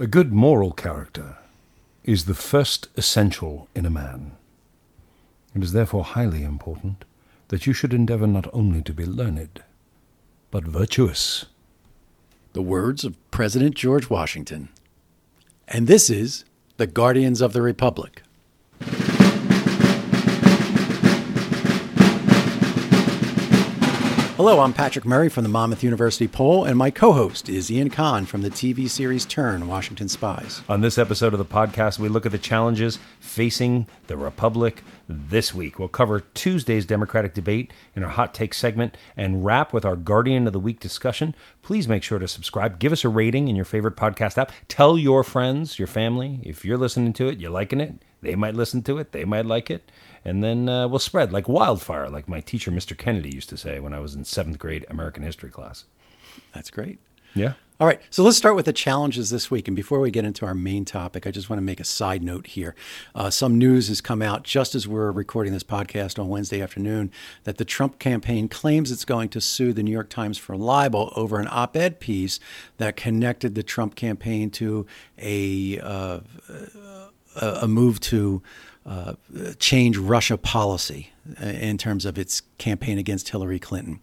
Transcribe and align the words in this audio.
A 0.00 0.06
good 0.06 0.32
moral 0.32 0.72
character 0.72 1.36
is 2.04 2.24
the 2.24 2.32
first 2.32 2.88
essential 2.96 3.68
in 3.74 3.84
a 3.84 3.90
man. 3.90 4.32
It 5.54 5.62
is 5.62 5.72
therefore 5.72 6.04
highly 6.04 6.42
important 6.42 7.04
that 7.48 7.66
you 7.66 7.74
should 7.74 7.92
endeavor 7.92 8.26
not 8.26 8.48
only 8.54 8.80
to 8.80 8.94
be 8.94 9.04
learned, 9.04 9.62
but 10.50 10.64
virtuous. 10.64 11.44
The 12.54 12.62
words 12.62 13.04
of 13.04 13.14
President 13.30 13.74
George 13.74 14.08
Washington. 14.08 14.70
And 15.68 15.86
this 15.86 16.08
is 16.08 16.46
the 16.78 16.86
Guardians 16.86 17.42
of 17.42 17.52
the 17.52 17.60
Republic. 17.60 18.22
Hello, 24.42 24.60
I'm 24.60 24.72
Patrick 24.72 25.04
Murray 25.04 25.28
from 25.28 25.42
the 25.42 25.50
Monmouth 25.50 25.82
University 25.82 26.26
Poll, 26.26 26.64
and 26.64 26.78
my 26.78 26.90
co 26.90 27.12
host 27.12 27.50
is 27.50 27.70
Ian 27.70 27.90
Kahn 27.90 28.24
from 28.24 28.40
the 28.40 28.48
TV 28.48 28.88
series 28.88 29.26
Turn 29.26 29.68
Washington 29.68 30.08
Spies. 30.08 30.62
On 30.66 30.80
this 30.80 30.96
episode 30.96 31.34
of 31.34 31.38
the 31.38 31.44
podcast, 31.44 31.98
we 31.98 32.08
look 32.08 32.24
at 32.24 32.32
the 32.32 32.38
challenges 32.38 32.98
facing 33.18 33.86
the 34.06 34.16
Republic 34.16 34.82
this 35.06 35.54
week. 35.54 35.78
We'll 35.78 35.88
cover 35.88 36.20
Tuesday's 36.20 36.86
Democratic 36.86 37.34
debate 37.34 37.70
in 37.94 38.02
our 38.02 38.08
hot 38.08 38.32
take 38.32 38.54
segment 38.54 38.96
and 39.14 39.44
wrap 39.44 39.74
with 39.74 39.84
our 39.84 39.94
Guardian 39.94 40.46
of 40.46 40.54
the 40.54 40.58
Week 40.58 40.80
discussion. 40.80 41.34
Please 41.60 41.86
make 41.86 42.02
sure 42.02 42.18
to 42.18 42.26
subscribe, 42.26 42.78
give 42.78 42.92
us 42.92 43.04
a 43.04 43.10
rating 43.10 43.48
in 43.48 43.56
your 43.56 43.66
favorite 43.66 43.96
podcast 43.96 44.38
app, 44.38 44.52
tell 44.68 44.96
your 44.96 45.22
friends, 45.22 45.78
your 45.78 45.86
family, 45.86 46.40
if 46.44 46.64
you're 46.64 46.78
listening 46.78 47.12
to 47.12 47.28
it, 47.28 47.40
you're 47.40 47.50
liking 47.50 47.78
it, 47.78 47.96
they 48.22 48.36
might 48.36 48.54
listen 48.54 48.82
to 48.84 48.96
it, 48.96 49.12
they 49.12 49.26
might 49.26 49.44
like 49.44 49.70
it 49.70 49.90
and 50.24 50.42
then 50.42 50.68
uh, 50.68 50.88
we'll 50.88 50.98
spread 50.98 51.32
like 51.32 51.48
wildfire, 51.48 52.08
like 52.08 52.28
my 52.28 52.40
teacher, 52.40 52.70
Mr. 52.70 52.96
Kennedy, 52.96 53.34
used 53.34 53.48
to 53.48 53.56
say 53.56 53.80
when 53.80 53.94
I 53.94 54.00
was 54.00 54.14
in 54.14 54.24
seventh 54.24 54.58
grade 54.58 54.86
American 54.88 55.22
history 55.22 55.50
class. 55.50 55.84
That's 56.52 56.70
great. 56.70 56.98
Yeah. 57.34 57.54
All 57.80 57.86
right, 57.86 58.02
so 58.10 58.22
let's 58.22 58.36
start 58.36 58.56
with 58.56 58.66
the 58.66 58.74
challenges 58.74 59.30
this 59.30 59.50
week. 59.50 59.66
And 59.66 59.74
before 59.74 60.00
we 60.00 60.10
get 60.10 60.26
into 60.26 60.44
our 60.44 60.54
main 60.54 60.84
topic, 60.84 61.26
I 61.26 61.30
just 61.30 61.48
want 61.48 61.56
to 61.56 61.64
make 61.64 61.80
a 61.80 61.84
side 61.84 62.22
note 62.22 62.48
here. 62.48 62.74
Uh, 63.14 63.30
some 63.30 63.56
news 63.56 63.88
has 63.88 64.02
come 64.02 64.20
out 64.20 64.42
just 64.42 64.74
as 64.74 64.86
we're 64.86 65.10
recording 65.10 65.54
this 65.54 65.62
podcast 65.62 66.18
on 66.18 66.28
Wednesday 66.28 66.60
afternoon 66.60 67.10
that 67.44 67.56
the 67.56 67.64
Trump 67.64 67.98
campaign 67.98 68.48
claims 68.48 68.92
it's 68.92 69.06
going 69.06 69.30
to 69.30 69.40
sue 69.40 69.72
the 69.72 69.82
New 69.82 69.90
York 69.92 70.10
Times 70.10 70.36
for 70.36 70.58
libel 70.58 71.10
over 71.16 71.40
an 71.40 71.48
op 71.50 71.74
ed 71.74 72.00
piece 72.00 72.38
that 72.76 72.96
connected 72.96 73.54
the 73.54 73.62
Trump 73.62 73.94
campaign 73.94 74.50
to 74.50 74.86
a, 75.18 75.80
uh, 75.80 76.20
a 77.40 77.66
move 77.66 77.98
to 78.00 78.42
uh, 78.90 79.14
change 79.60 79.96
Russia 79.96 80.36
policy 80.36 81.12
in 81.40 81.78
terms 81.78 82.04
of 82.04 82.18
its 82.18 82.42
campaign 82.58 82.98
against 82.98 83.28
Hillary 83.28 83.60
Clinton. 83.60 84.00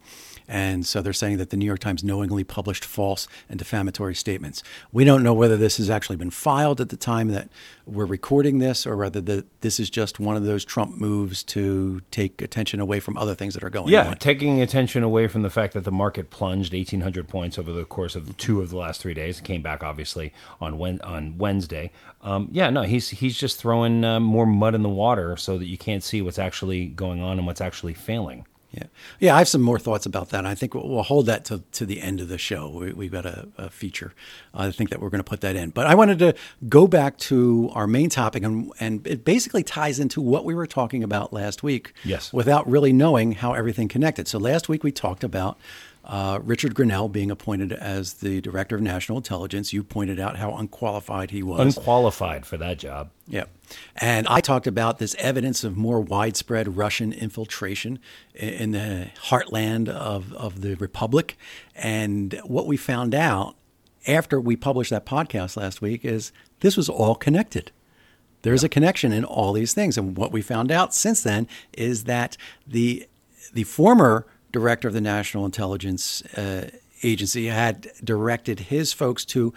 And 0.48 0.86
so 0.86 1.02
they're 1.02 1.12
saying 1.12 1.36
that 1.36 1.50
the 1.50 1.56
New 1.58 1.66
York 1.66 1.80
Times 1.80 2.02
knowingly 2.02 2.42
published 2.42 2.84
false 2.84 3.28
and 3.50 3.58
defamatory 3.58 4.14
statements. 4.14 4.62
We 4.92 5.04
don't 5.04 5.22
know 5.22 5.34
whether 5.34 5.58
this 5.58 5.76
has 5.76 5.90
actually 5.90 6.16
been 6.16 6.30
filed 6.30 6.80
at 6.80 6.88
the 6.88 6.96
time 6.96 7.28
that 7.28 7.50
we're 7.86 8.06
recording 8.06 8.58
this 8.58 8.86
or 8.86 8.96
whether 8.96 9.20
the, 9.20 9.44
this 9.60 9.78
is 9.78 9.90
just 9.90 10.18
one 10.18 10.36
of 10.36 10.44
those 10.44 10.64
Trump 10.64 10.96
moves 10.96 11.42
to 11.42 12.00
take 12.10 12.40
attention 12.40 12.80
away 12.80 12.98
from 12.98 13.18
other 13.18 13.34
things 13.34 13.52
that 13.54 13.62
are 13.62 13.68
going 13.68 13.88
yeah, 13.88 14.00
on. 14.00 14.06
Yeah, 14.06 14.14
taking 14.14 14.62
attention 14.62 15.02
away 15.02 15.28
from 15.28 15.42
the 15.42 15.50
fact 15.50 15.74
that 15.74 15.84
the 15.84 15.92
market 15.92 16.30
plunged 16.30 16.72
1,800 16.72 17.28
points 17.28 17.58
over 17.58 17.72
the 17.72 17.84
course 17.84 18.16
of 18.16 18.34
two 18.38 18.62
of 18.62 18.70
the 18.70 18.78
last 18.78 19.02
three 19.02 19.14
days. 19.14 19.40
It 19.40 19.44
came 19.44 19.60
back, 19.60 19.84
obviously, 19.84 20.32
on, 20.62 20.80
on 21.02 21.36
Wednesday. 21.36 21.90
Um, 22.22 22.48
yeah, 22.52 22.70
no, 22.70 22.82
he's, 22.82 23.10
he's 23.10 23.36
just 23.36 23.58
throwing 23.58 24.02
uh, 24.02 24.18
more 24.18 24.46
mud 24.46 24.74
in 24.74 24.82
the 24.82 24.88
water 24.88 25.36
so 25.36 25.58
that 25.58 25.66
you 25.66 25.76
can't 25.76 26.02
see 26.02 26.22
what's 26.22 26.38
actually 26.38 26.86
going 26.86 27.22
on 27.22 27.36
and 27.36 27.46
what's 27.46 27.60
actually 27.60 27.94
failing. 27.94 28.46
Yeah, 28.70 28.84
yeah. 29.18 29.34
I 29.34 29.38
have 29.38 29.48
some 29.48 29.62
more 29.62 29.78
thoughts 29.78 30.04
about 30.04 30.28
that. 30.30 30.44
I 30.44 30.54
think 30.54 30.74
we'll, 30.74 30.86
we'll 30.86 31.02
hold 31.02 31.24
that 31.26 31.44
to, 31.46 31.62
to 31.72 31.86
the 31.86 32.02
end 32.02 32.20
of 32.20 32.28
the 32.28 32.36
show. 32.36 32.68
We, 32.68 33.06
have 33.06 33.12
got 33.12 33.24
a, 33.24 33.48
a 33.56 33.70
feature. 33.70 34.12
Uh, 34.52 34.64
I 34.64 34.70
think 34.72 34.90
that 34.90 35.00
we're 35.00 35.08
going 35.08 35.20
to 35.20 35.28
put 35.28 35.40
that 35.40 35.56
in. 35.56 35.70
But 35.70 35.86
I 35.86 35.94
wanted 35.94 36.18
to 36.18 36.34
go 36.68 36.86
back 36.86 37.16
to 37.18 37.70
our 37.72 37.86
main 37.86 38.10
topic, 38.10 38.42
and 38.42 38.70
and 38.78 39.06
it 39.06 39.24
basically 39.24 39.62
ties 39.62 39.98
into 39.98 40.20
what 40.20 40.44
we 40.44 40.54
were 40.54 40.66
talking 40.66 41.02
about 41.02 41.32
last 41.32 41.62
week. 41.62 41.94
Yes. 42.04 42.30
Without 42.32 42.68
really 42.68 42.92
knowing 42.92 43.32
how 43.32 43.54
everything 43.54 43.88
connected. 43.88 44.28
So 44.28 44.38
last 44.38 44.68
week 44.68 44.84
we 44.84 44.92
talked 44.92 45.24
about 45.24 45.58
uh, 46.08 46.38
Richard 46.42 46.74
Grenell 46.74 47.12
being 47.12 47.30
appointed 47.30 47.70
as 47.70 48.14
the 48.14 48.40
director 48.40 48.76
of 48.76 48.82
national 48.82 49.18
intelligence. 49.18 49.74
You 49.74 49.84
pointed 49.84 50.18
out 50.18 50.38
how 50.38 50.54
unqualified 50.56 51.30
he 51.30 51.42
was. 51.42 51.76
Unqualified 51.76 52.46
for 52.46 52.56
that 52.56 52.78
job. 52.78 53.10
Yeah. 53.26 53.44
And 53.94 54.26
I 54.26 54.40
talked 54.40 54.66
about 54.66 54.98
this 54.98 55.14
evidence 55.18 55.64
of 55.64 55.76
more 55.76 56.00
widespread 56.00 56.78
Russian 56.78 57.12
infiltration 57.12 57.98
in 58.34 58.70
the 58.70 59.10
heartland 59.24 59.90
of, 59.90 60.32
of 60.32 60.62
the 60.62 60.76
Republic. 60.76 61.36
And 61.74 62.40
what 62.44 62.66
we 62.66 62.78
found 62.78 63.14
out 63.14 63.56
after 64.06 64.40
we 64.40 64.56
published 64.56 64.90
that 64.90 65.04
podcast 65.04 65.58
last 65.58 65.82
week 65.82 66.06
is 66.06 66.32
this 66.60 66.74
was 66.74 66.88
all 66.88 67.14
connected. 67.16 67.70
There's 68.42 68.62
yeah. 68.62 68.66
a 68.66 68.70
connection 68.70 69.12
in 69.12 69.26
all 69.26 69.52
these 69.52 69.74
things. 69.74 69.98
And 69.98 70.16
what 70.16 70.32
we 70.32 70.40
found 70.40 70.72
out 70.72 70.94
since 70.94 71.22
then 71.22 71.46
is 71.74 72.04
that 72.04 72.38
the 72.66 73.06
the 73.52 73.64
former 73.64 74.26
director 74.52 74.88
of 74.88 74.94
the 74.94 75.00
National 75.00 75.44
Intelligence 75.44 76.22
uh, 76.36 76.70
Agency, 77.02 77.46
had 77.46 77.90
directed 78.02 78.60
his 78.60 78.92
folks 78.92 79.24
to 79.26 79.52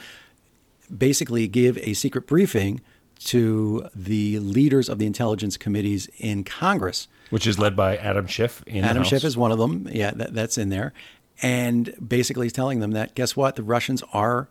basically 0.95 1.47
give 1.47 1.77
a 1.79 1.93
secret 1.93 2.27
briefing 2.27 2.81
to 3.19 3.87
the 3.95 4.39
leaders 4.39 4.89
of 4.89 4.97
the 4.97 5.05
intelligence 5.05 5.57
committees 5.57 6.09
in 6.17 6.43
Congress, 6.43 7.07
which 7.29 7.45
is 7.45 7.59
led 7.59 7.75
by 7.75 7.95
Adam 7.97 8.27
Schiff. 8.27 8.63
Adam 8.67 9.03
Schiff 9.03 9.23
is 9.23 9.37
one 9.37 9.51
of 9.51 9.59
them. 9.59 9.87
Yeah, 9.91 10.11
that, 10.11 10.33
that's 10.33 10.57
in 10.57 10.69
there, 10.69 10.93
and 11.41 11.93
basically 12.05 12.45
he's 12.47 12.53
telling 12.53 12.79
them 12.79 12.91
that 12.91 13.15
guess 13.15 13.35
what, 13.35 13.55
the 13.55 13.63
Russians 13.63 14.03
are 14.11 14.49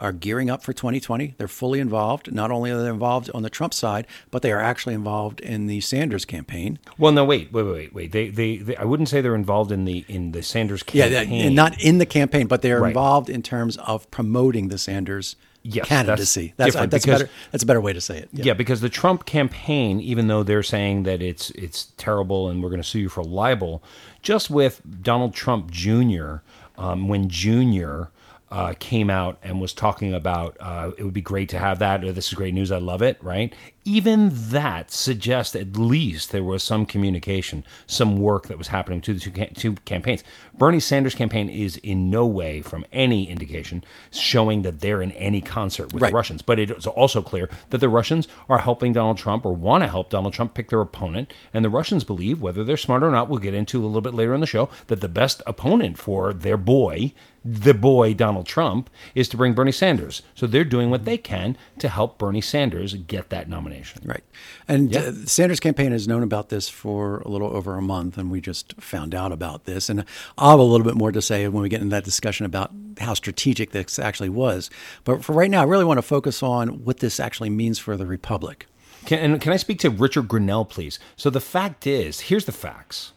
are 0.00 0.12
gearing 0.12 0.50
up 0.50 0.62
for 0.62 0.72
2020. 0.72 1.34
They're 1.38 1.48
fully 1.48 1.80
involved. 1.80 2.32
Not 2.32 2.50
only 2.50 2.70
are 2.70 2.82
they 2.82 2.88
involved 2.88 3.30
on 3.34 3.42
the 3.42 3.50
Trump 3.50 3.74
side, 3.74 4.06
but 4.30 4.42
they 4.42 4.52
are 4.52 4.60
actually 4.60 4.94
involved 4.94 5.40
in 5.40 5.66
the 5.66 5.80
Sanders 5.80 6.24
campaign. 6.24 6.78
Well, 6.96 7.12
no, 7.12 7.24
wait, 7.24 7.52
wait, 7.52 7.62
wait, 7.64 7.94
wait. 7.94 8.12
They, 8.12 8.28
they, 8.28 8.56
they 8.56 8.76
I 8.76 8.84
wouldn't 8.84 9.08
say 9.08 9.20
they're 9.20 9.34
involved 9.34 9.72
in 9.72 9.84
the 9.84 10.04
in 10.08 10.32
the 10.32 10.42
Sanders 10.42 10.82
campaign. 10.82 11.42
Yeah, 11.42 11.48
not 11.50 11.80
in 11.80 11.98
the 11.98 12.06
campaign, 12.06 12.46
but 12.46 12.62
they're 12.62 12.80
right. 12.80 12.88
involved 12.88 13.28
in 13.30 13.42
terms 13.42 13.76
of 13.78 14.10
promoting 14.10 14.68
the 14.68 14.78
Sanders 14.78 15.36
yes, 15.62 15.86
candidacy. 15.86 16.54
That's 16.56 16.74
that's, 16.74 16.90
that's 16.90 17.04
because, 17.04 17.22
better. 17.22 17.32
That's 17.50 17.64
a 17.64 17.66
better 17.66 17.80
way 17.80 17.92
to 17.92 18.00
say 18.00 18.18
it. 18.18 18.28
Yeah. 18.32 18.46
yeah. 18.46 18.54
because 18.54 18.80
the 18.80 18.88
Trump 18.88 19.26
campaign, 19.26 20.00
even 20.00 20.28
though 20.28 20.42
they're 20.42 20.62
saying 20.62 21.04
that 21.04 21.22
it's 21.22 21.50
it's 21.50 21.92
terrible 21.96 22.48
and 22.48 22.62
we're 22.62 22.70
going 22.70 22.82
to 22.82 22.88
sue 22.88 23.00
you 23.00 23.08
for 23.08 23.22
libel, 23.22 23.82
just 24.22 24.50
with 24.50 24.80
Donald 25.02 25.34
Trump 25.34 25.70
Jr. 25.70 26.36
Um, 26.76 27.08
when 27.08 27.28
Jr 27.28 28.04
uh, 28.50 28.74
came 28.78 29.10
out 29.10 29.38
and 29.42 29.60
was 29.60 29.72
talking 29.72 30.14
about 30.14 30.56
uh, 30.60 30.92
it 30.96 31.04
would 31.04 31.14
be 31.14 31.20
great 31.20 31.48
to 31.50 31.58
have 31.58 31.78
that, 31.80 32.00
this 32.00 32.28
is 32.28 32.34
great 32.34 32.54
news, 32.54 32.72
I 32.72 32.78
love 32.78 33.02
it, 33.02 33.22
right? 33.22 33.54
Even 33.88 34.28
that 34.50 34.90
suggests 34.90 35.56
at 35.56 35.78
least 35.78 36.30
there 36.30 36.44
was 36.44 36.62
some 36.62 36.84
communication, 36.84 37.64
some 37.86 38.18
work 38.18 38.46
that 38.48 38.58
was 38.58 38.68
happening 38.68 39.00
to 39.00 39.14
the 39.14 39.18
two, 39.18 39.30
two 39.30 39.72
campaigns. 39.86 40.22
Bernie 40.58 40.78
Sanders' 40.78 41.14
campaign 41.14 41.48
is 41.48 41.78
in 41.78 42.10
no 42.10 42.26
way, 42.26 42.60
from 42.60 42.84
any 42.92 43.30
indication, 43.30 43.82
showing 44.10 44.60
that 44.60 44.80
they're 44.80 45.00
in 45.00 45.12
any 45.12 45.40
concert 45.40 45.94
with 45.94 46.02
right. 46.02 46.10
the 46.10 46.14
Russians. 46.14 46.42
But 46.42 46.58
it 46.58 46.70
is 46.70 46.86
also 46.86 47.22
clear 47.22 47.48
that 47.70 47.78
the 47.78 47.88
Russians 47.88 48.28
are 48.50 48.58
helping 48.58 48.92
Donald 48.92 49.16
Trump 49.16 49.46
or 49.46 49.54
want 49.54 49.82
to 49.84 49.88
help 49.88 50.10
Donald 50.10 50.34
Trump 50.34 50.52
pick 50.52 50.68
their 50.68 50.82
opponent. 50.82 51.32
And 51.54 51.64
the 51.64 51.70
Russians 51.70 52.04
believe, 52.04 52.42
whether 52.42 52.64
they're 52.64 52.76
smart 52.76 53.02
or 53.02 53.10
not, 53.10 53.30
we'll 53.30 53.38
get 53.38 53.54
into 53.54 53.82
a 53.82 53.86
little 53.86 54.02
bit 54.02 54.12
later 54.12 54.34
in 54.34 54.42
the 54.42 54.46
show, 54.46 54.68
that 54.88 55.00
the 55.00 55.08
best 55.08 55.40
opponent 55.46 55.96
for 55.96 56.34
their 56.34 56.58
boy 56.58 57.14
the 57.44 57.72
boy 57.72 58.12
Donald 58.14 58.46
Trump 58.46 58.90
is 59.14 59.28
to 59.28 59.36
bring 59.36 59.54
Bernie 59.54 59.72
Sanders. 59.72 60.22
So 60.34 60.46
they're 60.46 60.64
doing 60.64 60.90
what 60.90 61.04
they 61.04 61.16
can 61.16 61.56
to 61.78 61.88
help 61.88 62.18
Bernie 62.18 62.40
Sanders 62.40 62.94
get 62.94 63.30
that 63.30 63.48
nomination. 63.48 63.77
Right. 64.04 64.24
And 64.66 64.92
yeah. 64.92 65.00
uh, 65.00 65.10
the 65.10 65.28
Sanders 65.28 65.60
campaign 65.60 65.92
has 65.92 66.08
known 66.08 66.22
about 66.22 66.48
this 66.48 66.68
for 66.68 67.18
a 67.20 67.28
little 67.28 67.54
over 67.54 67.76
a 67.76 67.82
month, 67.82 68.18
and 68.18 68.30
we 68.30 68.40
just 68.40 68.74
found 68.80 69.14
out 69.14 69.32
about 69.32 69.64
this. 69.64 69.88
And 69.88 70.04
I'll 70.36 70.50
have 70.50 70.60
a 70.60 70.62
little 70.62 70.86
bit 70.86 70.94
more 70.94 71.12
to 71.12 71.22
say 71.22 71.46
when 71.48 71.62
we 71.62 71.68
get 71.68 71.80
into 71.80 71.94
that 71.94 72.04
discussion 72.04 72.46
about 72.46 72.72
how 72.98 73.14
strategic 73.14 73.70
this 73.70 73.98
actually 73.98 74.28
was. 74.28 74.70
But 75.04 75.24
for 75.24 75.32
right 75.32 75.50
now, 75.50 75.60
I 75.60 75.64
really 75.64 75.84
want 75.84 75.98
to 75.98 76.02
focus 76.02 76.42
on 76.42 76.84
what 76.84 76.98
this 76.98 77.20
actually 77.20 77.50
means 77.50 77.78
for 77.78 77.96
the 77.96 78.06
Republic. 78.06 78.66
Can, 79.04 79.18
and 79.18 79.40
can 79.40 79.52
I 79.52 79.56
speak 79.56 79.78
to 79.80 79.90
Richard 79.90 80.28
Grenell, 80.28 80.68
please? 80.68 80.98
So 81.16 81.30
the 81.30 81.40
fact 81.40 81.86
is, 81.86 82.20
here's 82.20 82.44
the 82.44 82.52
facts. 82.52 83.12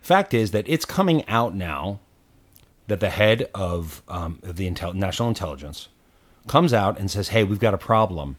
Fact 0.00 0.34
is 0.34 0.50
that 0.50 0.64
it's 0.68 0.84
coming 0.84 1.26
out 1.28 1.54
now 1.54 2.00
that 2.88 3.00
the 3.00 3.10
head 3.10 3.48
of, 3.54 4.02
um, 4.08 4.40
the 4.42 4.68
intel- 4.68 4.94
national 4.94 5.28
intelligence 5.28 5.88
comes 6.48 6.74
out 6.74 6.98
and 6.98 7.10
says, 7.10 7.28
"Hey, 7.28 7.44
we've 7.44 7.60
got 7.60 7.72
a 7.72 7.78
problem," 7.78 8.36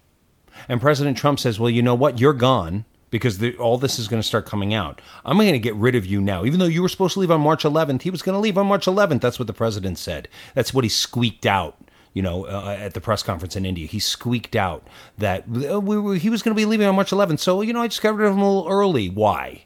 and 0.67 0.81
President 0.81 1.17
Trump 1.17 1.39
says, 1.39 1.59
"Well, 1.59 1.69
you 1.69 1.81
know 1.81 1.95
what? 1.95 2.19
You're 2.19 2.33
gone." 2.33 2.85
Because 3.09 3.37
the, 3.37 3.55
all 3.57 3.77
this 3.77 3.99
is 3.99 4.07
going 4.07 4.23
to 4.23 4.27
start 4.27 4.47
coming 4.47 4.73
out. 4.73 4.99
I'm 5.23 5.37
going 5.37 5.53
to 5.53 5.59
get 5.59 5.75
rid 5.75 5.93
of 5.93 6.03
you 6.03 6.19
now. 6.19 6.45
Even 6.45 6.59
though 6.59 6.65
you 6.65 6.81
were 6.81 6.89
supposed 6.89 7.13
to 7.13 7.19
leave 7.19 7.29
on 7.29 7.41
March 7.41 7.63
11th, 7.63 8.01
he 8.01 8.09
was 8.09 8.23
going 8.23 8.33
to 8.33 8.39
leave 8.39 8.57
on 8.57 8.65
March 8.65 8.87
11th. 8.87 9.21
That's 9.21 9.37
what 9.37 9.45
the 9.45 9.53
president 9.53 9.99
said. 9.99 10.27
That's 10.55 10.73
what 10.73 10.83
he 10.83 10.89
squeaked 10.89 11.45
out 11.45 11.77
you 12.15 12.23
know, 12.23 12.47
uh, 12.47 12.75
at 12.79 12.95
the 12.95 13.01
press 13.01 13.21
conference 13.21 13.55
in 13.55 13.67
India. 13.67 13.85
He 13.85 13.99
squeaked 13.99 14.55
out 14.55 14.87
that 15.19 15.43
uh, 15.47 15.79
we 15.79 15.95
were, 15.99 16.15
he 16.15 16.31
was 16.31 16.41
going 16.41 16.55
to 16.55 16.59
be 16.59 16.65
leaving 16.65 16.87
on 16.87 16.95
March 16.95 17.11
11th. 17.11 17.37
So, 17.37 17.61
you 17.61 17.71
know, 17.71 17.83
I 17.83 17.87
just 17.87 18.01
got 18.01 18.15
rid 18.15 18.27
of 18.27 18.33
him 18.33 18.41
a 18.41 18.51
little 18.51 18.71
early. 18.71 19.09
Why? 19.09 19.65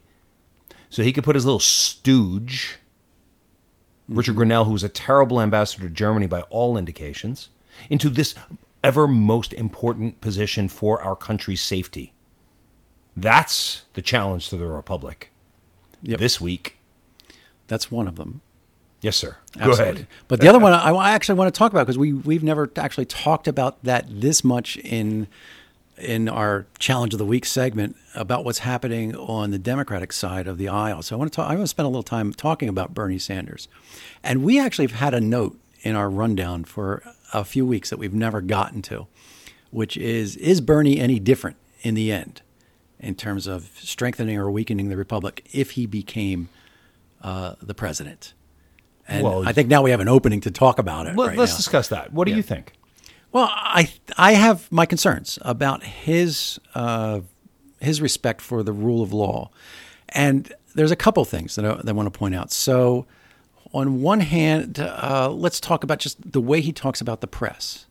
So 0.89 1.01
he 1.01 1.13
could 1.13 1.23
put 1.23 1.35
his 1.35 1.45
little 1.45 1.61
stooge 1.61 2.79
Richard 4.09 4.35
Grenell, 4.35 4.65
who 4.65 4.71
was 4.71 4.83
a 4.83 4.89
terrible 4.89 5.41
ambassador 5.41 5.87
to 5.87 5.93
Germany 5.93 6.27
by 6.27 6.41
all 6.43 6.77
indications, 6.77 7.49
into 7.89 8.09
this 8.09 8.35
ever 8.83 9.07
most 9.07 9.53
important 9.53 10.21
position 10.21 10.67
for 10.69 11.01
our 11.01 11.15
country's 11.15 11.61
safety. 11.61 12.13
That's 13.15 13.83
the 13.93 14.01
challenge 14.01 14.49
to 14.49 14.57
the 14.57 14.67
Republic. 14.67 15.31
Yep. 16.03 16.19
This 16.19 16.39
week. 16.39 16.77
That's 17.67 17.91
one 17.91 18.07
of 18.07 18.15
them. 18.15 18.41
Yes, 19.01 19.15
sir. 19.15 19.37
Absolutely. 19.55 19.75
Go 19.75 19.91
ahead. 19.91 20.07
But 20.27 20.41
the 20.41 20.47
other 20.47 20.59
one 20.59 20.73
I 20.73 20.91
I 20.91 21.11
actually 21.11 21.37
want 21.37 21.53
to 21.53 21.57
talk 21.57 21.71
about 21.71 21.85
because 21.85 21.97
we 21.97 22.13
we've 22.13 22.43
never 22.43 22.69
actually 22.75 23.05
talked 23.05 23.47
about 23.47 23.83
that 23.83 24.05
this 24.09 24.43
much 24.43 24.77
in 24.77 25.27
in 25.97 26.29
our 26.29 26.67
challenge 26.77 27.13
of 27.13 27.17
the 27.17 27.25
week 27.25 27.45
segment 27.45 27.95
about 28.15 28.45
what's 28.45 28.59
happening 28.59 29.15
on 29.15 29.51
the 29.51 29.57
Democratic 29.57 30.13
side 30.13 30.47
of 30.47 30.57
the 30.57 30.67
aisle. 30.67 31.01
So 31.01 31.15
I 31.15 31.17
want 31.17 31.31
to 31.31 31.35
talk, 31.35 31.49
I 31.49 31.53
want 31.53 31.63
to 31.63 31.67
spend 31.67 31.85
a 31.85 31.89
little 31.89 32.03
time 32.03 32.33
talking 32.33 32.69
about 32.69 32.93
Bernie 32.93 33.17
Sanders, 33.17 33.67
and 34.23 34.43
we 34.43 34.59
actually 34.59 34.85
have 34.85 34.99
had 34.99 35.13
a 35.13 35.21
note 35.21 35.59
in 35.81 35.95
our 35.95 36.09
rundown 36.09 36.63
for 36.63 37.03
a 37.33 37.43
few 37.43 37.65
weeks 37.65 37.89
that 37.89 37.97
we've 37.97 38.13
never 38.13 38.41
gotten 38.41 38.81
to, 38.83 39.07
which 39.71 39.97
is 39.97 40.35
is 40.37 40.61
Bernie 40.61 40.99
any 40.99 41.19
different 41.19 41.57
in 41.81 41.93
the 41.93 42.11
end 42.11 42.41
in 42.99 43.15
terms 43.15 43.47
of 43.47 43.69
strengthening 43.79 44.37
or 44.37 44.49
weakening 44.49 44.89
the 44.89 44.97
republic 44.97 45.47
if 45.53 45.71
he 45.71 45.85
became 45.85 46.49
uh, 47.21 47.55
the 47.61 47.73
president? 47.73 48.33
And 49.07 49.23
Well, 49.23 49.47
I 49.47 49.53
think 49.53 49.69
now 49.69 49.81
we 49.81 49.91
have 49.91 49.99
an 49.99 50.09
opening 50.09 50.41
to 50.41 50.51
talk 50.51 50.79
about 50.79 51.07
it. 51.07 51.15
Let, 51.15 51.29
right 51.29 51.39
us 51.39 51.55
discuss 51.55 51.87
that. 51.89 52.11
What 52.11 52.27
do 52.27 52.33
you 52.33 52.41
think? 52.41 52.73
Well, 53.31 53.49
I 53.51 53.91
I 54.17 54.33
have 54.33 54.71
my 54.71 54.85
concerns 54.85 55.37
about 55.41 55.83
his 55.83 56.59
uh, 56.75 57.21
his 57.79 58.01
respect 58.01 58.41
for 58.41 58.63
the 58.63 58.73
rule 58.73 59.01
of 59.01 59.13
law, 59.13 59.51
and 60.09 60.51
there's 60.75 60.91
a 60.91 60.95
couple 60.95 61.23
things 61.25 61.55
that 61.55 61.65
I, 61.65 61.75
that 61.75 61.89
I 61.89 61.91
want 61.91 62.11
to 62.11 62.17
point 62.17 62.35
out. 62.35 62.51
So, 62.51 63.05
on 63.77 64.01
one 64.01 64.21
hand, 64.21 64.79
uh, 64.79 65.29
let's 65.31 65.59
talk 65.59 65.83
about 65.83 65.99
just 65.99 66.31
the 66.31 66.41
way 66.41 66.61
he 66.61 66.71
talks 66.71 66.99
about 66.99 67.21
the 67.21 67.27
press. 67.27 67.85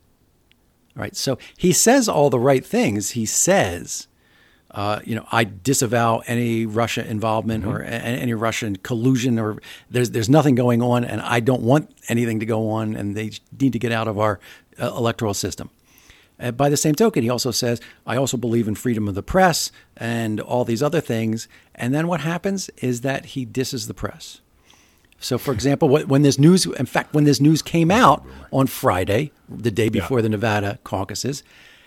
All 0.97 1.03
right, 1.03 1.15
so 1.15 1.39
he 1.57 1.73
says 1.73 2.09
all 2.09 2.29
the 2.29 2.41
right 2.41 2.67
things. 2.67 3.11
He 3.11 3.25
says, 3.27 4.09
uh, 4.73 5.01
you 5.05 5.15
know, 5.15 5.27
I 5.31 5.45
disavow 5.45 6.23
any 6.27 6.67
Russia 6.67 7.09
involvement 7.09 7.65
or 7.65 7.83
a- 7.83 7.89
any 8.25 8.35
Russian 8.35 8.77
collusion, 8.77 9.39
or 9.39 9.59
there's 9.89 10.11
there's 10.11 10.29
nothing 10.29 10.57
going 10.57 10.83
on, 10.83 11.05
and 11.05 11.21
I 11.21 11.41
don't 11.41 11.63
want 11.63 11.91
anything 12.09 12.41
to 12.41 12.47
go 12.47 12.71
on, 12.71 12.97
and 12.97 13.17
they 13.17 13.31
need 13.61 13.73
to 13.73 13.79
get 13.79 13.93
out 13.93 14.09
of 14.09 14.19
our 14.19 14.41
uh, 14.81 14.89
electoral 14.89 15.35
system. 15.35 15.71
Uh, 16.41 16.51
by 16.51 16.69
the 16.69 16.77
same 16.77 16.95
token, 16.95 17.23
he 17.23 17.31
also 17.31 17.51
says, 17.51 17.81
I 18.07 18.17
also 18.17 18.37
believe 18.37 18.69
in 18.69 18.75
freedom 18.75 19.09
of 19.09 19.15
the 19.15 19.23
press 19.23 19.71
and 19.97 20.41
all 20.41 20.65
these 20.65 20.83
other 20.83 21.01
things. 21.01 21.49
And 21.75 21.95
then 21.95 22.09
what 22.09 22.21
happens 22.21 22.69
is 22.79 23.01
that 23.01 23.27
he 23.27 23.45
disses 23.47 23.87
the 23.87 23.95
press. 23.95 24.43
So, 25.19 25.39
for 25.39 25.53
example, 25.53 25.89
when 25.89 26.23
this 26.23 26.39
news, 26.39 26.67
in 26.67 26.87
fact, 26.87 27.15
when 27.15 27.25
this 27.25 27.41
news 27.41 27.63
came 27.63 27.91
out 27.91 28.25
on 28.53 28.67
Friday, 28.67 29.33
the 29.49 29.71
day 29.71 29.89
before 29.89 30.21
the 30.23 30.29
Nevada 30.29 30.79
caucuses, 30.85 31.43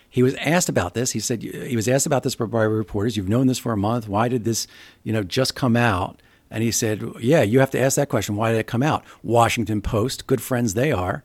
he 0.10 0.24
was 0.24 0.34
asked 0.36 0.70
about 0.70 0.96
this. 0.96 1.12
He 1.12 1.20
said 1.20 1.44
he 1.44 1.76
was 1.76 1.88
asked 1.88 2.08
about 2.08 2.24
this 2.24 2.34
by 2.36 2.64
reporters. 2.64 3.16
You've 3.16 3.30
known 3.30 3.46
this 3.48 3.60
for 3.60 3.72
a 3.72 3.78
month. 3.78 4.08
Why 4.08 4.28
did 4.28 4.44
this, 4.46 4.66
you 5.04 5.14
know, 5.14 5.24
just 5.24 5.54
come 5.56 5.78
out? 5.78 6.20
And 6.50 6.64
he 6.64 6.72
said, 6.72 7.04
"Yeah, 7.20 7.44
you 7.44 7.60
have 7.60 7.70
to 7.72 7.80
ask 7.80 7.96
that 7.98 8.10
question. 8.10 8.36
Why 8.36 8.52
did 8.52 8.58
it 8.60 8.66
come 8.68 8.82
out?" 8.82 9.04
Washington 9.22 9.82
Post, 9.82 10.26
good 10.26 10.42
friends 10.42 10.74
they 10.74 10.92
are. 10.92 11.24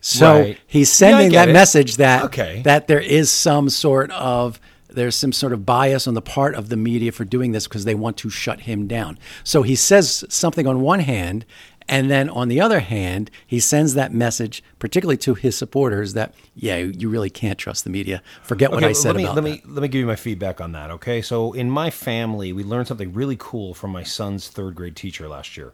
So 0.00 0.40
Right. 0.40 0.58
he's 0.66 0.90
sending 0.90 1.28
get 1.30 1.36
that 1.44 1.48
it. 1.50 1.52
message 1.52 1.96
that 1.96 2.24
Okay. 2.24 2.62
that 2.64 2.86
there 2.88 3.00
is 3.00 3.30
some 3.30 3.68
sort 3.68 4.10
of 4.12 4.58
there's 4.88 5.16
some 5.16 5.32
sort 5.32 5.52
of 5.52 5.66
bias 5.66 6.06
on 6.06 6.14
the 6.14 6.22
part 6.22 6.54
of 6.54 6.68
the 6.68 6.76
media 6.76 7.12
for 7.12 7.24
doing 7.24 7.52
this 7.52 7.66
because 7.66 7.84
they 7.84 7.94
want 7.94 8.16
to 8.18 8.30
shut 8.30 8.60
him 8.62 8.86
down. 8.86 9.18
So 9.44 9.62
he 9.62 9.74
says 9.74 10.24
something 10.28 10.66
on 10.66 10.80
one 10.80 11.00
hand, 11.00 11.44
and 11.88 12.10
then 12.10 12.28
on 12.28 12.48
the 12.48 12.60
other 12.60 12.80
hand, 12.80 13.30
he 13.46 13.60
sends 13.60 13.94
that 13.94 14.12
message, 14.12 14.62
particularly 14.78 15.16
to 15.18 15.34
his 15.34 15.56
supporters, 15.56 16.12
that 16.12 16.34
yeah, 16.54 16.76
you 16.76 17.08
really 17.08 17.30
can't 17.30 17.58
trust 17.58 17.84
the 17.84 17.90
media. 17.90 18.22
Forget 18.42 18.70
what 18.70 18.84
I 18.84 18.92
said 18.92 19.10
let 19.10 19.16
me, 19.16 19.24
about 19.24 19.36
let 19.36 19.44
that. 19.44 19.50
me 19.50 19.62
let 19.66 19.82
me 19.82 19.88
give 19.88 20.00
you 20.00 20.06
my 20.06 20.16
feedback 20.16 20.60
on 20.60 20.72
that. 20.72 20.90
Okay, 20.90 21.22
so 21.22 21.52
in 21.54 21.70
my 21.70 21.88
family, 21.90 22.52
we 22.52 22.62
learned 22.62 22.88
something 22.88 23.12
really 23.14 23.36
cool 23.38 23.72
from 23.72 23.90
my 23.90 24.02
son's 24.02 24.48
third 24.48 24.74
grade 24.74 24.96
teacher 24.96 25.28
last 25.28 25.56
year. 25.56 25.72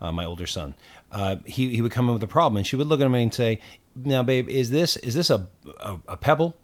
Uh, 0.00 0.10
my 0.10 0.24
older 0.24 0.46
son, 0.46 0.74
uh, 1.12 1.36
he 1.44 1.74
he 1.74 1.82
would 1.82 1.92
come 1.92 2.08
in 2.08 2.14
with 2.14 2.22
a 2.22 2.28
problem, 2.28 2.56
and 2.56 2.66
she 2.66 2.74
would 2.76 2.86
look 2.86 3.00
at 3.00 3.06
him 3.06 3.14
and 3.14 3.32
say, 3.32 3.60
"Now, 3.94 4.22
babe, 4.22 4.48
is 4.48 4.70
this 4.70 4.96
is 4.96 5.14
this 5.14 5.28
a, 5.28 5.46
a 5.80 5.98
a 6.08 6.16
pebble, 6.16 6.56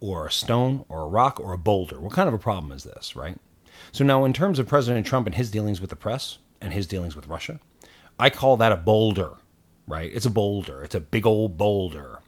or 0.00 0.26
a 0.26 0.32
stone, 0.32 0.84
or 0.88 1.02
a 1.02 1.08
rock, 1.08 1.38
or 1.38 1.52
a 1.52 1.58
boulder? 1.58 2.00
What 2.00 2.12
kind 2.12 2.28
of 2.28 2.34
a 2.34 2.38
problem 2.38 2.72
is 2.72 2.84
this?" 2.84 3.14
Right. 3.14 3.38
So 3.92 4.04
now, 4.04 4.24
in 4.24 4.32
terms 4.32 4.58
of 4.58 4.68
President 4.68 5.06
Trump 5.06 5.26
and 5.26 5.34
his 5.36 5.50
dealings 5.50 5.80
with 5.80 5.90
the 5.90 5.96
press 5.96 6.38
and 6.60 6.72
his 6.72 6.86
dealings 6.86 7.16
with 7.16 7.28
Russia, 7.28 7.60
I 8.18 8.30
call 8.30 8.56
that 8.58 8.72
a 8.72 8.76
boulder, 8.76 9.34
right? 9.86 10.10
It's 10.12 10.26
a 10.26 10.30
boulder. 10.30 10.82
It's 10.82 10.94
a 10.94 11.00
big 11.00 11.26
old 11.26 11.56
boulder. 11.56 12.20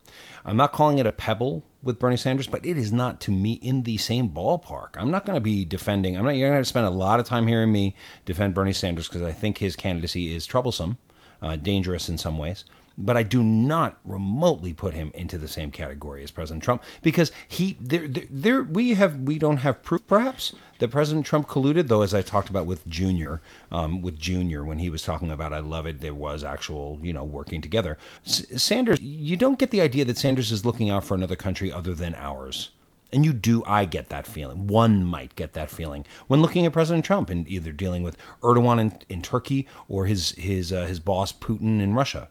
I'm 0.45 0.57
not 0.57 0.73
calling 0.73 0.99
it 0.99 1.07
a 1.07 1.13
pebble 1.13 1.65
with 1.83 1.99
Bernie 1.99 2.17
Sanders, 2.17 2.47
but 2.47 2.65
it 2.67 2.77
is 2.77 2.93
not 2.93 3.21
to 3.23 3.31
me 3.31 3.55
in 3.55 3.83
the 3.85 3.97
same 3.97 4.29
ballpark. 4.29 4.91
I'm 4.97 5.11
not 5.11 5.25
going 5.25 5.37
to 5.37 5.41
be 5.41 5.65
defending. 5.65 6.17
I'm 6.17 6.25
not. 6.25 6.37
You're 6.37 6.51
going 6.51 6.61
to 6.61 6.69
spend 6.69 6.87
a 6.87 6.91
lot 6.91 7.21
of 7.21 7.27
time 7.27 7.47
hearing 7.47 7.71
me 7.71 7.95
defend 8.25 8.55
Bernie 8.55 8.73
Sanders 8.73 9.09
because 9.09 9.23
I 9.23 9.33
think 9.33 9.59
his 9.59 9.77
candidacy 9.77 10.35
is 10.35 10.47
troublesome, 10.47 10.99
uh, 11.41 11.57
dangerous 11.57 12.09
in 12.09 12.19
some 12.19 12.39
ways. 12.39 12.65
But 12.99 13.17
I 13.17 13.23
do 13.23 13.43
not 13.43 13.99
remotely 14.05 14.73
put 14.73 14.94
him 14.94 15.11
into 15.15 15.39
the 15.39 15.49
same 15.49 15.71
category 15.71 16.23
as 16.23 16.31
President 16.31 16.62
Trump 16.62 16.83
because 17.03 17.33
he 17.49 17.77
there 17.81 18.06
there, 18.09 18.62
we 18.62 18.94
have 18.94 19.21
we 19.21 19.39
don't 19.39 19.59
have 19.59 19.83
proof 19.83 20.06
perhaps 20.06 20.55
that 20.79 20.91
President 20.91 21.25
Trump 21.25 21.49
colluded 21.49 21.89
though 21.89 22.03
as 22.03 22.12
I 22.12 22.23
talked 22.23 22.50
about 22.50 22.67
with 22.67 22.87
Junior 22.89 23.41
um, 23.71 24.03
with 24.03 24.19
Junior 24.19 24.65
when 24.65 24.79
he 24.79 24.91
was 24.91 25.03
talking 25.03 25.31
about 25.31 25.53
I 25.53 25.61
love 25.61 25.87
it 25.87 26.00
there 26.00 26.15
was 26.15 26.44
actual 26.44 26.99
you 27.03 27.12
know 27.12 27.25
working 27.25 27.61
together. 27.61 27.99
S- 28.27 28.62
Sanders 28.62 29.00
you 29.00 29.37
don't 29.37 29.59
get 29.59 29.71
the 29.71 29.81
idea 29.81 30.05
that 30.05 30.19
Sanders 30.19 30.53
is 30.53 30.65
looking 30.65 30.91
out 30.91 31.05
for 31.05 31.15
another 31.15 31.37
country 31.37 31.73
other 31.73 31.95
than 31.95 32.15
ours. 32.17 32.71
And 33.15 33.27
you 33.27 33.35
do 33.35 33.62
I 33.67 33.85
get 33.85 34.09
that 34.09 34.27
feeling. 34.27 34.67
One 34.67 35.05
might 35.05 35.37
get 35.37 35.53
that 35.53 35.71
feeling 35.71 36.06
when 36.29 36.41
looking 36.41 36.65
at 36.65 36.73
President 36.73 37.05
Trump 37.05 37.29
and 37.29 37.47
either 37.47 37.71
dealing 37.71 38.03
with 38.03 38.17
Erdogan 38.43 38.81
in, 38.81 38.99
in 39.09 39.23
Turkey 39.23 39.69
or 39.87 40.06
his 40.06 40.31
his 40.33 40.73
uh, 40.73 40.87
his 40.87 40.99
boss 40.99 41.33
Putin 41.33 41.81
in 41.83 41.95
Russia 41.95 42.29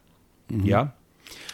Mm-hmm. 0.51 0.67
yeah 0.67 0.87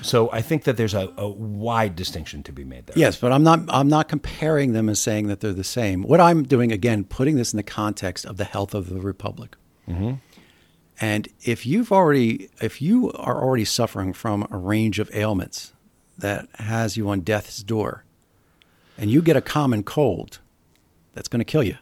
so 0.01 0.31
I 0.31 0.41
think 0.41 0.63
that 0.63 0.77
there's 0.77 0.93
a, 0.93 1.11
a 1.17 1.27
wide 1.27 1.95
distinction 1.95 2.43
to 2.43 2.51
be 2.51 2.63
made 2.63 2.87
there 2.87 2.97
Yes, 2.97 3.17
but 3.17 3.31
I'm 3.31 3.43
not. 3.43 3.61
I'm 3.69 3.87
not 3.87 4.07
comparing 4.07 4.73
them 4.73 4.87
and 4.87 4.97
saying 4.97 5.27
that 5.27 5.39
they're 5.39 5.53
the 5.53 5.63
same. 5.63 6.03
What 6.03 6.19
I'm 6.19 6.43
doing 6.43 6.71
again, 6.71 7.03
putting 7.03 7.35
this 7.35 7.53
in 7.53 7.57
the 7.57 7.63
context 7.63 8.25
of 8.25 8.37
the 8.37 8.43
health 8.43 8.73
of 8.73 8.89
the 8.89 8.99
republic. 9.01 9.55
Mm-hmm. 9.87 10.15
And 10.99 11.27
if 11.43 11.65
you've 11.65 11.91
already, 11.91 12.49
if 12.61 12.81
you 12.81 13.11
are 13.13 13.43
already 13.43 13.65
suffering 13.65 14.13
from 14.13 14.47
a 14.51 14.57
range 14.57 14.97
of 14.99 15.09
ailments 15.13 15.73
that 16.17 16.47
has 16.55 16.97
you 16.97 17.09
on 17.09 17.21
death's 17.21 17.61
door, 17.61 18.03
and 18.97 19.11
you 19.11 19.21
get 19.21 19.35
a 19.35 19.41
common 19.41 19.83
cold, 19.83 20.39
that's 21.13 21.27
going 21.27 21.39
to 21.39 21.45
kill 21.45 21.63
you. 21.63 21.77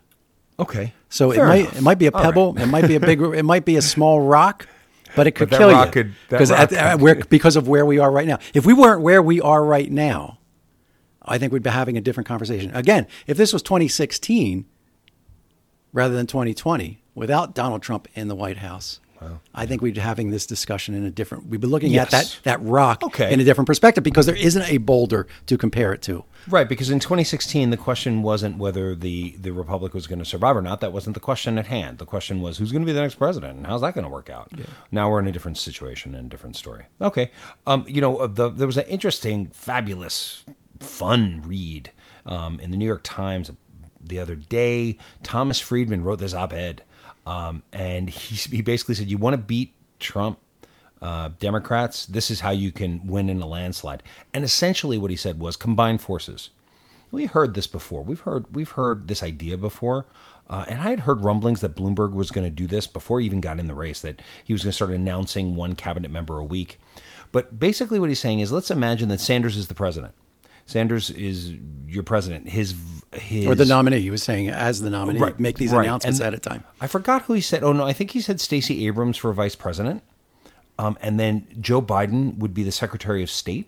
okay 0.59 0.93
So 1.09 1.31
it 1.31 1.37
might 1.37 1.59
enough. 1.61 1.77
it 1.77 1.81
might 1.81 1.97
be 1.99 2.07
a 2.07 2.11
All 2.11 2.19
right. 2.19 2.25
pebble, 2.25 2.57
it 2.57 2.65
might 2.65 2.87
be 2.87 2.95
a 2.95 2.99
big, 2.99 3.21
it 3.41 3.43
might 3.43 3.63
be 3.65 3.77
a 3.77 3.81
small 3.81 4.19
rock, 4.21 4.67
but 5.15 5.27
it 5.27 5.31
could 5.31 5.49
that 5.49 5.57
kill 5.57 5.69
you 5.85 5.91
could- 5.91 6.13
because 6.29 6.51
rock 6.51 6.59
at, 6.59 6.69
could- 6.69 6.77
at- 6.77 6.99
where, 6.99 7.15
because 7.15 7.55
of 7.55 7.67
where 7.67 7.85
we 7.85 7.99
are 7.99 8.11
right 8.11 8.27
now. 8.27 8.39
If 8.53 8.65
we 8.65 8.73
weren't 8.73 9.01
where 9.01 9.21
we 9.21 9.41
are 9.41 9.63
right 9.63 9.91
now, 9.91 10.39
I 11.23 11.37
think 11.37 11.51
we'd 11.53 11.63
be 11.63 11.69
having 11.69 11.97
a 11.97 12.01
different 12.01 12.27
conversation. 12.27 12.71
Again, 12.75 13.07
if 13.27 13.35
this 13.37 13.51
was 13.53 13.61
2016 13.63 14.65
rather 15.93 16.13
than 16.13 16.27
2020, 16.27 17.01
without 17.15 17.55
Donald 17.55 17.81
Trump 17.81 18.07
in 18.13 18.27
the 18.27 18.35
White 18.35 18.57
House, 18.57 18.99
I 19.53 19.65
think 19.65 19.81
we'd 19.81 19.95
be 19.95 20.01
having 20.01 20.29
this 20.29 20.45
discussion 20.45 20.93
in 20.95 21.05
a 21.05 21.11
different. 21.11 21.47
We'd 21.47 21.61
be 21.61 21.67
looking 21.67 21.95
at 21.97 22.11
that 22.11 22.39
that 22.43 22.61
rock 22.61 23.03
Okay. 23.03 23.31
in 23.33 23.39
a 23.39 23.43
different 23.43 23.67
perspective 23.67 24.03
because 24.03 24.25
there 24.25 24.35
isn't 24.35 24.63
a 24.69 24.77
boulder 24.77 25.27
to 25.47 25.57
compare 25.57 25.93
it 25.93 26.01
to. 26.03 26.23
Right, 26.47 26.69
because 26.69 26.91
in 26.91 26.99
2016, 26.99 27.71
the 27.71 27.77
question 27.77 28.21
wasn't 28.21 28.57
whether 28.59 28.93
the, 28.93 29.35
the 29.39 29.49
Republic 29.51 29.95
was 29.95 30.05
going 30.05 30.19
to 30.19 30.25
survive 30.25 30.55
or 30.55 30.61
not. 30.61 30.79
That 30.79 30.93
wasn't 30.93 31.15
the 31.15 31.19
question 31.19 31.57
at 31.57 31.65
hand. 31.65 31.97
The 31.97 32.05
question 32.05 32.39
was 32.39 32.59
who's 32.59 32.71
going 32.71 32.83
to 32.83 32.85
be 32.85 32.91
the 32.93 33.01
next 33.01 33.15
president 33.15 33.57
and 33.57 33.65
how's 33.65 33.81
that 33.81 33.95
going 33.95 34.03
to 34.03 34.11
work 34.11 34.29
out. 34.29 34.51
Now 34.91 35.09
we're 35.09 35.19
in 35.21 35.27
a 35.27 35.31
different 35.31 35.57
situation 35.57 36.13
and 36.13 36.27
a 36.27 36.29
different 36.29 36.55
story. 36.55 36.85
Okay, 37.01 37.31
um, 37.65 37.83
you 37.87 37.99
know, 37.99 38.17
uh, 38.17 38.27
the, 38.27 38.49
there 38.49 38.67
was 38.67 38.77
an 38.77 38.85
interesting, 38.85 39.47
fabulous, 39.47 40.43
fun 40.79 41.41
read 41.45 41.91
um, 42.27 42.59
in 42.59 42.69
the 42.71 42.77
New 42.77 42.85
York 42.85 43.01
Times 43.03 43.49
the 43.99 44.19
other 44.19 44.35
day. 44.35 44.97
Thomas 45.23 45.59
Friedman 45.59 46.03
wrote 46.03 46.19
this 46.19 46.35
op-ed, 46.35 46.83
um, 47.25 47.63
and 47.73 48.09
he 48.09 48.35
he 48.35 48.61
basically 48.61 48.95
said, 48.95 49.09
"You 49.09 49.17
want 49.17 49.33
to 49.33 49.37
beat 49.37 49.73
Trump." 49.99 50.39
uh, 51.01 51.29
Democrats, 51.39 52.05
this 52.07 52.31
is 52.31 52.39
how 52.39 52.51
you 52.51 52.71
can 52.71 53.05
win 53.05 53.29
in 53.29 53.41
a 53.41 53.45
landslide. 53.45 54.01
And 54.33 54.43
essentially, 54.43 54.97
what 54.97 55.11
he 55.11 55.17
said 55.17 55.39
was 55.39 55.55
combine 55.55 55.97
forces. 55.97 56.49
We 57.11 57.25
heard 57.25 57.53
this 57.53 57.67
before. 57.67 58.01
We've 58.01 58.19
heard 58.19 58.45
we've 58.53 58.71
heard 58.71 59.07
this 59.07 59.21
idea 59.21 59.57
before, 59.57 60.05
uh, 60.49 60.65
and 60.67 60.81
I 60.81 60.89
had 60.89 61.01
heard 61.01 61.23
rumblings 61.23 61.61
that 61.61 61.75
Bloomberg 61.75 62.13
was 62.13 62.31
going 62.31 62.45
to 62.45 62.51
do 62.51 62.65
this 62.65 62.87
before 62.87 63.19
he 63.19 63.25
even 63.25 63.39
got 63.39 63.59
in 63.59 63.67
the 63.67 63.75
race. 63.75 64.01
That 64.01 64.21
he 64.43 64.53
was 64.53 64.63
going 64.63 64.69
to 64.71 64.75
start 64.75 64.91
announcing 64.91 65.55
one 65.55 65.75
cabinet 65.75 66.09
member 66.09 66.39
a 66.39 66.43
week. 66.43 66.79
But 67.31 67.59
basically, 67.59 67.99
what 67.99 68.09
he's 68.09 68.19
saying 68.19 68.39
is, 68.39 68.51
let's 68.51 68.71
imagine 68.71 69.09
that 69.09 69.21
Sanders 69.21 69.57
is 69.57 69.67
the 69.67 69.75
president. 69.75 70.13
Sanders 70.65 71.11
is 71.11 71.53
your 71.87 72.03
president. 72.03 72.49
His 72.49 72.73
his 73.15 73.45
Or 73.47 73.55
the 73.55 73.65
nominee, 73.65 74.01
he 74.01 74.09
was 74.11 74.23
saying, 74.23 74.49
as 74.49 74.81
the 74.81 74.89
nominee, 74.89 75.19
Right, 75.19 75.39
make 75.39 75.57
these 75.57 75.71
right. 75.71 75.85
announcements 75.85 76.19
And 76.19 76.27
at 76.27 76.33
a 76.33 76.39
time. 76.39 76.63
I 76.81 76.87
forgot 76.87 77.23
who 77.23 77.33
he 77.33 77.41
said. 77.41 77.63
Oh 77.63 77.73
no, 77.73 77.85
I 77.85 77.93
think 77.93 78.11
he 78.11 78.21
said 78.21 78.39
Stacey 78.41 78.85
Abrams 78.87 79.17
for 79.17 79.31
vice 79.33 79.55
president, 79.55 80.03
um, 80.77 80.97
and 81.01 81.19
then 81.19 81.47
Joe 81.59 81.81
Biden 81.81 82.37
would 82.37 82.53
be 82.53 82.63
the 82.63 82.71
Secretary 82.71 83.23
of 83.23 83.29
State. 83.29 83.67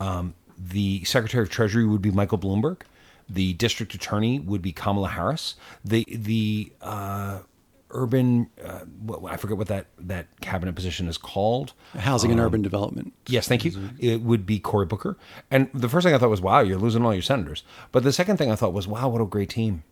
Um, 0.00 0.34
the 0.58 1.04
Secretary 1.04 1.42
of 1.42 1.50
Treasury 1.50 1.84
would 1.84 2.02
be 2.02 2.10
Michael 2.10 2.38
Bloomberg. 2.38 2.82
The 3.28 3.54
District 3.54 3.94
Attorney 3.94 4.38
would 4.38 4.60
be 4.62 4.72
Kamala 4.72 5.08
Harris. 5.08 5.54
The 5.84 6.06
the 6.10 6.72
uh, 6.82 7.38
urban 7.94 8.50
uh, 8.62 8.80
I 9.26 9.36
forget 9.36 9.56
what 9.56 9.68
that 9.68 9.86
that 9.98 10.26
cabinet 10.40 10.74
position 10.74 11.08
is 11.08 11.16
called. 11.16 11.72
Housing 11.96 12.30
and 12.30 12.40
urban 12.40 12.62
development. 12.62 13.14
Yes, 13.26 13.48
thank 13.48 13.64
you. 13.64 13.90
It 13.98 14.20
would 14.20 14.44
be 14.44 14.58
Cory 14.58 14.86
Booker. 14.86 15.16
And 15.50 15.70
the 15.72 15.88
first 15.88 16.04
thing 16.04 16.14
I 16.14 16.18
thought 16.18 16.30
was, 16.30 16.40
wow, 16.40 16.60
you're 16.60 16.78
losing 16.78 17.04
all 17.04 17.14
your 17.14 17.22
senators. 17.22 17.62
But 17.92 18.02
the 18.02 18.12
second 18.12 18.36
thing 18.36 18.50
I 18.50 18.56
thought 18.56 18.72
was, 18.72 18.86
wow, 18.86 19.08
what 19.08 19.20
a 19.20 19.24
great 19.24 19.50
team. 19.50 19.84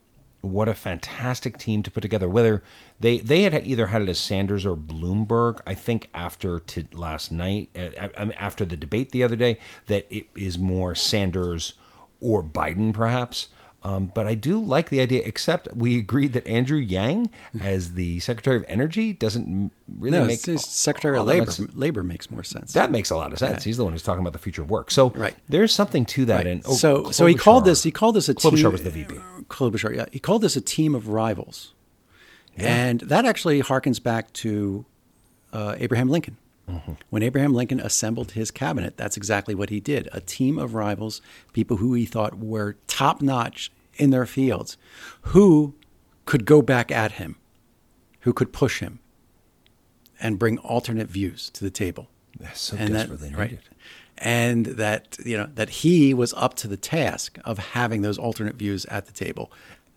What 0.42 0.68
a 0.68 0.74
fantastic 0.74 1.56
team 1.56 1.84
to 1.84 1.90
put 1.90 2.00
together. 2.00 2.28
Whether 2.28 2.64
they 2.98 3.18
they 3.18 3.42
had 3.42 3.66
either 3.66 3.86
had 3.86 4.02
it 4.02 4.08
as 4.08 4.18
Sanders 4.18 4.66
or 4.66 4.76
Bloomberg, 4.76 5.60
I 5.66 5.74
think 5.74 6.10
after 6.12 6.58
to 6.58 6.84
last 6.92 7.30
night, 7.30 7.70
uh, 7.76 8.30
after 8.36 8.64
the 8.64 8.76
debate 8.76 9.12
the 9.12 9.22
other 9.22 9.36
day, 9.36 9.58
that 9.86 10.06
it 10.10 10.26
is 10.34 10.58
more 10.58 10.96
Sanders 10.96 11.74
or 12.20 12.42
Biden, 12.42 12.92
perhaps. 12.92 13.48
Um, 13.84 14.12
but 14.14 14.28
I 14.28 14.34
do 14.36 14.60
like 14.62 14.90
the 14.90 15.00
idea, 15.00 15.22
except 15.24 15.74
we 15.74 15.98
agreed 15.98 16.34
that 16.34 16.46
Andrew 16.46 16.78
Yang, 16.78 17.30
as 17.60 17.94
the 17.94 18.20
Secretary 18.20 18.56
of 18.56 18.64
Energy, 18.68 19.12
doesn't 19.12 19.72
really 19.98 20.18
No, 20.18 20.24
make 20.24 20.38
Secretary 20.38 21.18
of 21.18 21.26
Labor. 21.26 21.50
Labor 21.74 22.04
makes 22.04 22.30
more 22.30 22.44
sense. 22.44 22.72
that 22.74 22.92
makes 22.92 23.10
a 23.10 23.16
lot 23.16 23.32
of 23.32 23.40
sense. 23.40 23.64
He's 23.64 23.76
the 23.78 23.84
one 23.84 23.92
who's 23.92 24.04
talking 24.04 24.20
about 24.20 24.34
the 24.34 24.38
future 24.38 24.62
of 24.62 24.70
work. 24.70 24.92
So 24.92 25.10
Right. 25.10 25.34
there's 25.48 25.74
something 25.74 26.04
to 26.06 26.24
that. 26.26 26.46
And 26.46 26.62
oh, 26.64 26.74
so, 26.74 27.10
so 27.10 27.26
he 27.26 27.34
called 27.34 27.64
this. 27.64 27.82
He 27.82 27.90
called 27.90 28.14
this 28.14 28.28
a 28.28 28.34
Klobuchar 28.34 28.56
team. 28.56 28.72
was 28.72 28.82
the 28.84 28.90
VP. 28.90 29.14
Klobuchar, 29.48 29.96
yeah. 29.96 30.06
He 30.12 30.20
called 30.20 30.42
this 30.42 30.54
a 30.54 30.60
team 30.60 30.94
of 30.94 31.08
rivals, 31.08 31.74
and 32.56 33.00
that 33.00 33.24
actually 33.26 33.60
harkens 33.62 34.00
back 34.00 34.32
to 34.34 34.84
uh, 35.52 35.74
Abraham 35.78 36.08
Lincoln. 36.08 36.36
Mm-hmm. 36.68 36.92
When 37.10 37.22
Abraham 37.22 37.54
Lincoln 37.54 37.80
assembled 37.80 38.32
his 38.32 38.50
cabinet, 38.50 38.96
that's 38.96 39.16
exactly 39.16 39.54
what 39.54 39.70
he 39.70 39.80
did. 39.80 40.08
A 40.12 40.20
team 40.20 40.58
of 40.58 40.74
rivals, 40.74 41.20
people 41.52 41.78
who 41.78 41.94
he 41.94 42.06
thought 42.06 42.38
were 42.38 42.76
top 42.86 43.20
notch 43.20 43.70
in 43.96 44.10
their 44.10 44.26
fields, 44.26 44.76
who 45.22 45.74
could 46.24 46.44
go 46.44 46.62
back 46.62 46.90
at 46.90 47.12
him, 47.12 47.36
who 48.20 48.32
could 48.32 48.52
push 48.52 48.80
him, 48.80 49.00
and 50.20 50.38
bring 50.38 50.58
alternate 50.58 51.08
views 51.08 51.50
to 51.50 51.64
the 51.64 51.70
table. 51.70 52.08
That's 52.38 52.60
so 52.60 52.76
and 52.78 52.94
that, 52.94 53.08
desperately 53.08 53.34
right, 53.34 53.58
and 54.18 54.66
that 54.66 55.18
you 55.24 55.36
know 55.36 55.48
that 55.54 55.68
he 55.68 56.14
was 56.14 56.32
up 56.34 56.54
to 56.54 56.68
the 56.68 56.76
task 56.76 57.38
of 57.44 57.58
having 57.58 58.02
those 58.02 58.18
alternate 58.18 58.54
views 58.54 58.86
at 58.86 59.06
the 59.06 59.12
table. 59.12 59.50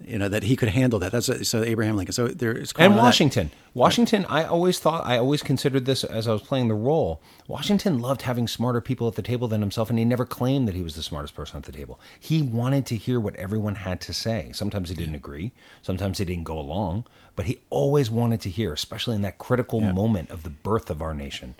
You 0.04 0.18
know 0.18 0.28
that 0.28 0.44
he 0.44 0.56
could 0.58 0.70
handle 0.70 1.00
that. 1.00 1.14
That's 1.14 1.48
so 1.48 1.64
Abraham 1.64 1.96
Lincoln. 1.96 2.14
So 2.14 2.28
there 2.28 2.52
is 2.52 2.74
And 2.78 2.98
Washington. 2.98 3.52
Washington, 3.74 4.26
I 4.26 4.44
always 4.44 4.78
thought, 4.80 5.06
I 5.06 5.18
always 5.18 5.42
considered 5.42 5.86
this 5.86 6.04
as 6.04 6.28
I 6.28 6.34
was 6.34 6.42
playing 6.42 6.68
the 6.68 6.76
role. 6.76 7.22
Washington 7.48 8.00
loved 8.00 8.24
having 8.24 8.48
smarter 8.48 8.82
people 8.82 9.08
at 9.08 9.16
the 9.16 9.22
table 9.22 9.48
than 9.48 9.62
himself, 9.62 9.90
and 9.90 9.98
he 10.00 10.06
never 10.06 10.26
claimed 10.26 10.68
that 10.68 10.76
he 10.76 10.82
was 10.82 10.96
the 10.96 11.04
smartest 11.04 11.36
person 11.36 11.58
at 11.58 11.64
the 11.64 11.72
table. 11.72 12.00
He 12.20 12.42
wanted 12.42 12.86
to 12.88 12.96
hear 12.96 13.20
what 13.20 13.36
everyone 13.36 13.76
had 13.76 14.00
to 14.02 14.14
say. 14.14 14.52
Sometimes 14.54 14.90
he 14.90 14.96
didn't 14.96 15.16
agree, 15.16 15.52
sometimes 15.82 16.18
he 16.18 16.26
didn't 16.26 16.46
go 16.46 16.58
along, 16.58 17.06
but 17.36 17.46
he 17.46 17.60
always 17.70 18.10
wanted 18.10 18.42
to 18.42 18.50
hear, 18.50 18.72
especially 18.74 19.16
in 19.16 19.22
that 19.24 19.38
critical 19.38 19.82
moment 19.82 20.30
of 20.30 20.44
the 20.44 20.50
birth 20.50 20.90
of 20.90 21.02
our 21.02 21.14
nation. 21.14 21.56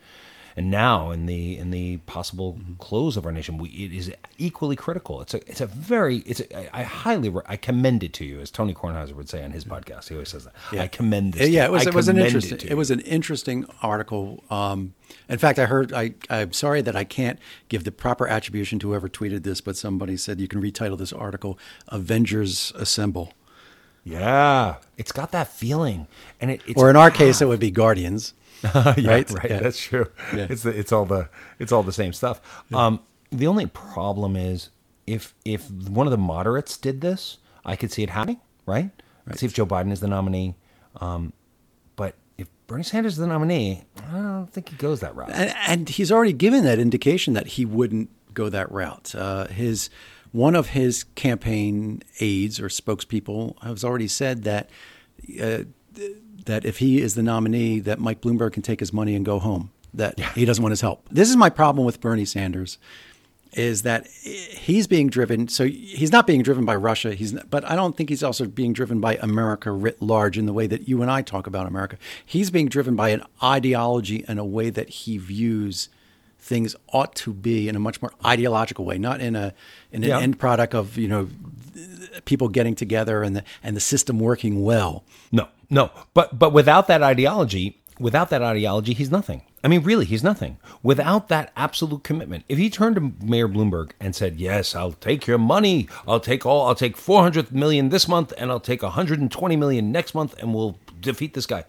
And 0.58 0.72
now, 0.72 1.12
in 1.12 1.26
the 1.26 1.58
in 1.58 1.72
the 1.72 1.98
possible 2.06 2.54
Mm-hmm. 2.54 2.74
close 2.76 3.18
of 3.18 3.26
our 3.26 3.32
nation, 3.34 3.58
we, 3.58 3.68
it 3.70 3.92
is 3.92 4.12
equally 4.38 4.78
critical. 4.78 5.22
It's 5.22 5.34
a 5.34 5.38
it's 5.50 5.60
a 5.60 5.66
very 5.68 6.18
it's 6.20 6.40
a, 6.40 6.76
I 6.76 6.82
I 6.82 6.84
highly 6.84 7.28
re- 7.28 7.42
I 7.46 7.58
commend 7.58 8.04
it 8.04 8.14
to 8.14 8.26
you, 8.26 8.40
as 8.40 8.52
Tony 8.52 8.74
Kornheiser 8.74 9.14
would 9.14 9.28
say 9.28 9.44
on 9.44 9.52
his 9.52 9.66
podcast. 9.66 10.08
He 10.08 10.16
always 10.16 10.30
says 10.30 10.46
that. 10.46 10.80
I 10.80 10.88
commend 10.88 11.34
this. 11.34 11.50
Yeah, 11.50 11.66
it 11.66 11.72
was. 11.72 11.86
I 11.86 11.90
it 11.90 11.94
was 11.94 12.08
an 12.08 12.18
interesting 12.18 12.58
to 12.60 12.72
it, 12.72 12.76
was 12.76 12.90
an 12.90 13.02
interesting 13.02 13.66
article. 13.82 14.44
Um, 14.50 14.94
in 15.28 15.38
fact, 15.40 15.60
I 15.60 15.66
heard 15.66 15.92
I 15.92 16.14
I'm 16.30 16.54
sorry 16.54 16.82
that 16.82 16.96
I 16.96 17.04
can't 17.04 17.38
give 17.68 17.84
the 17.84 17.92
proper 17.92 18.26
attribution 18.26 18.80
to 18.80 18.88
whoever 18.90 19.10
tweeted 19.10 19.44
this, 19.44 19.60
but 19.60 19.76
somebody 19.76 20.16
said 20.16 20.40
you 20.40 20.48
can 20.48 20.62
retitle 20.62 20.98
this 20.98 21.12
article 21.12 21.60
"Avengers 21.90 22.72
Assemble," 22.76 23.34
Yeah, 24.06 24.76
it's 24.98 25.12
got 25.12 25.32
that 25.32 25.48
feeling, 25.50 26.08
and 26.40 26.52
it, 26.52 26.62
it's 26.68 26.82
or 26.82 26.90
in 26.90 26.96
our 26.96 27.12
case, 27.12 27.42
it 27.42 27.48
would 27.48 27.60
be 27.60 27.72
Guardians. 27.72 28.34
yeah, 28.64 28.94
right? 29.08 29.30
right. 29.30 29.50
Yeah. 29.50 29.60
That's 29.60 29.80
true. 29.80 30.08
Yeah. 30.34 30.48
It's 30.50 30.64
the, 30.64 30.70
it's 30.70 30.92
all 30.92 31.06
the 31.06 31.30
it's 31.60 31.72
all 31.72 31.84
the 31.84 31.94
same 31.94 32.14
stuff. 32.14 32.42
Um, 32.74 33.00
the 33.32 33.48
only 33.48 33.66
problem 33.68 34.36
is 34.36 34.70
if 35.08 35.34
if 35.44 35.70
one 35.70 36.08
of 36.08 36.12
the 36.12 36.18
moderates 36.18 36.78
did 36.78 37.02
this, 37.02 37.38
I 37.66 37.76
could 37.76 37.92
see 37.92 38.04
it 38.04 38.10
happening. 38.10 38.40
Right. 38.66 38.90
Could 39.28 39.40
see 39.40 39.46
if 39.46 39.54
Joe 39.54 39.66
Biden 39.66 39.92
is 39.92 40.00
the 40.00 40.08
nominee, 40.08 40.56
um, 41.02 41.34
but 41.96 42.16
if 42.38 42.48
Bernie 42.68 42.84
Sanders 42.84 43.14
is 43.14 43.18
the 43.18 43.28
nominee, 43.28 43.84
I 44.08 44.12
don't 44.12 44.52
think 44.52 44.70
he 44.70 44.76
goes 44.76 45.00
that 45.00 45.16
route. 45.16 45.32
and, 45.32 45.54
and 45.68 45.90
he's 45.90 46.12
already 46.12 46.34
given 46.34 46.64
that 46.64 46.78
indication 46.78 47.34
that 47.34 47.48
he 47.48 47.66
wouldn't 47.66 48.10
go 48.36 48.50
that 48.50 48.72
route. 48.72 49.16
Uh, 49.16 49.48
his 49.48 49.90
one 50.32 50.54
of 50.54 50.70
his 50.70 51.06
campaign 51.16 52.04
aides 52.20 52.60
or 52.60 52.68
spokespeople 52.68 53.62
has 53.64 53.84
already 53.84 54.08
said 54.08 54.44
that 54.44 54.70
uh, 55.42 55.60
that 56.46 56.66
if 56.66 56.78
he 56.78 57.02
is 57.02 57.16
the 57.16 57.24
nominee, 57.24 57.80
that 57.80 58.00
Mike 58.00 58.22
Bloomberg 58.22 58.54
can 58.54 58.64
take 58.64 58.80
his 58.80 58.94
money 58.94 59.16
and 59.16 59.26
go 59.26 59.40
home. 59.40 59.72
That 59.94 60.20
he 60.20 60.46
doesn't 60.46 60.62
want 60.62 60.72
his 60.72 60.82
help. 60.82 61.08
This 61.10 61.30
is 61.30 61.38
my 61.38 61.50
problem 61.50 61.86
with 61.86 62.02
Bernie 62.02 62.26
Sanders. 62.26 62.78
Is 63.54 63.84
that 63.84 64.08
he's 64.08 64.86
being 64.86 65.08
driven? 65.08 65.48
So 65.48 65.66
he's 65.66 66.12
not 66.12 66.28
being 66.28 66.44
driven 66.44 66.66
by 66.66 66.76
Russia. 66.76 67.14
He's, 67.14 67.32
not, 67.32 67.50
but 67.50 67.64
I 67.64 67.78
don't 67.78 67.96
think 67.96 68.10
he's 68.10 68.22
also 68.22 68.46
being 68.46 68.74
driven 68.74 69.00
by 69.00 69.16
America 69.16 69.72
writ 69.72 70.02
large 70.02 70.38
in 70.38 70.46
the 70.46 70.52
way 70.52 70.68
that 70.68 70.90
you 70.90 71.02
and 71.02 71.10
I 71.10 71.22
talk 71.22 71.48
about 71.48 71.66
America. 71.66 71.98
He's 72.26 72.52
being 72.52 72.68
driven 72.68 72.98
by 72.98 73.10
an 73.10 73.24
ideology 73.42 74.26
and 74.28 74.40
a 74.40 74.44
way 74.44 74.70
that 74.70 74.90
he 74.90 75.18
views 75.18 75.88
things 76.46 76.76
ought 76.94 77.16
to 77.16 77.34
be 77.34 77.68
in 77.68 77.76
a 77.76 77.80
much 77.80 78.02
more 78.02 78.12
ideological 78.24 78.86
way, 78.86 78.98
not 79.00 79.20
in 79.20 79.36
a 79.36 79.54
in 79.92 80.04
an 80.04 80.10
Yeah. 80.10 80.20
end 80.20 80.38
product 80.40 80.76
of 80.76 80.98
you 80.98 81.08
know 81.08 81.28
people 82.26 82.50
getting 82.50 82.76
together 82.76 83.24
and 83.24 83.36
the 83.36 83.44
and 83.64 83.76
the 83.76 83.82
system 83.82 84.20
working 84.20 84.64
well. 84.64 85.04
No, 85.32 85.48
no. 85.70 85.90
But 86.14 86.38
but 86.38 86.54
without 86.54 86.88
that 86.88 87.02
ideology, 87.02 87.78
without 88.00 88.30
that 88.30 88.42
ideology, 88.44 88.94
he's 88.94 89.10
nothing. 89.12 89.42
I 89.64 89.68
mean, 89.68 89.82
really, 89.82 90.06
he's 90.06 90.24
nothing. 90.24 90.58
Without 90.84 91.28
that 91.30 91.52
absolute 91.58 92.04
commitment, 92.04 92.44
if 92.48 92.60
he 92.60 92.70
turned 92.70 92.96
to 92.98 93.12
Mayor 93.26 93.48
Bloomberg 93.48 93.92
and 94.00 94.16
said, 94.16 94.40
"Yes, 94.40 94.76
I'll 94.76 94.92
take 94.94 95.26
your 95.26 95.40
money. 95.40 95.90
I'll 96.08 96.20
take 96.20 96.46
all. 96.46 96.68
I'll 96.68 96.76
take 96.76 96.96
four 96.96 97.24
hundred 97.24 97.52
million 97.52 97.90
this 97.90 98.08
month, 98.08 98.32
and 98.38 98.52
I'll 98.52 98.60
take 98.60 98.84
one 98.84 98.92
hundred 98.92 99.20
and 99.20 99.32
twenty 99.32 99.56
million 99.56 99.92
next 99.92 100.14
month, 100.14 100.36
and 100.40 100.54
we'll 100.54 100.78
defeat 101.02 101.34
this 101.34 101.48
guy," 101.48 101.64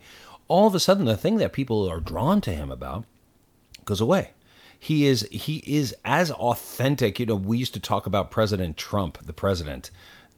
all 0.49 0.67
of 0.67 0.75
a 0.75 0.81
sudden, 0.81 1.07
the 1.07 1.17
thing 1.17 1.39
that 1.39 1.55
people 1.55 1.89
are 1.89 2.01
drawn 2.01 2.43
to 2.43 2.53
him 2.53 2.71
about 2.71 3.05
goes 3.87 4.01
away. 4.03 4.33
He 4.87 5.07
is 5.07 5.27
he 5.33 5.65
is 5.67 5.97
as 6.05 6.31
authentic. 6.31 7.19
You 7.19 7.27
know, 7.27 7.35
we 7.35 7.59
used 7.59 7.75
to 7.75 7.81
talk 7.81 8.07
about 8.07 8.31
President 8.31 8.77
Trump, 8.77 9.19
the 9.27 9.33
president, 9.33 9.91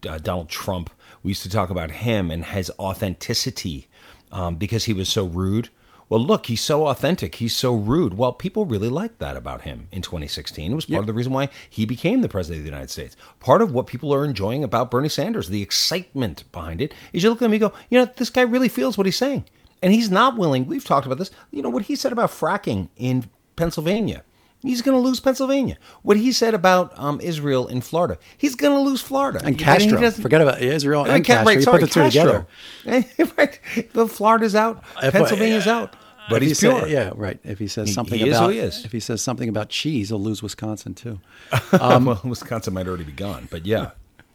uh, 0.09 0.17
Donald 0.17 0.49
Trump. 0.49 0.89
We 1.23 1.33
used 1.33 1.43
to 1.43 1.51
talk 1.51 1.69
about 1.69 1.91
him 1.91 2.31
and 2.31 2.43
his 2.47 2.71
authenticity 2.79 3.89
um, 4.33 4.55
because 4.55 4.87
he 4.87 4.95
was 4.95 5.11
so 5.11 5.27
rude. 5.27 5.69
Well, 6.09 6.21
look, 6.21 6.47
he's 6.47 6.63
so 6.63 6.87
authentic. 6.87 7.35
He's 7.35 7.55
so 7.55 7.75
rude. 7.75 8.15
Well, 8.15 8.33
people 8.33 8.65
really 8.65 8.89
liked 8.89 9.19
that 9.19 9.37
about 9.37 9.61
him 9.61 9.87
in 9.93 10.01
2016. 10.01 10.73
It 10.73 10.75
was 10.75 10.87
part 10.87 11.01
of 11.01 11.07
the 11.07 11.13
reason 11.13 11.35
why 11.35 11.51
he 11.69 11.85
became 11.85 12.23
the 12.23 12.29
president 12.31 12.61
of 12.61 12.65
the 12.65 12.71
United 12.71 12.89
States. 12.89 13.17
Part 13.41 13.61
of 13.61 13.73
what 13.73 13.87
people 13.87 14.15
are 14.15 14.25
enjoying 14.25 14.65
about 14.65 14.91
Bernie 14.91 15.11
Sanders, 15.11 15.51
the 15.51 15.61
excitement 15.61 16.51
behind 16.53 16.81
it, 16.81 16.95
is 17.13 17.23
you 17.23 17.29
look 17.29 17.43
at 17.43 17.45
him 17.45 17.53
and 17.53 17.61
you 17.61 17.69
go, 17.69 17.75
you 17.91 17.99
know, 17.99 18.11
this 18.17 18.31
guy 18.31 18.41
really 18.41 18.71
feels 18.71 18.97
what 18.97 19.05
he's 19.05 19.15
saying. 19.15 19.45
And 19.83 19.93
he's 19.93 20.11
not 20.11 20.39
willing. 20.39 20.65
We've 20.67 20.87
talked 20.87 21.05
about 21.05 21.19
this. 21.19 21.31
You 21.51 21.61
know, 21.61 21.69
what 21.69 21.83
he 21.83 21.97
said 21.97 22.13
about 22.13 22.31
fracking 22.31 22.89
in 22.97 23.29
Pennsylvania. 23.55 24.25
He's 24.61 24.83
going 24.83 24.97
to 24.97 25.01
lose 25.01 25.21
Pennsylvania. 25.21 25.79
What 26.03 26.17
he 26.17 26.33
said 26.33 26.53
about 26.53 26.99
um, 26.99 27.21
Israel 27.21 27.69
in 27.69 27.81
Florida. 27.81 28.19
He's 28.37 28.57
going 28.57 28.75
to 28.75 28.81
lose 28.81 29.01
Florida. 29.01 29.41
And 29.45 29.57
Castro, 29.57 30.01
doesn't- 30.01 30.21
forget 30.21 30.41
about 30.41 30.61
Israel 30.61 31.05
and 31.05 31.25
can't- 31.25 31.47
Castro. 31.47 31.47
right, 31.47 31.61
you 31.61 31.67
put 31.67 31.81
the 31.81 31.87
two 31.87 32.01
Castro. 32.01 32.47
together. 32.85 33.33
right. 33.39 33.61
But 33.93 34.09
Florida's 34.09 34.55
out. 34.57 34.83
If- 35.03 35.13
Pennsylvania's 35.13 35.67
out. 35.67 35.95
But 36.29 36.43
he's 36.43 36.61
he 36.61 36.69
pure. 36.69 36.87
yeah, 36.87 37.13
right. 37.15 37.39
If 37.43 37.59
he 37.59 37.69
says 37.69 37.95
something 37.95 38.19
he 38.19 38.29
about 38.29 38.53
he 38.53 38.59
if 38.59 38.93
he 38.93 39.01
says 39.01 39.23
something 39.23 39.49
about 39.49 39.71
cheese, 39.71 40.11
he'll 40.11 40.21
lose 40.21 40.43
Wisconsin 40.43 40.95
too. 40.95 41.21
well, 41.73 42.21
Wisconsin 42.23 42.75
might 42.75 42.87
already 42.87 43.05
be 43.05 43.13
gone, 43.13 43.49
but 43.51 43.65
yeah. 43.65 43.93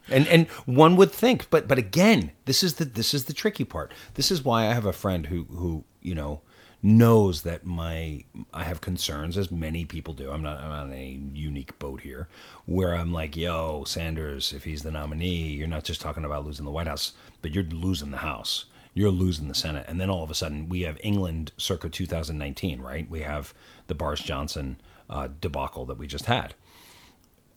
And 0.10 0.28
and 0.28 0.48
one 0.66 0.96
would 0.96 1.12
think, 1.12 1.50
but 1.50 1.68
but 1.68 1.78
again, 1.78 2.32
this 2.46 2.64
is 2.64 2.76
the 2.76 2.86
this 2.86 3.14
is 3.14 3.26
the 3.26 3.34
tricky 3.34 3.64
part. 3.64 3.92
This 4.16 4.32
is 4.32 4.44
why 4.44 4.68
I 4.68 4.74
have 4.74 4.86
a 4.86 4.94
friend 4.94 5.28
who 5.28 5.44
who 5.44 5.84
you 6.02 6.16
know 6.16 6.42
knows 6.84 7.42
that 7.44 7.66
my 7.66 8.24
I 8.54 8.66
have 8.66 8.82
concerns, 8.82 9.38
as 9.38 9.50
many 9.50 9.86
people 9.86 10.14
do. 10.14 10.32
I'm 10.32 10.44
not 10.44 10.60
I'm 10.60 10.72
on 10.72 10.94
a 10.94 11.20
unique 11.34 11.80
boat 11.80 12.02
here, 12.02 12.28
where 12.66 12.94
I'm 12.94 13.12
like, 13.12 13.36
yo, 13.36 13.84
Sanders, 13.86 14.54
if 14.54 14.66
he's 14.66 14.84
the 14.84 14.92
nominee, 14.92 15.48
you're 15.54 15.68
not 15.68 15.86
just 15.86 16.02
talking 16.02 16.26
about 16.26 16.46
losing 16.46 16.66
the 16.66 16.72
White 16.72 16.88
House, 16.88 17.14
but 17.42 17.54
you're 17.54 17.64
losing 17.64 18.12
the 18.12 18.18
House. 18.18 18.66
You're 18.96 19.10
losing 19.10 19.48
the 19.48 19.56
Senate, 19.56 19.86
and 19.88 20.00
then 20.00 20.12
all 20.12 20.24
of 20.24 20.30
a 20.30 20.36
sudden 20.36 20.70
we 20.70 20.82
have 20.82 21.00
England 21.02 21.52
circa 21.58 21.90
2019, 21.90 22.80
right? 22.80 23.10
We 23.10 23.22
have 23.22 23.52
the 23.88 23.96
Boris 23.96 24.20
Johnson 24.20 24.80
uh, 25.10 25.30
debacle 25.42 25.86
that 25.86 25.98
we 25.98 26.06
just 26.06 26.26
had 26.26 26.54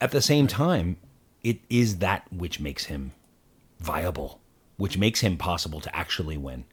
at 0.00 0.10
the 0.10 0.22
same 0.22 0.46
time, 0.46 0.96
it 1.42 1.58
is 1.70 1.98
that 1.98 2.30
which 2.32 2.60
makes 2.60 2.86
him 2.86 3.12
viable, 3.78 4.40
which 4.76 4.98
makes 4.98 5.20
him 5.20 5.36
possible 5.36 5.80
to 5.80 5.94
actually 5.96 6.36
win. 6.36 6.64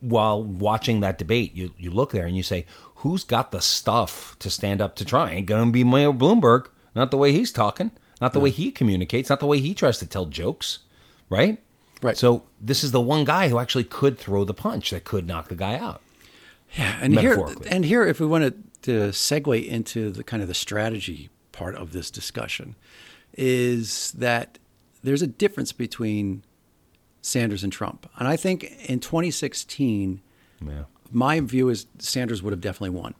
While 0.00 0.44
watching 0.44 1.00
that 1.00 1.18
debate, 1.18 1.54
you, 1.54 1.72
you 1.76 1.90
look 1.90 2.12
there 2.12 2.26
and 2.26 2.36
you 2.36 2.44
say, 2.44 2.66
who's 2.96 3.24
got 3.24 3.50
the 3.50 3.60
stuff 3.60 4.36
to 4.38 4.50
stand 4.50 4.80
up 4.80 4.94
to 4.96 5.04
try? 5.04 5.32
Ain't 5.32 5.46
going 5.46 5.66
to 5.66 5.72
be 5.72 5.84
Mayor 5.84 6.12
Bloomberg. 6.12 6.68
not 6.94 7.10
the 7.10 7.16
way 7.16 7.32
he's 7.32 7.50
talking, 7.50 7.90
not 8.20 8.32
the 8.32 8.40
way 8.40 8.50
he 8.50 8.70
communicates, 8.70 9.28
not 9.28 9.40
the 9.40 9.46
way 9.46 9.58
he 9.58 9.74
tries 9.74 9.98
to 9.98 10.06
tell 10.06 10.26
jokes, 10.26 10.80
right? 11.28 11.58
Right. 12.02 12.16
So 12.16 12.44
this 12.60 12.84
is 12.84 12.92
the 12.92 13.00
one 13.00 13.24
guy 13.24 13.48
who 13.48 13.58
actually 13.58 13.84
could 13.84 14.18
throw 14.18 14.44
the 14.44 14.54
punch 14.54 14.90
that 14.90 15.04
could 15.04 15.26
knock 15.26 15.48
the 15.48 15.56
guy 15.56 15.76
out. 15.76 16.00
Yeah, 16.76 16.98
and 17.00 17.18
here, 17.18 17.48
and 17.70 17.84
here, 17.84 18.04
if 18.04 18.20
we 18.20 18.26
wanted 18.26 18.62
to 18.82 19.08
segue 19.08 19.66
into 19.66 20.10
the 20.10 20.22
kind 20.22 20.42
of 20.42 20.48
the 20.48 20.54
strategy 20.54 21.30
part 21.50 21.74
of 21.74 21.92
this 21.92 22.10
discussion, 22.10 22.76
is 23.34 24.12
that 24.12 24.58
there's 25.02 25.22
a 25.22 25.26
difference 25.26 25.72
between 25.72 26.42
Sanders 27.28 27.62
and 27.62 27.72
Trump, 27.72 28.08
and 28.18 28.26
I 28.26 28.36
think 28.36 28.64
in 28.88 29.00
2016, 29.00 30.20
Yeah. 30.66 30.84
my 31.12 31.40
view 31.40 31.68
is 31.68 31.86
Sanders 31.98 32.42
would 32.42 32.52
have 32.52 32.60
definitely 32.60 32.98
won. 32.98 33.14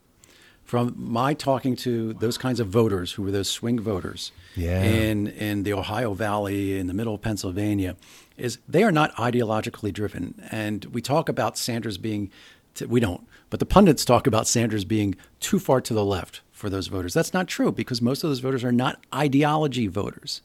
From 0.64 0.94
my 0.98 1.32
talking 1.32 1.76
to 1.76 2.12
those 2.14 2.36
kinds 2.36 2.60
of 2.60 2.68
voters 2.68 3.12
who 3.12 3.22
were 3.22 3.30
those 3.30 3.48
swing 3.48 3.80
voters 3.80 4.32
Yeah. 4.54 4.82
in 4.82 5.26
in 5.28 5.62
the 5.62 5.72
Ohio 5.72 6.12
Valley, 6.14 6.78
in 6.78 6.86
the 6.88 6.94
middle 6.94 7.14
of 7.14 7.22
Pennsylvania, 7.22 7.96
is 8.36 8.58
they 8.68 8.82
are 8.82 8.92
not 8.92 9.14
ideologically 9.16 9.92
driven. 9.92 10.34
And 10.50 10.84
we 10.86 11.00
talk 11.00 11.28
about 11.30 11.56
Sanders 11.56 11.96
being, 11.96 12.30
t- 12.74 12.84
we 12.84 13.00
don't, 13.00 13.26
but 13.50 13.60
the 13.60 13.66
pundits 13.66 14.04
talk 14.04 14.26
about 14.26 14.46
Sanders 14.46 14.84
being 14.84 15.14
too 15.40 15.58
far 15.58 15.80
to 15.80 15.94
the 15.94 16.04
left 16.04 16.42
for 16.52 16.68
those 16.68 16.88
voters. 16.88 17.14
That's 17.14 17.32
not 17.32 17.48
true 17.48 17.72
because 17.72 18.02
most 18.02 18.22
of 18.22 18.28
those 18.30 18.40
voters 18.40 18.62
are 18.62 18.72
not 18.72 19.00
ideology 19.14 19.86
voters. 19.86 20.42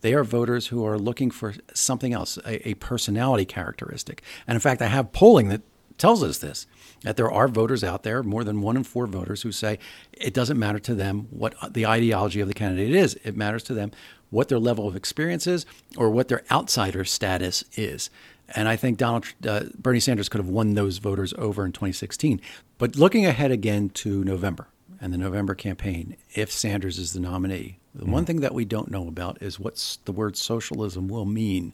They 0.00 0.14
are 0.14 0.24
voters 0.24 0.68
who 0.68 0.84
are 0.86 0.98
looking 0.98 1.30
for 1.30 1.54
something 1.74 2.12
else, 2.12 2.38
a, 2.44 2.68
a 2.68 2.74
personality 2.74 3.44
characteristic. 3.44 4.22
And 4.46 4.56
in 4.56 4.60
fact, 4.60 4.82
I 4.82 4.86
have 4.86 5.12
polling 5.12 5.48
that 5.48 5.62
tells 5.98 6.22
us 6.22 6.38
this 6.38 6.66
that 7.02 7.16
there 7.16 7.30
are 7.30 7.46
voters 7.46 7.84
out 7.84 8.02
there, 8.02 8.24
more 8.24 8.42
than 8.42 8.60
one 8.60 8.76
in 8.76 8.82
four 8.82 9.06
voters, 9.06 9.42
who 9.42 9.52
say 9.52 9.78
it 10.12 10.34
doesn't 10.34 10.58
matter 10.58 10.80
to 10.80 10.94
them 10.94 11.28
what 11.30 11.54
the 11.72 11.86
ideology 11.86 12.40
of 12.40 12.48
the 12.48 12.54
candidate 12.54 12.92
is. 12.94 13.16
It 13.22 13.36
matters 13.36 13.62
to 13.64 13.74
them 13.74 13.92
what 14.30 14.48
their 14.48 14.58
level 14.58 14.88
of 14.88 14.96
experience 14.96 15.46
is 15.46 15.64
or 15.96 16.10
what 16.10 16.26
their 16.26 16.42
outsider 16.50 17.04
status 17.04 17.64
is. 17.74 18.10
And 18.54 18.68
I 18.68 18.76
think 18.76 18.98
Donald 18.98 19.26
uh, 19.46 19.64
Bernie 19.78 20.00
Sanders 20.00 20.28
could 20.28 20.40
have 20.40 20.48
won 20.48 20.74
those 20.74 20.98
voters 20.98 21.34
over 21.38 21.64
in 21.64 21.72
2016. 21.72 22.40
But 22.78 22.96
looking 22.96 23.26
ahead 23.26 23.50
again 23.50 23.90
to 23.90 24.24
November 24.24 24.68
and 25.00 25.12
the 25.12 25.18
November 25.18 25.54
campaign, 25.54 26.16
if 26.34 26.50
Sanders 26.50 26.98
is 26.98 27.12
the 27.12 27.20
nominee, 27.20 27.78
the 27.94 28.04
one 28.04 28.24
thing 28.24 28.40
that 28.40 28.54
we 28.54 28.64
don't 28.64 28.90
know 28.90 29.08
about 29.08 29.42
is 29.42 29.58
what 29.58 29.98
the 30.04 30.12
word 30.12 30.36
socialism 30.36 31.08
will 31.08 31.24
mean 31.24 31.72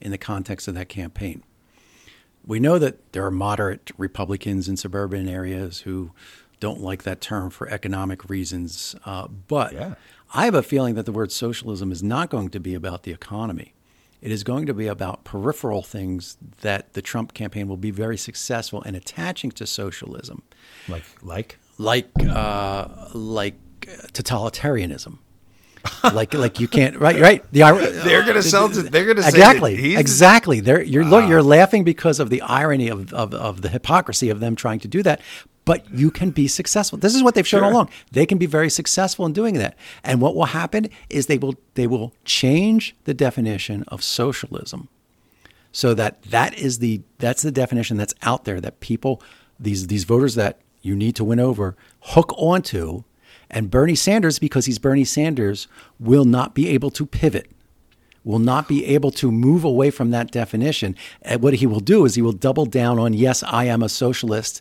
in 0.00 0.10
the 0.10 0.18
context 0.18 0.68
of 0.68 0.74
that 0.74 0.88
campaign. 0.88 1.42
We 2.46 2.60
know 2.60 2.78
that 2.78 3.12
there 3.12 3.24
are 3.24 3.30
moderate 3.30 3.90
Republicans 3.98 4.68
in 4.68 4.76
suburban 4.76 5.28
areas 5.28 5.80
who 5.80 6.12
don't 6.60 6.80
like 6.80 7.02
that 7.02 7.20
term 7.20 7.50
for 7.50 7.68
economic 7.68 8.28
reasons. 8.30 8.94
Uh, 9.04 9.28
but 9.28 9.72
Yeah. 9.72 9.94
I 10.34 10.44
have 10.44 10.54
a 10.54 10.62
feeling 10.62 10.94
that 10.94 11.06
the 11.06 11.12
word 11.12 11.30
socialism 11.30 11.92
is 11.92 12.02
not 12.02 12.30
going 12.30 12.50
to 12.50 12.60
be 12.60 12.74
about 12.74 13.04
the 13.04 13.12
economy. 13.12 13.74
It 14.20 14.32
is 14.32 14.42
going 14.42 14.66
to 14.66 14.74
be 14.74 14.86
about 14.86 15.24
peripheral 15.24 15.82
things 15.82 16.36
that 16.62 16.94
the 16.94 17.02
Trump 17.02 17.34
campaign 17.34 17.68
will 17.68 17.76
be 17.76 17.90
very 17.90 18.16
successful 18.16 18.82
in 18.82 18.94
attaching 18.94 19.50
to 19.52 19.66
socialism, 19.66 20.42
Like 20.88 21.04
like 21.22 21.58
like 21.78 22.10
uh, 22.18 22.88
like 23.14 23.54
totalitarianism. 24.12 25.18
like 26.12 26.34
like 26.34 26.58
you 26.58 26.66
can't 26.66 26.98
right 26.98 27.20
right. 27.20 27.44
The 27.52 27.60
They're 28.04 28.24
gonna 28.24 28.42
sell 28.42 28.68
to- 28.68 28.82
they're 28.82 29.06
gonna 29.06 29.22
say 29.22 29.28
exactly 29.28 29.94
exactly. 29.96 30.60
They're 30.60 30.82
you're 30.82 31.04
look 31.04 31.28
you're 31.28 31.42
laughing 31.42 31.84
because 31.84 32.18
of 32.18 32.28
the 32.30 32.42
irony 32.42 32.88
of, 32.88 33.12
of 33.12 33.32
of 33.34 33.62
the 33.62 33.68
hypocrisy 33.68 34.28
of 34.30 34.40
them 34.40 34.56
trying 34.56 34.80
to 34.80 34.88
do 34.88 35.02
that 35.04 35.20
but 35.66 35.92
you 35.92 36.12
can 36.12 36.30
be 36.30 36.46
successful. 36.46 36.96
This 36.96 37.14
is 37.14 37.24
what 37.24 37.34
they've 37.34 37.46
shown 37.46 37.64
all 37.64 37.72
along. 37.72 37.90
They 38.12 38.24
can 38.24 38.38
be 38.38 38.46
very 38.46 38.70
successful 38.70 39.26
in 39.26 39.32
doing 39.32 39.54
that. 39.54 39.76
And 40.04 40.20
what 40.20 40.36
will 40.36 40.44
happen 40.44 40.88
is 41.10 41.26
they 41.26 41.38
will 41.38 41.56
they 41.74 41.88
will 41.88 42.14
change 42.24 42.96
the 43.04 43.12
definition 43.12 43.82
of 43.88 44.02
socialism 44.02 44.88
so 45.72 45.92
that 45.92 46.22
that 46.22 46.56
is 46.56 46.78
the 46.78 47.02
that's 47.18 47.42
the 47.42 47.50
definition 47.50 47.96
that's 47.96 48.14
out 48.22 48.44
there 48.44 48.60
that 48.60 48.80
people 48.80 49.20
these 49.58 49.88
these 49.88 50.04
voters 50.04 50.36
that 50.36 50.60
you 50.86 50.96
need 50.96 51.14
to 51.16 51.24
win 51.24 51.40
over 51.40 51.76
hook 52.00 52.32
onto 52.36 53.02
and 53.50 53.70
Bernie 53.70 53.94
Sanders 53.94 54.38
because 54.38 54.66
he's 54.66 54.78
Bernie 54.78 55.04
Sanders 55.04 55.68
will 56.00 56.24
not 56.24 56.54
be 56.54 56.68
able 56.68 56.90
to 56.90 57.04
pivot 57.06 57.50
will 58.24 58.38
not 58.40 58.66
be 58.66 58.84
able 58.86 59.10
to 59.12 59.30
move 59.30 59.62
away 59.64 59.88
from 59.90 60.10
that 60.10 60.30
definition 60.32 60.96
and 61.22 61.42
what 61.42 61.54
he 61.54 61.66
will 61.66 61.80
do 61.80 62.04
is 62.04 62.14
he 62.16 62.22
will 62.22 62.32
double 62.32 62.66
down 62.66 62.98
on 62.98 63.12
yes 63.14 63.42
I 63.42 63.64
am 63.64 63.82
a 63.82 63.88
socialist 63.88 64.60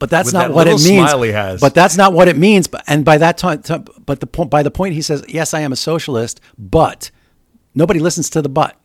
but 0.00 0.10
that's 0.10 0.26
With 0.28 0.34
not 0.34 0.48
that 0.48 0.54
what 0.54 0.66
it 0.66 0.72
means 0.72 1.10
smile 1.10 1.22
he 1.22 1.30
has. 1.32 1.60
but 1.60 1.74
that's 1.74 1.96
not 1.96 2.12
what 2.12 2.26
it 2.28 2.36
means 2.36 2.66
but 2.66 2.82
and 2.88 3.04
by 3.04 3.18
that 3.18 3.38
time 3.38 3.62
time- 3.62 3.84
but 4.04 4.20
the 4.20 4.26
point 4.26 4.50
by 4.50 4.62
the 4.64 4.70
point 4.70 4.94
he 4.94 5.02
says 5.02 5.24
yes 5.28 5.54
I 5.54 5.60
am 5.60 5.72
a 5.72 5.76
socialist 5.76 6.40
but 6.58 7.10
Nobody 7.76 7.98
listens 7.98 8.30
to 8.30 8.40
the 8.40 8.48
but. 8.48 8.76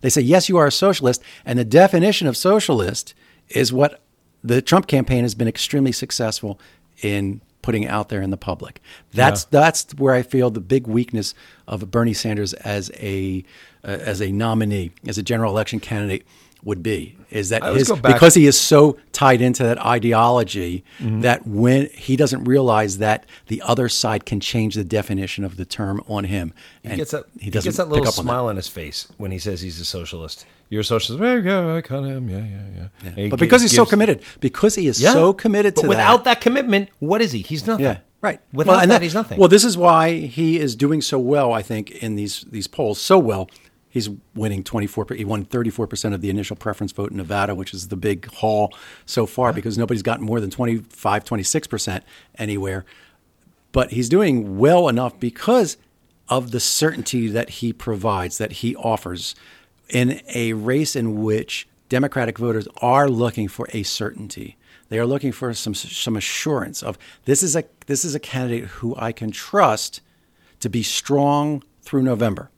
They 0.00 0.08
say, 0.08 0.22
yes, 0.22 0.48
you 0.48 0.56
are 0.56 0.66
a 0.66 0.72
socialist. 0.72 1.22
And 1.44 1.58
the 1.58 1.66
definition 1.66 2.26
of 2.26 2.34
socialist 2.34 3.12
is 3.48 3.74
what 3.74 4.00
the 4.42 4.62
Trump 4.62 4.86
campaign 4.86 5.22
has 5.22 5.34
been 5.34 5.48
extremely 5.48 5.92
successful 5.92 6.60
in 7.02 7.40
putting 7.62 7.86
out 7.86 8.08
there 8.08 8.22
in 8.22 8.30
the 8.30 8.36
public. 8.36 8.80
That's 9.12 9.44
that's 9.44 9.94
where 9.96 10.14
I 10.14 10.22
feel 10.22 10.50
the 10.50 10.60
big 10.60 10.86
weakness 10.86 11.34
of 11.66 11.90
Bernie 11.90 12.14
Sanders 12.14 12.54
as 12.54 12.90
a 12.94 13.44
uh, 13.84 13.88
as 13.88 14.22
a 14.22 14.32
nominee, 14.32 14.92
as 15.06 15.18
a 15.18 15.22
general 15.22 15.52
election 15.52 15.80
candidate 15.80 16.26
would 16.64 16.82
be 16.82 17.16
is 17.30 17.50
that 17.50 17.62
his, 17.74 17.92
because 18.02 18.34
he 18.34 18.46
is 18.46 18.58
so 18.58 18.96
tied 19.12 19.40
into 19.40 19.62
that 19.62 19.78
ideology 19.84 20.82
Mm-hmm. 20.98 21.20
that 21.20 21.46
when 21.46 21.86
he 21.94 22.16
doesn't 22.16 22.44
realize 22.44 22.98
that 22.98 23.24
the 23.46 23.62
other 23.62 23.88
side 23.88 24.24
can 24.26 24.40
change 24.40 24.74
the 24.74 24.84
definition 24.84 25.44
of 25.44 25.56
the 25.56 25.64
term 25.64 26.02
on 26.08 26.24
him 26.24 26.52
he 26.82 26.96
gets 26.96 27.10
that 27.12 27.24
he 27.38 27.44
he, 27.46 27.50
doesn't 27.50 27.68
gets 27.68 27.76
that 27.76 27.84
pick 27.84 27.92
little 27.92 28.08
up 28.08 28.18
on 28.18 28.24
smile 28.24 28.46
on 28.48 28.56
his 28.56 28.66
face 28.68 29.06
when 29.18 29.30
he 29.30 29.38
says 29.38 29.60
he's 29.60 29.78
a 29.80 29.84
socialist. 29.84 30.46
You're 30.70 30.82
a 30.82 30.84
socialist. 30.84 31.20
Well, 31.20 31.42
yeah, 31.42 31.76
I 31.76 31.80
kind 31.80 32.04
of 32.04 32.12
am. 32.12 32.28
Yeah, 32.28 32.38
yeah, 32.38 32.62
yeah. 32.76 32.88
And 33.08 33.14
he 33.16 33.28
But 33.28 33.38
because 33.38 33.62
gives- 33.62 33.72
he's 33.72 33.76
so 33.76 33.86
committed, 33.86 34.22
because 34.40 34.74
he 34.74 34.86
is 34.86 35.00
Yeah. 35.00 35.12
so 35.12 35.32
committed 35.32 35.74
but 35.76 35.82
to 35.82 35.88
without 35.88 36.24
that. 36.24 36.40
commitment, 36.42 36.88
what 36.98 37.22
is 37.22 37.32
he? 37.32 37.40
He's 37.40 37.66
nothing. 37.66 37.84
yeah, 37.86 37.98
right. 38.20 38.40
Without 38.52 38.72
Well, 38.72 38.80
and 38.80 38.90
that, 38.90 39.00
he's 39.00 39.14
nothing. 39.14 39.38
Well, 39.38 39.48
this 39.48 39.64
is 39.64 39.76
why 39.78 40.12
he 40.18 40.58
is 40.58 40.74
doing 40.76 41.00
so 41.00 41.18
well. 41.18 41.52
I 41.54 41.62
think 41.62 41.90
in 41.90 42.16
these 42.16 42.44
these 42.50 42.66
polls, 42.66 43.00
so 43.00 43.18
well. 43.18 43.48
He's 43.98 44.10
winning 44.36 44.62
24. 44.62 45.08
He 45.16 45.24
won 45.24 45.44
34 45.44 45.88
percent 45.88 46.14
of 46.14 46.20
the 46.20 46.30
initial 46.30 46.54
preference 46.54 46.92
vote 46.92 47.10
in 47.10 47.16
Nevada, 47.16 47.52
which 47.52 47.74
is 47.74 47.88
the 47.88 47.96
big 47.96 48.32
haul 48.34 48.72
so 49.06 49.26
far 49.26 49.52
because 49.52 49.76
nobody's 49.76 50.04
gotten 50.04 50.24
more 50.24 50.40
than 50.40 50.50
25, 50.50 51.24
26 51.24 51.66
percent 51.66 52.04
anywhere. 52.36 52.84
But 53.72 53.90
he's 53.90 54.08
doing 54.08 54.56
well 54.56 54.88
enough 54.88 55.18
because 55.18 55.78
of 56.28 56.52
the 56.52 56.60
certainty 56.60 57.26
that 57.26 57.50
he 57.50 57.72
provides, 57.72 58.38
that 58.38 58.52
he 58.52 58.76
offers 58.76 59.34
in 59.88 60.20
a 60.32 60.52
race 60.52 60.94
in 60.94 61.20
which 61.24 61.66
Democratic 61.88 62.38
voters 62.38 62.68
are 62.80 63.08
looking 63.08 63.48
for 63.48 63.66
a 63.72 63.82
certainty. 63.82 64.56
They 64.90 65.00
are 65.00 65.06
looking 65.06 65.32
for 65.32 65.52
some 65.54 65.74
some 65.74 66.16
assurance 66.16 66.84
of 66.84 66.98
this 67.24 67.42
is 67.42 67.56
a 67.56 67.64
this 67.86 68.04
is 68.04 68.14
a 68.14 68.20
candidate 68.20 68.66
who 68.66 68.94
I 68.96 69.10
can 69.10 69.32
trust 69.32 70.02
to 70.60 70.68
be 70.68 70.84
strong 70.84 71.64
through 71.82 72.02
November. 72.02 72.52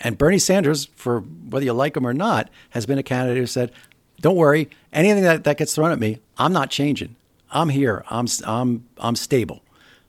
And 0.00 0.18
Bernie 0.18 0.38
Sanders, 0.38 0.86
for 0.96 1.20
whether 1.20 1.64
you 1.64 1.72
like 1.72 1.96
him 1.96 2.06
or 2.06 2.14
not, 2.14 2.50
has 2.70 2.86
been 2.86 2.98
a 2.98 3.02
candidate 3.02 3.38
who 3.38 3.46
said, 3.46 3.72
"Don't 4.20 4.36
worry, 4.36 4.68
anything 4.92 5.22
that, 5.22 5.44
that 5.44 5.56
gets 5.56 5.74
thrown 5.74 5.92
at 5.92 5.98
me, 5.98 6.18
I'm 6.38 6.52
not 6.52 6.70
changing. 6.70 7.16
I'm 7.50 7.68
here. 7.68 8.04
I'm 8.08 8.26
I'm 8.44 8.86
I'm 8.98 9.16
stable." 9.16 9.62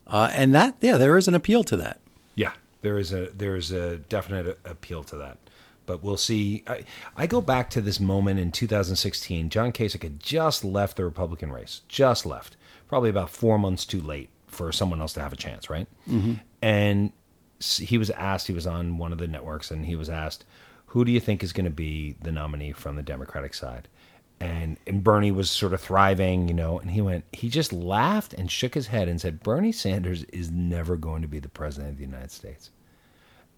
Uh, 0.08 0.30
and 0.34 0.54
that, 0.54 0.76
yeah, 0.82 0.98
there 0.98 1.17
is 1.17 1.28
an 1.28 1.34
appeal 1.34 1.63
to 1.63 1.78
that. 1.78 2.00
Yeah, 2.36 2.52
there 2.82 2.98
is 2.98 3.12
a 3.12 3.30
there 3.36 3.56
is 3.56 3.71
a 3.71 3.98
definite 3.98 4.60
appeal 4.65 5.04
to 5.06 5.15
that. 5.17 5.38
But 5.86 6.04
we'll 6.04 6.17
see. 6.17 6.63
I, 6.67 6.84
I 7.15 7.28
go 7.28 7.41
back 7.41 7.69
to 7.71 7.82
this 7.82 8.00
moment 8.00 8.39
in 8.39 8.52
2016. 8.52 9.50
John 9.50 9.71
Kasich 9.71 10.02
had 10.02 10.19
just 10.19 10.63
left 10.63 10.98
the 10.98 11.06
Republican 11.06 11.52
race, 11.52 11.82
just 11.88 12.26
left, 12.26 12.58
probably 12.88 13.12
about 13.12 13.30
four 13.30 13.60
months 13.60 13.86
too 13.86 14.02
late 14.02 14.30
for 14.48 14.71
someone 14.71 15.00
else 15.00 15.13
to 15.13 15.21
have 15.21 15.34
a 15.34 15.36
chance, 15.36 15.69
right? 15.69 15.88
Mm-hmm. 16.10 16.34
And 16.62 17.12
he 17.60 17.98
was 17.98 18.10
asked. 18.12 18.48
He 18.48 18.54
was 18.54 18.68
on 18.68 18.98
one 18.98 19.12
of 19.12 19.18
the 19.18 19.28
networks, 19.28 19.72
and 19.72 19.86
he 19.86 19.96
was 19.96 20.10
asked, 20.10 20.46
"Who 20.88 21.06
do 21.06 21.12
you 21.12 21.20
think 21.20 21.44
is 21.44 21.54
going 21.54 21.65
to 21.65 21.72
be 21.72 22.15
the 22.22 22.32
nominee 22.32 22.74
from 22.74 22.96
the 22.96 23.04
Democratic 23.04 23.54
side?" 23.54 23.88
And 24.39 24.78
and 24.86 25.04
Bernie 25.04 25.32
was 25.32 25.50
sort 25.50 25.74
of 25.74 25.82
thriving, 25.82 26.48
you 26.48 26.54
know, 26.54 26.80
and 26.80 26.91
he 26.91 27.02
went. 27.02 27.26
He 27.32 27.50
just 27.50 27.72
laughed 27.72 28.34
and 28.34 28.52
shook 28.52 28.74
his 28.74 28.88
head 28.88 29.08
and 29.08 29.20
said, 29.20 29.44
"Bernie 29.44 29.72
Sanders 29.72 30.24
is 30.26 30.52
never 30.52 30.98
going 30.98 31.22
to 31.22 31.28
be 31.28 31.39
the 31.39 31.50
president 31.50 31.91
of 31.91 31.98
the 31.98 32.06
United 32.06 32.32
States." 32.32 32.72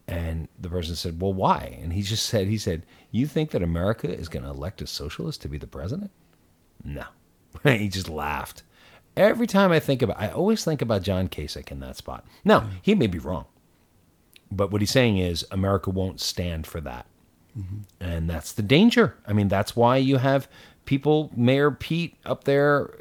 And 0.08 0.48
the 0.60 0.70
person 0.70 0.96
said, 0.96 1.22
"Well, 1.22 1.34
why?" 1.34 1.80
And 1.82 1.94
he 1.94 2.02
just 2.02 2.26
said, 2.26 2.48
"He 2.48 2.58
said, 2.58 2.86
you 3.12 3.28
think 3.28 3.52
that 3.52 3.64
America 3.64 4.10
is 4.10 4.30
going 4.30 4.44
to 4.44 4.52
elect 4.52 4.82
a 4.82 4.88
socialist 4.88 5.42
to 5.42 5.50
be 5.50 5.58
the 5.58 5.68
president? 5.68 6.12
No." 6.84 7.06
he 7.64 7.90
just 7.90 8.10
laughed. 8.10 8.64
Every 9.16 9.48
time 9.48 9.72
I 9.72 9.80
think 9.80 10.02
about, 10.02 10.20
I 10.20 10.30
always 10.30 10.64
think 10.64 10.82
about 10.82 11.02
John 11.02 11.28
Kasich 11.28 11.72
in 11.72 11.80
that 11.80 11.98
spot. 11.98 12.26
Now 12.46 12.70
he 12.82 12.94
may 12.94 13.08
be 13.08 13.18
wrong, 13.18 13.46
but 14.52 14.72
what 14.72 14.82
he's 14.82 14.92
saying 14.92 15.18
is 15.18 15.46
America 15.52 15.90
won't 15.90 16.20
stand 16.20 16.68
for 16.68 16.82
that, 16.82 17.06
and 18.00 18.30
that's 18.30 18.52
the 18.52 18.62
danger. 18.62 19.16
I 19.28 19.34
mean, 19.34 19.48
that's 19.48 19.76
why 19.76 19.98
you 19.98 20.18
have 20.18 20.48
people, 20.86 21.32
Mayor 21.36 21.72
Pete, 21.72 22.16
up 22.26 22.46
there, 22.46 22.98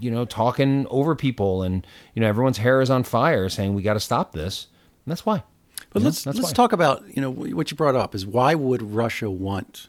you 0.00 0.10
know, 0.10 0.24
talking 0.24 0.86
over 0.90 1.14
people, 1.14 1.62
and 1.62 1.86
you 2.14 2.20
know, 2.20 2.28
everyone's 2.28 2.58
hair 2.58 2.80
is 2.80 2.90
on 2.90 3.04
fire, 3.04 3.48
saying 3.48 3.74
we 3.74 3.82
got 3.82 3.94
to 3.94 4.00
stop 4.00 4.32
this. 4.32 4.66
And 5.04 5.12
that's 5.12 5.24
why. 5.24 5.42
But 5.90 6.02
let's 6.02 6.26
let's 6.26 6.40
why. 6.40 6.52
talk 6.52 6.72
about 6.72 7.02
you 7.14 7.22
know 7.22 7.30
what 7.30 7.70
you 7.70 7.76
brought 7.76 7.96
up 7.96 8.14
is 8.14 8.26
why 8.26 8.54
would 8.54 8.82
Russia 8.82 9.30
want 9.30 9.88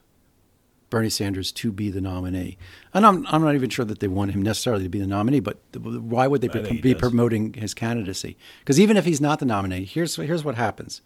Bernie 0.90 1.10
Sanders 1.10 1.52
to 1.54 1.72
be 1.72 1.90
the 1.90 2.02
nominee? 2.02 2.58
And 2.94 3.06
I'm 3.06 3.26
I'm 3.28 3.42
not 3.42 3.56
even 3.56 3.70
sure 3.70 3.86
that 3.86 4.00
they 4.00 4.08
want 4.08 4.32
him 4.32 4.42
necessarily 4.42 4.84
to 4.84 4.90
be 4.90 5.00
the 5.00 5.08
nominee, 5.08 5.40
but 5.40 5.58
why 5.76 6.28
would 6.28 6.42
they 6.42 6.48
be, 6.48 6.82
be 6.82 6.96
promoting 6.96 7.54
his 7.54 7.74
candidacy? 7.74 8.38
Because 8.60 8.80
even 8.80 8.98
if 8.98 9.06
he's 9.06 9.22
not 9.22 9.40
the 9.40 9.46
nominee, 9.46 9.86
here's 9.86 10.16
here's 10.16 10.44
what 10.44 10.56
happens: 10.56 11.02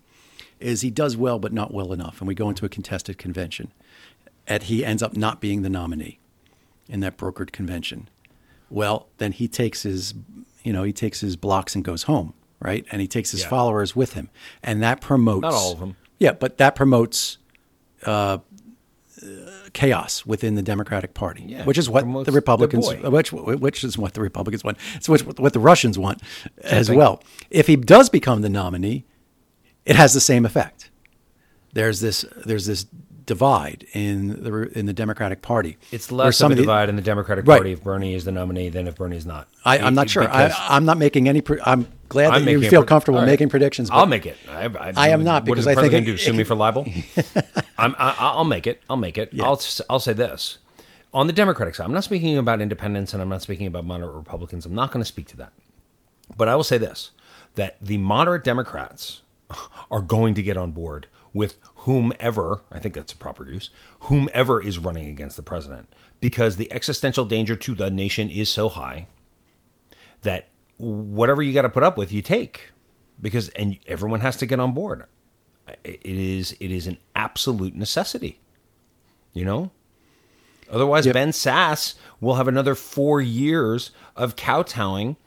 is 0.59 0.81
he 0.81 0.89
does 0.89 1.17
well 1.17 1.39
but 1.39 1.53
not 1.53 1.73
well 1.73 1.93
enough, 1.93 2.19
and 2.19 2.27
we 2.27 2.35
go 2.35 2.49
into 2.49 2.65
a 2.65 2.69
contested 2.69 3.17
convention, 3.17 3.71
and 4.47 4.63
he 4.63 4.85
ends 4.85 5.03
up 5.03 5.15
not 5.15 5.41
being 5.41 5.61
the 5.61 5.69
nominee 5.69 6.19
in 6.87 6.99
that 7.01 7.17
brokered 7.17 7.51
convention. 7.51 8.09
Well, 8.69 9.07
then 9.17 9.33
he 9.33 9.47
takes 9.47 9.83
his, 9.83 10.13
you 10.63 10.73
know, 10.73 10.83
he 10.83 10.93
takes 10.93 11.19
his 11.21 11.35
blocks 11.35 11.75
and 11.75 11.83
goes 11.83 12.03
home, 12.03 12.33
right? 12.59 12.85
And 12.91 13.01
he 13.01 13.07
takes 13.07 13.31
his 13.31 13.41
Yeah. 13.41 13.49
followers 13.49 13.95
with 13.95 14.13
him, 14.13 14.29
and 14.63 14.81
that 14.81 14.99
promotes 14.99 15.41
Not 15.43 15.53
all 15.53 15.73
of 15.73 15.79
them. 15.79 15.95
Yeah, 16.19 16.31
but 16.31 16.57
that 16.57 16.75
promotes 16.75 17.37
uh, 18.05 18.09
uh, 18.09 18.37
chaos 19.73 20.25
within 20.25 20.55
the 20.55 20.61
Democratic 20.61 21.13
Party, 21.13 21.43
Yeah, 21.47 21.65
which 21.65 21.77
is 21.77 21.89
what 21.89 22.05
the 22.25 22.31
Republicans, 22.31 22.87
which 23.03 23.31
which 23.33 23.83
is 23.83 23.97
what 23.97 24.13
the 24.13 24.21
Republicans 24.21 24.63
want. 24.63 24.77
It's 24.95 25.09
which, 25.09 25.25
what 25.25 25.53
the 25.53 25.59
Russians 25.59 25.97
want 25.99 26.21
as 26.63 26.89
well. 26.89 27.21
If 27.49 27.67
he 27.67 27.75
does 27.75 28.09
become 28.09 28.41
the 28.41 28.49
nominee, 28.49 29.05
it 29.85 29.95
has 29.95 30.13
the 30.13 30.21
same 30.21 30.45
effect. 30.45 30.89
There's 31.73 31.99
this 32.01 32.23
there's 32.45 32.67
this 32.67 32.85
divide 33.25 33.85
in 33.93 34.43
the 34.43 34.77
in 34.77 34.85
the 34.85 34.93
Democratic 34.93 35.41
Party. 35.41 35.77
It's 35.91 36.11
less 36.11 36.37
some 36.37 36.51
of 36.51 36.57
a 36.57 36.61
the- 36.61 36.63
divide 36.63 36.89
in 36.89 36.95
the 36.95 37.01
Democratic 37.01 37.47
Right. 37.47 37.57
Party 37.57 37.71
if 37.73 37.83
Bernie 37.83 38.13
is 38.15 38.25
the 38.25 38.31
nominee 38.31 38.69
than 38.69 38.87
if 38.87 38.95
Bernie 38.95 39.17
is 39.17 39.25
not. 39.25 39.47
I, 39.65 39.79
I'm 39.79 39.95
not 39.95 40.09
sure. 40.09 40.23
I, 40.29 40.51
I'm 40.69 40.85
not 40.85 40.97
making 40.97 41.27
any. 41.29 41.41
Pre- 41.41 41.59
I'm 41.65 41.87
glad 42.09 42.31
I'm 42.33 42.45
that 42.45 42.51
you 42.51 42.69
feel 42.69 42.83
comfortable 42.83 43.19
right. 43.19 43.25
making 43.25 43.49
predictions. 43.49 43.89
but 43.89 43.95
I'll 43.97 44.05
make 44.05 44.25
it. 44.25 44.37
I, 44.49 44.65
I, 44.65 44.93
I 44.95 45.07
am 45.09 45.23
not, 45.23 45.43
what 45.43 45.55
because 45.55 45.65
the 45.65 45.71
I 45.71 45.75
think 45.75 45.93
it- 45.93 46.05
do? 46.05 46.17
Sue 46.17 46.33
me 46.33 46.43
for 46.43 46.55
libel. 46.55 46.85
I'm, 47.77 47.95
I, 47.97 48.15
I'll 48.19 48.43
make 48.43 48.67
it. 48.67 48.81
I'll 48.89 48.97
make 48.97 49.17
it. 49.17 49.31
I'll 49.41 49.53
s- 49.53 49.81
I'll 49.89 49.99
say 49.99 50.13
this. 50.13 50.57
On 51.13 51.27
the 51.27 51.33
Democratic 51.33 51.75
side, 51.75 51.85
I'm 51.85 51.93
not 51.93 52.03
speaking 52.03 52.37
about 52.37 52.59
independents 52.59 53.13
and 53.13 53.21
I'm 53.21 53.29
not 53.29 53.41
speaking 53.43 53.67
about 53.67 53.85
moderate 53.85 54.15
Republicans. 54.15 54.65
I'm 54.65 54.73
not 54.73 54.91
going 54.91 55.01
to 55.01 55.05
speak 55.07 55.27
to 55.27 55.37
that. 55.37 55.53
But 56.35 56.47
I 56.49 56.55
will 56.55 56.63
say 56.63 56.77
this: 56.77 57.11
that 57.55 57.77
the 57.81 57.97
moderate 57.97 58.43
Democrats 58.43 59.21
are 59.91 60.01
going 60.01 60.33
to 60.33 60.41
get 60.43 60.57
on 60.57 60.71
board 60.71 61.07
with 61.33 61.57
whomever, 61.83 62.61
I 62.71 62.79
think 62.79 62.95
that's 62.95 63.13
a 63.13 63.17
proper 63.17 63.49
use, 63.49 63.69
whomever 64.01 64.61
is 64.61 64.79
running 64.79 65.07
against 65.07 65.35
the 65.35 65.43
president, 65.43 65.93
because 66.19 66.55
the 66.55 66.71
existential 66.71 67.25
danger 67.25 67.55
to 67.55 67.75
the 67.75 67.89
nation 67.89 68.29
is 68.29 68.49
so 68.49 68.69
high 68.69 69.07
that 70.21 70.47
whatever 70.77 71.41
you 71.41 71.53
got 71.53 71.63
to 71.63 71.69
put 71.69 71.83
up 71.83 71.97
with, 71.97 72.11
you 72.11 72.21
take, 72.21 72.71
because 73.21 73.49
and 73.49 73.77
everyone 73.87 74.21
has 74.21 74.37
to 74.37 74.45
get 74.45 74.59
on 74.59 74.73
board. 74.73 75.03
It 75.83 75.99
is 76.05 76.55
it 76.59 76.71
is 76.71 76.87
an 76.87 76.97
absolute 77.15 77.75
necessity, 77.75 78.39
you 79.33 79.45
know. 79.45 79.71
Otherwise, 80.69 81.05
Yep. 81.05 81.13
Ben 81.13 81.29
Sasse 81.29 81.95
will 82.19 82.35
have 82.35 82.47
another 82.47 82.75
four 82.75 83.21
years 83.21 83.91
of 84.15 84.35
kowtowing 84.35 85.17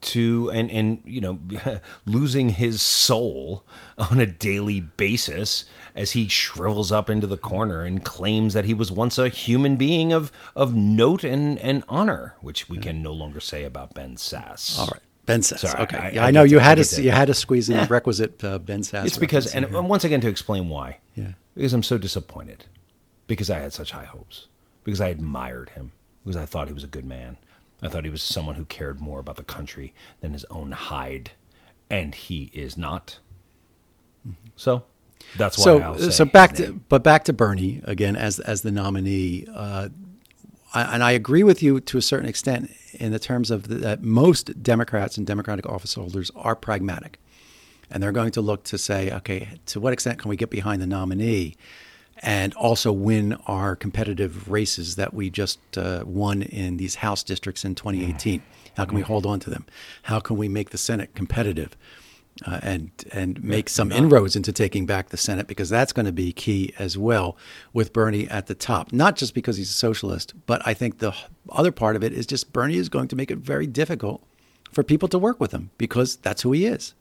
to 0.00 0.50
and 0.52 0.70
and 0.70 1.02
you 1.04 1.20
know 1.20 1.38
losing 2.06 2.50
his 2.50 2.80
soul 2.82 3.64
on 3.98 4.20
a 4.20 4.26
daily 4.26 4.80
basis 4.80 5.64
as 5.94 6.12
he 6.12 6.28
shrivels 6.28 6.92
up 6.92 7.10
into 7.10 7.26
the 7.26 7.36
corner 7.36 7.82
and 7.82 8.04
claims 8.04 8.54
that 8.54 8.64
he 8.64 8.74
was 8.74 8.92
once 8.92 9.18
a 9.18 9.28
human 9.28 9.76
being 9.76 10.12
of 10.12 10.30
of 10.54 10.74
note 10.74 11.24
and 11.24 11.58
and 11.58 11.82
honor, 11.88 12.34
which 12.40 12.68
we 12.68 12.78
can 12.78 13.02
no 13.02 13.12
longer 13.12 13.40
say 13.40 13.64
about 13.64 13.94
Ben 13.94 14.14
Sasse. 14.16 14.78
all 14.78 14.86
right, 14.86 15.02
Ben 15.26 15.42
says. 15.42 15.60
Sorry, 15.62 15.82
okay, 15.82 15.96
I- 15.98 16.10
yeah, 16.10 16.24
I 16.24 16.28
I, 16.28 16.30
know 16.30 16.44
you 16.44 16.60
I 16.60 16.62
had 16.62 16.78
to 16.84 17.02
you 17.02 17.10
had 17.10 17.26
to 17.26 17.34
squeeze 17.34 17.68
in 17.68 17.76
Yeah. 17.76 17.84
the 17.86 17.92
requisite 17.92 18.42
uh, 18.44 18.58
Ben 18.58 18.82
Sasse. 18.82 19.06
It's 19.06 19.18
because, 19.18 19.52
and 19.54 19.66
here. 19.66 19.82
once 19.82 20.04
again, 20.04 20.20
to 20.20 20.28
explain 20.28 20.68
why. 20.68 20.98
Yeah. 21.16 21.32
Because 21.54 21.72
I'm 21.72 21.82
so 21.82 21.98
disappointed. 21.98 22.66
Because 23.26 23.50
I 23.50 23.58
had 23.58 23.72
such 23.72 23.90
high 23.90 24.04
hopes. 24.04 24.46
Because 24.84 25.00
I 25.00 25.08
admired 25.08 25.70
him. 25.70 25.90
Because 26.24 26.36
I 26.36 26.46
thought 26.46 26.68
he 26.68 26.72
was 26.72 26.84
a 26.84 26.88
good 26.88 27.04
man. 27.04 27.36
I 27.82 27.88
thought 27.88 28.04
he 28.04 28.10
was 28.10 28.22
someone 28.22 28.56
who 28.56 28.64
cared 28.64 29.00
more 29.00 29.20
about 29.20 29.36
the 29.36 29.44
country 29.44 29.94
than 30.20 30.32
his 30.32 30.44
own 30.50 30.72
hide. 30.72 31.32
And 31.90 32.14
he 32.14 32.50
is 32.52 32.76
not. 32.76 33.18
So 34.56 34.84
that's 35.36 35.58
why 35.58 35.64
so 35.64 35.96
say 35.96 36.10
so 36.10 36.24
back 36.24 36.54
to 36.56 36.72
but 36.88 37.02
back 37.02 37.24
to 37.24 37.32
Bernie 37.32 37.80
again 37.84 38.16
as 38.16 38.40
as 38.40 38.62
the 38.62 38.70
nominee. 38.70 39.46
Uh, 39.52 39.88
I, 40.74 40.94
and 40.94 41.02
I 41.02 41.12
agree 41.12 41.42
with 41.42 41.62
you 41.62 41.80
to 41.80 41.96
a 41.96 42.02
certain 42.02 42.28
extent 42.28 42.70
in 42.92 43.12
the 43.12 43.18
terms 43.18 43.50
of 43.50 43.68
the, 43.68 43.76
that 43.76 44.02
most 44.02 44.62
Democrats 44.62 45.16
and 45.16 45.26
Democratic 45.26 45.66
office 45.66 45.94
holders 45.94 46.30
are 46.36 46.54
pragmatic, 46.54 47.18
and 47.90 48.02
they're 48.02 48.12
going 48.12 48.32
to 48.32 48.42
look 48.42 48.64
to 48.64 48.76
say, 48.76 49.10
okay, 49.10 49.48
to 49.66 49.80
what 49.80 49.92
extent 49.92 50.18
can 50.18 50.28
we 50.28 50.36
get 50.36 50.50
behind 50.50 50.82
the 50.82 50.86
nominee, 50.86 51.56
and 52.22 52.54
also 52.54 52.92
win 52.92 53.34
our 53.46 53.76
competitive 53.76 54.50
races 54.50 54.96
that 54.96 55.14
we 55.14 55.30
just 55.30 55.58
uh, 55.76 56.04
won 56.06 56.42
in 56.42 56.76
these 56.76 56.96
House 56.96 57.22
districts 57.22 57.64
in 57.64 57.74
2018? 57.74 58.42
How 58.76 58.84
can 58.84 58.94
we 58.94 59.02
hold 59.02 59.26
on 59.26 59.40
to 59.40 59.50
them? 59.50 59.66
How 60.02 60.20
can 60.20 60.36
we 60.36 60.48
make 60.48 60.70
the 60.70 60.78
Senate 60.78 61.14
competitive? 61.14 61.76
uh, 62.46 62.60
and 62.62 62.90
and 63.12 63.42
make 63.42 63.68
some 63.68 63.90
inroads 63.90 64.36
into 64.36 64.52
taking 64.52 64.86
back 64.86 65.08
the 65.08 65.16
Senate 65.16 65.46
because 65.46 65.68
that's 65.68 65.92
going 65.92 66.06
to 66.06 66.12
be 66.12 66.32
key 66.32 66.72
as 66.78 66.96
well 66.96 67.36
with 67.72 67.92
Bernie 67.92 68.28
at 68.28 68.46
the 68.46 68.54
top. 68.54 68.92
Not 68.92 69.16
just 69.16 69.34
because 69.34 69.56
he's 69.56 69.70
a 69.70 69.74
socialist, 69.74 70.34
but 70.46 70.62
I 70.66 70.74
think 70.74 70.98
the 70.98 71.14
other 71.50 71.72
part 71.72 71.96
of 71.96 72.04
it 72.04 72.12
is 72.12 72.26
just 72.26 72.52
Bernie 72.52 72.76
is 72.76 72.88
going 72.88 73.08
to 73.08 73.16
make 73.16 73.30
it 73.30 73.38
very 73.38 73.66
difficult 73.66 74.22
for 74.72 74.82
people 74.82 75.08
to 75.08 75.18
work 75.18 75.40
with 75.40 75.52
him 75.52 75.70
because 75.78 76.16
that's 76.16 76.42
who 76.42 76.52
he 76.52 76.66
is. 76.66 76.94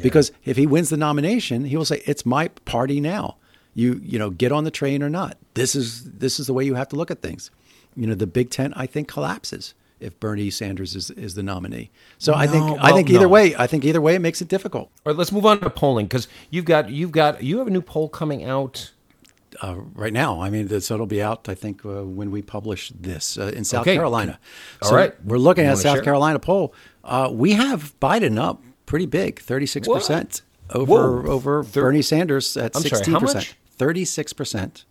Because 0.00 0.32
if 0.44 0.56
he 0.56 0.66
wins 0.66 0.88
the 0.88 0.96
nomination, 0.96 1.66
he 1.66 1.76
will 1.76 1.84
say 1.84 2.00
it's 2.06 2.24
my 2.24 2.48
party 2.48 2.98
now. 2.98 3.36
You 3.74 4.00
you 4.04 4.18
know 4.18 4.30
get 4.30 4.52
on 4.52 4.64
the 4.64 4.70
train 4.70 5.02
or 5.02 5.08
not. 5.10 5.36
This 5.54 5.74
is 5.74 6.04
this 6.04 6.38
is 6.38 6.46
the 6.46 6.52
way 6.52 6.64
you 6.64 6.74
have 6.74 6.88
to 6.90 6.96
look 6.96 7.10
at 7.10 7.22
things. 7.22 7.50
You 7.96 8.06
know 8.06 8.14
the 8.14 8.26
Big 8.26 8.50
Tent 8.50 8.74
I 8.76 8.86
think 8.86 9.08
collapses 9.08 9.74
if 10.00 10.18
Bernie 10.18 10.50
Sanders 10.50 10.96
is, 10.96 11.10
is 11.12 11.34
the 11.34 11.42
nominee. 11.44 11.90
So 12.18 12.34
I 12.34 12.46
think 12.48 12.66
No, 12.66 12.76
I 12.80 12.92
think 12.92 13.08
either 13.08 13.20
no. 13.20 13.28
way 13.28 13.54
I 13.56 13.66
think 13.66 13.84
either 13.84 14.00
way 14.00 14.14
it 14.14 14.18
makes 14.20 14.42
it 14.42 14.48
difficult. 14.48 14.90
All 15.06 15.12
right, 15.12 15.16
let's 15.16 15.30
move 15.32 15.46
on 15.46 15.60
to 15.60 15.70
polling 15.70 16.06
because 16.06 16.26
you've 16.50 16.64
got 16.64 16.90
you've 16.90 17.12
got 17.12 17.42
you 17.42 17.58
have 17.58 17.66
a 17.66 17.70
new 17.70 17.80
poll 17.82 18.08
coming 18.08 18.44
out. 18.44 18.90
uh, 19.62 19.76
right 19.94 20.12
now. 20.12 20.40
I 20.40 20.50
mean, 20.50 20.80
so 20.80 20.94
it'll 20.94 21.06
be 21.06 21.22
out. 21.22 21.48
I 21.48 21.54
think 21.54 21.84
uh, 21.84 22.02
when 22.04 22.30
we 22.30 22.42
publish 22.42 22.90
this 22.98 23.36
uh, 23.38 23.52
in 23.54 23.64
South 23.64 23.82
Okay. 23.82 23.94
Carolina. 23.94 24.38
All 24.82 24.88
so 24.88 24.96
right. 24.96 25.24
we're 25.24 25.38
looking 25.38 25.64
You 25.64 25.70
at 25.70 25.74
wanna 25.74 25.82
South 25.82 25.96
share? 25.96 26.04
Carolina 26.04 26.38
poll. 26.38 26.74
Uh, 27.04 27.28
we 27.32 27.52
have 27.52 27.94
Biden 28.00 28.38
up 28.40 28.62
pretty 28.86 29.06
big, 29.06 29.38
thirty 29.40 29.66
six 29.66 29.86
percent 29.86 30.42
over 30.70 31.22
Whoa. 31.22 31.30
over 31.30 31.62
Bernie 31.62 32.02
Sanders 32.02 32.56
at 32.56 32.74
sixteen 32.74 33.16
percent. 33.20 33.54
Much? 33.82 33.86
Thirty 33.88 34.04
six 34.04 34.32
percent 34.32 34.84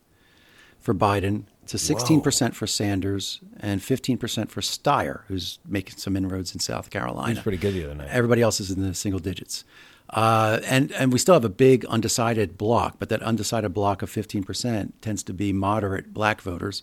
for 0.79 0.93
Biden 0.93 1.43
to 1.67 1.77
sixteen 1.77 2.21
percent 2.21 2.55
for 2.55 2.67
Sanders 2.67 3.39
and 3.59 3.81
fifteen 3.81 4.17
percent 4.17 4.51
for 4.51 4.61
Steyer, 4.61 5.21
who's 5.27 5.59
making 5.67 5.97
some 5.97 6.17
inroads 6.17 6.53
in 6.53 6.59
South 6.59 6.89
Carolina. 6.89 7.29
He 7.29 7.33
was 7.35 7.43
pretty 7.43 7.57
good 7.57 7.73
the 7.73 7.85
other 7.85 7.95
night. 7.95 8.09
Everybody 8.11 8.41
else 8.41 8.59
is 8.59 8.71
in 8.71 8.81
the 8.81 8.93
single 8.93 9.19
digits. 9.19 9.63
Uh, 10.09 10.59
and 10.65 10.91
and 10.93 11.13
we 11.13 11.19
still 11.19 11.35
have 11.35 11.45
a 11.45 11.49
big 11.49 11.85
undecided 11.85 12.57
block, 12.57 12.97
but 12.99 13.09
that 13.09 13.21
undecided 13.23 13.73
block 13.73 14.01
of 14.01 14.11
15% 14.11 14.91
tends 14.99 15.23
to 15.23 15.33
be 15.33 15.53
moderate 15.53 16.13
black 16.13 16.41
voters 16.41 16.81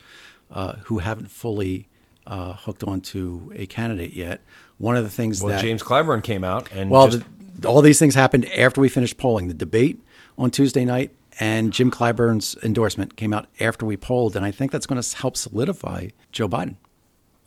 uh, 0.51 0.77
who 0.85 1.01
haven't 1.01 1.31
fully 1.31 1.89
uh, 2.27 2.55
hooked 2.55 2.83
onto 2.83 3.51
a 3.55 3.67
candidate 3.67 4.15
yet. 4.15 4.41
One 4.79 4.97
of 4.97 5.05
the 5.05 5.11
things 5.11 5.43
Well, 5.43 5.53
that 5.53 5.61
James 5.61 5.83
Clyburn 5.83 6.23
came 6.23 6.43
out 6.43 6.73
and 6.73 6.89
well, 6.89 7.09
just, 7.09 7.25
the, 7.57 7.69
all 7.69 7.83
these 7.83 7.99
things 7.99 8.15
happened 8.15 8.47
after 8.53 8.81
we 8.81 8.89
finished 8.89 9.19
polling. 9.19 9.49
The 9.49 9.55
debate 9.55 10.01
on 10.39 10.51
Tuesday 10.51 10.87
night 10.87 11.11
and 11.41 11.73
Jim 11.73 11.91
Clyburn's 11.91 12.57
endorsement 12.63 13.17
came 13.17 13.33
out 13.33 13.47
after 13.61 13.87
we 13.87 13.97
polled, 13.97 14.35
and 14.37 14.45
I 14.45 14.51
think 14.51 14.73
that's 14.73 14.87
going 14.87 15.01
to 15.01 15.17
help 15.19 15.37
solidify 15.37 16.09
Joe 16.33 16.49
Biden. 16.49 16.77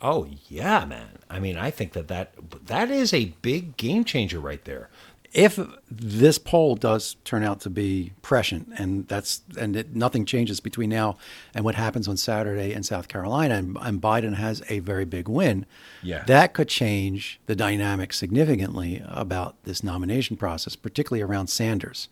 oh 0.00 0.26
yeah, 0.48 0.84
man. 0.84 1.18
I 1.30 1.38
mean, 1.40 1.56
I 1.56 1.70
think 1.70 1.92
that 1.92 2.08
that 2.08 2.34
that 2.66 2.90
is 2.90 3.12
a 3.14 3.26
big 3.42 3.76
game 3.76 4.04
changer 4.04 4.40
right 4.40 4.64
there. 4.64 4.88
if 5.32 5.58
this 5.90 6.36
poll 6.38 6.74
does 6.76 7.16
turn 7.24 7.42
out 7.42 7.58
to 7.60 7.70
be 7.70 8.12
prescient 8.20 8.68
and 8.76 9.08
that's 9.08 9.40
and 9.58 9.76
it, 9.76 9.94
nothing 9.96 10.26
changes 10.26 10.60
between 10.60 10.90
now 10.90 11.16
and 11.54 11.64
what 11.64 11.74
happens 11.74 12.06
on 12.06 12.18
Saturday 12.18 12.74
in 12.74 12.82
South 12.82 13.08
Carolina 13.08 13.54
and, 13.54 13.78
and 13.80 13.98
Biden 14.02 14.34
has 14.34 14.62
a 14.68 14.80
very 14.80 15.06
big 15.06 15.28
win 15.30 15.64
Yeah. 16.02 16.22
that 16.26 16.52
could 16.52 16.68
change 16.68 17.40
the 17.46 17.56
dynamic 17.56 18.12
significantly 18.12 19.02
about 19.08 19.54
this 19.64 19.82
nomination 19.82 20.36
process 20.36 20.76
particularly 20.76 21.22
around 21.22 21.46
Sanders 21.46 22.08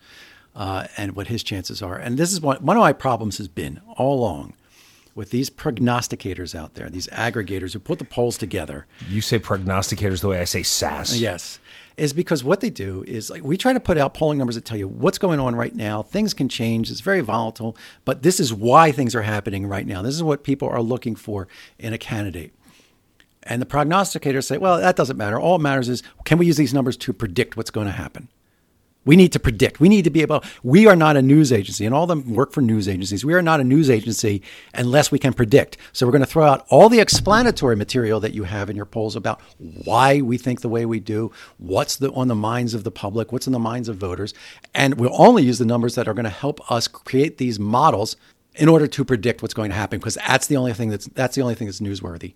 uh, 0.54 0.86
and 0.96 1.14
what 1.16 1.28
his 1.28 1.42
chances 1.42 1.82
are 1.82 1.96
and 1.96 2.18
this 2.18 2.32
is 2.32 2.40
what 2.40 2.62
one 2.62 2.76
of 2.76 2.80
my 2.80 2.92
problems 2.92 3.38
has 3.38 3.48
been 3.48 3.80
all 3.96 4.18
along 4.18 4.54
with 5.14 5.30
these 5.30 5.50
prognosticators 5.50 6.54
out 6.54 6.74
there 6.74 6.88
these 6.88 7.06
aggregators 7.08 7.72
who 7.72 7.78
put 7.78 7.98
the 7.98 8.04
polls 8.04 8.38
together 8.38 8.86
You 9.08 9.20
say 9.20 9.38
prognosticators 9.38 10.20
the 10.20 10.28
way 10.28 10.40
I 10.40 10.44
say 10.44 10.60
Sasse. 10.60 11.20
Yes. 11.20 11.58
Is 11.96 12.14
because 12.14 12.42
what 12.42 12.60
they 12.60 12.70
do 12.70 13.04
is 13.06 13.28
like 13.28 13.42
we 13.44 13.58
try 13.58 13.74
to 13.74 13.80
put 13.80 13.98
out 13.98 14.14
polling 14.14 14.38
numbers 14.38 14.54
that 14.54 14.64
tell 14.64 14.78
you 14.78 14.88
what's 14.88 15.18
going 15.18 15.38
on 15.38 15.54
right 15.54 15.74
now. 15.74 16.02
Things 16.02 16.32
can 16.32 16.48
change. 16.48 16.90
It's 16.90 17.00
very 17.00 17.20
volatile, 17.20 17.76
but 18.06 18.22
this 18.22 18.40
is 18.40 18.54
why 18.54 18.90
things 18.90 19.14
are 19.14 19.22
happening 19.22 19.66
right 19.66 19.86
now. 19.86 20.00
This 20.00 20.14
is 20.14 20.22
what 20.22 20.42
people 20.42 20.66
are 20.68 20.80
looking 20.80 21.14
for 21.14 21.46
in 21.78 21.92
a 21.92 21.98
candidate. 21.98 22.54
And 23.42 23.60
the 23.60 23.66
prognosticators 23.66 24.44
say, 24.44 24.56
well, 24.56 24.78
that 24.78 24.96
doesn't 24.96 25.18
matter. 25.18 25.38
All 25.38 25.58
that 25.58 25.62
matters 25.62 25.90
is 25.90 26.02
can 26.24 26.38
we 26.38 26.46
use 26.46 26.56
these 26.56 26.72
numbers 26.72 26.96
to 26.98 27.12
predict 27.12 27.56
what's 27.58 27.70
going 27.70 27.86
to 27.86 27.92
happen? 27.92 28.28
We 29.04 29.16
need 29.16 29.32
to 29.32 29.40
predict. 29.40 29.80
We 29.80 29.88
need 29.88 30.04
to 30.04 30.10
be 30.10 30.20
able. 30.20 30.44
We 30.62 30.86
are 30.86 30.96
not 30.96 31.16
a 31.16 31.22
news 31.22 31.52
agency, 31.52 31.86
and 31.86 31.94
all 31.94 32.06
them 32.06 32.34
work 32.34 32.52
for 32.52 32.60
news 32.60 32.88
agencies. 32.88 33.24
We 33.24 33.32
are 33.34 33.42
not 33.42 33.60
a 33.60 33.64
news 33.64 33.88
agency 33.88 34.42
unless 34.74 35.10
we 35.10 35.18
can 35.18 35.32
predict. 35.32 35.78
So 35.92 36.06
we're 36.06 36.12
going 36.12 36.20
to 36.20 36.26
throw 36.26 36.44
out 36.44 36.66
all 36.68 36.88
the 36.88 37.00
explanatory 37.00 37.76
material 37.76 38.20
that 38.20 38.34
you 38.34 38.44
have 38.44 38.68
in 38.68 38.76
your 38.76 38.84
polls 38.84 39.16
about 39.16 39.40
why 39.58 40.20
we 40.20 40.36
think 40.36 40.60
the 40.60 40.68
way 40.68 40.84
we 40.84 41.00
do, 41.00 41.32
what's 41.56 41.96
the, 41.96 42.12
on 42.12 42.28
the 42.28 42.34
minds 42.34 42.74
of 42.74 42.84
the 42.84 42.90
public, 42.90 43.32
what's 43.32 43.46
in 43.46 43.52
the 43.54 43.58
minds 43.58 43.88
of 43.88 43.96
voters, 43.96 44.34
and 44.74 44.94
we'll 44.94 45.20
only 45.20 45.44
use 45.44 45.58
the 45.58 45.64
numbers 45.64 45.94
that 45.94 46.06
are 46.06 46.14
going 46.14 46.24
to 46.24 46.30
help 46.30 46.70
us 46.70 46.86
create 46.86 47.38
these 47.38 47.58
models 47.58 48.16
in 48.56 48.68
order 48.68 48.86
to 48.86 49.04
predict 49.04 49.42
what's 49.42 49.54
going 49.54 49.70
to 49.70 49.76
happen 49.76 49.98
because 49.98 50.16
that's 50.26 50.46
the 50.48 50.56
only 50.56 50.72
thing 50.72 50.90
that's 50.90 51.06
that's 51.14 51.36
the 51.36 51.42
only 51.42 51.54
thing 51.54 51.68
that's 51.68 51.80
newsworthy 51.80 52.34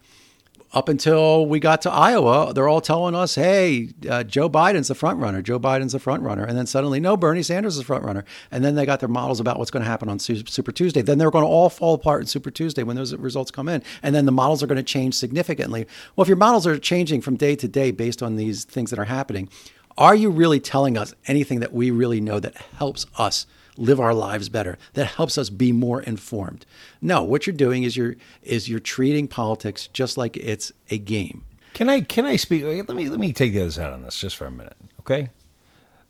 up 0.74 0.88
until 0.88 1.46
we 1.46 1.60
got 1.60 1.80
to 1.82 1.90
Iowa, 1.90 2.52
they're 2.52 2.68
all 2.68 2.80
telling 2.80 3.14
us, 3.14 3.36
"Hey, 3.36 3.90
uh, 4.10 4.24
Joe 4.24 4.50
Biden's 4.50 4.88
the 4.88 4.94
front 4.94 5.20
runner. 5.20 5.40
Joe 5.40 5.58
Biden's 5.58 5.92
the 5.92 5.98
front 5.98 6.22
runner." 6.22 6.44
And 6.44 6.58
then 6.58 6.66
suddenly, 6.66 7.00
no, 7.00 7.16
Bernie 7.16 7.42
Sanders 7.42 7.74
is 7.74 7.78
the 7.78 7.84
front 7.84 8.04
runner. 8.04 8.24
And 8.50 8.64
then 8.64 8.74
they 8.74 8.84
got 8.84 9.00
their 9.00 9.08
models 9.08 9.40
about 9.40 9.58
what's 9.58 9.70
going 9.70 9.84
to 9.84 9.88
happen 9.88 10.08
on 10.08 10.18
Super 10.18 10.72
Tuesday. 10.72 11.00
Then 11.00 11.18
they're 11.18 11.30
going 11.30 11.44
to 11.44 11.48
all 11.48 11.70
fall 11.70 11.94
apart 11.94 12.22
in 12.22 12.26
Super 12.26 12.50
Tuesday 12.50 12.82
when 12.82 12.96
those 12.96 13.14
results 13.14 13.50
come 13.50 13.68
in. 13.68 13.82
And 14.02 14.14
then 14.14 14.26
the 14.26 14.32
models 14.32 14.62
are 14.62 14.66
going 14.66 14.76
to 14.76 14.82
change 14.82 15.14
significantly. 15.14 15.86
Well, 16.16 16.22
if 16.22 16.28
your 16.28 16.36
models 16.36 16.66
are 16.66 16.76
changing 16.76 17.20
from 17.20 17.36
day 17.36 17.54
to 17.56 17.68
day 17.68 17.92
based 17.92 18.22
on 18.22 18.36
these 18.36 18.64
things 18.64 18.90
that 18.90 18.98
are 18.98 19.04
happening, 19.04 19.48
are 19.96 20.14
you 20.14 20.28
really 20.28 20.58
telling 20.58 20.98
us 20.98 21.14
anything 21.28 21.60
that 21.60 21.72
we 21.72 21.92
really 21.92 22.20
know 22.20 22.40
that 22.40 22.56
helps 22.76 23.06
us? 23.16 23.46
Live 23.76 24.00
our 24.00 24.14
lives 24.14 24.48
better, 24.48 24.78
that 24.94 25.06
helps 25.06 25.38
us 25.38 25.50
be 25.50 25.72
more 25.72 26.02
informed. 26.02 26.66
No, 27.00 27.22
what 27.22 27.46
you're 27.46 27.56
doing 27.56 27.82
is 27.82 27.96
you're 27.96 28.16
is 28.42 28.68
you're 28.68 28.80
treating 28.80 29.28
politics 29.28 29.88
just 29.88 30.16
like 30.16 30.36
it's 30.36 30.72
a 30.90 30.98
game. 30.98 31.44
Can 31.72 31.88
I 31.88 32.00
can 32.02 32.24
I 32.24 32.36
speak? 32.36 32.64
Let 32.64 32.94
me 32.96 33.08
let 33.08 33.18
me 33.18 33.32
take 33.32 33.52
the 33.52 33.62
other 33.62 33.70
side 33.70 33.92
on 33.92 34.02
this 34.02 34.18
just 34.18 34.36
for 34.36 34.46
a 34.46 34.50
minute, 34.50 34.76
okay? 35.00 35.30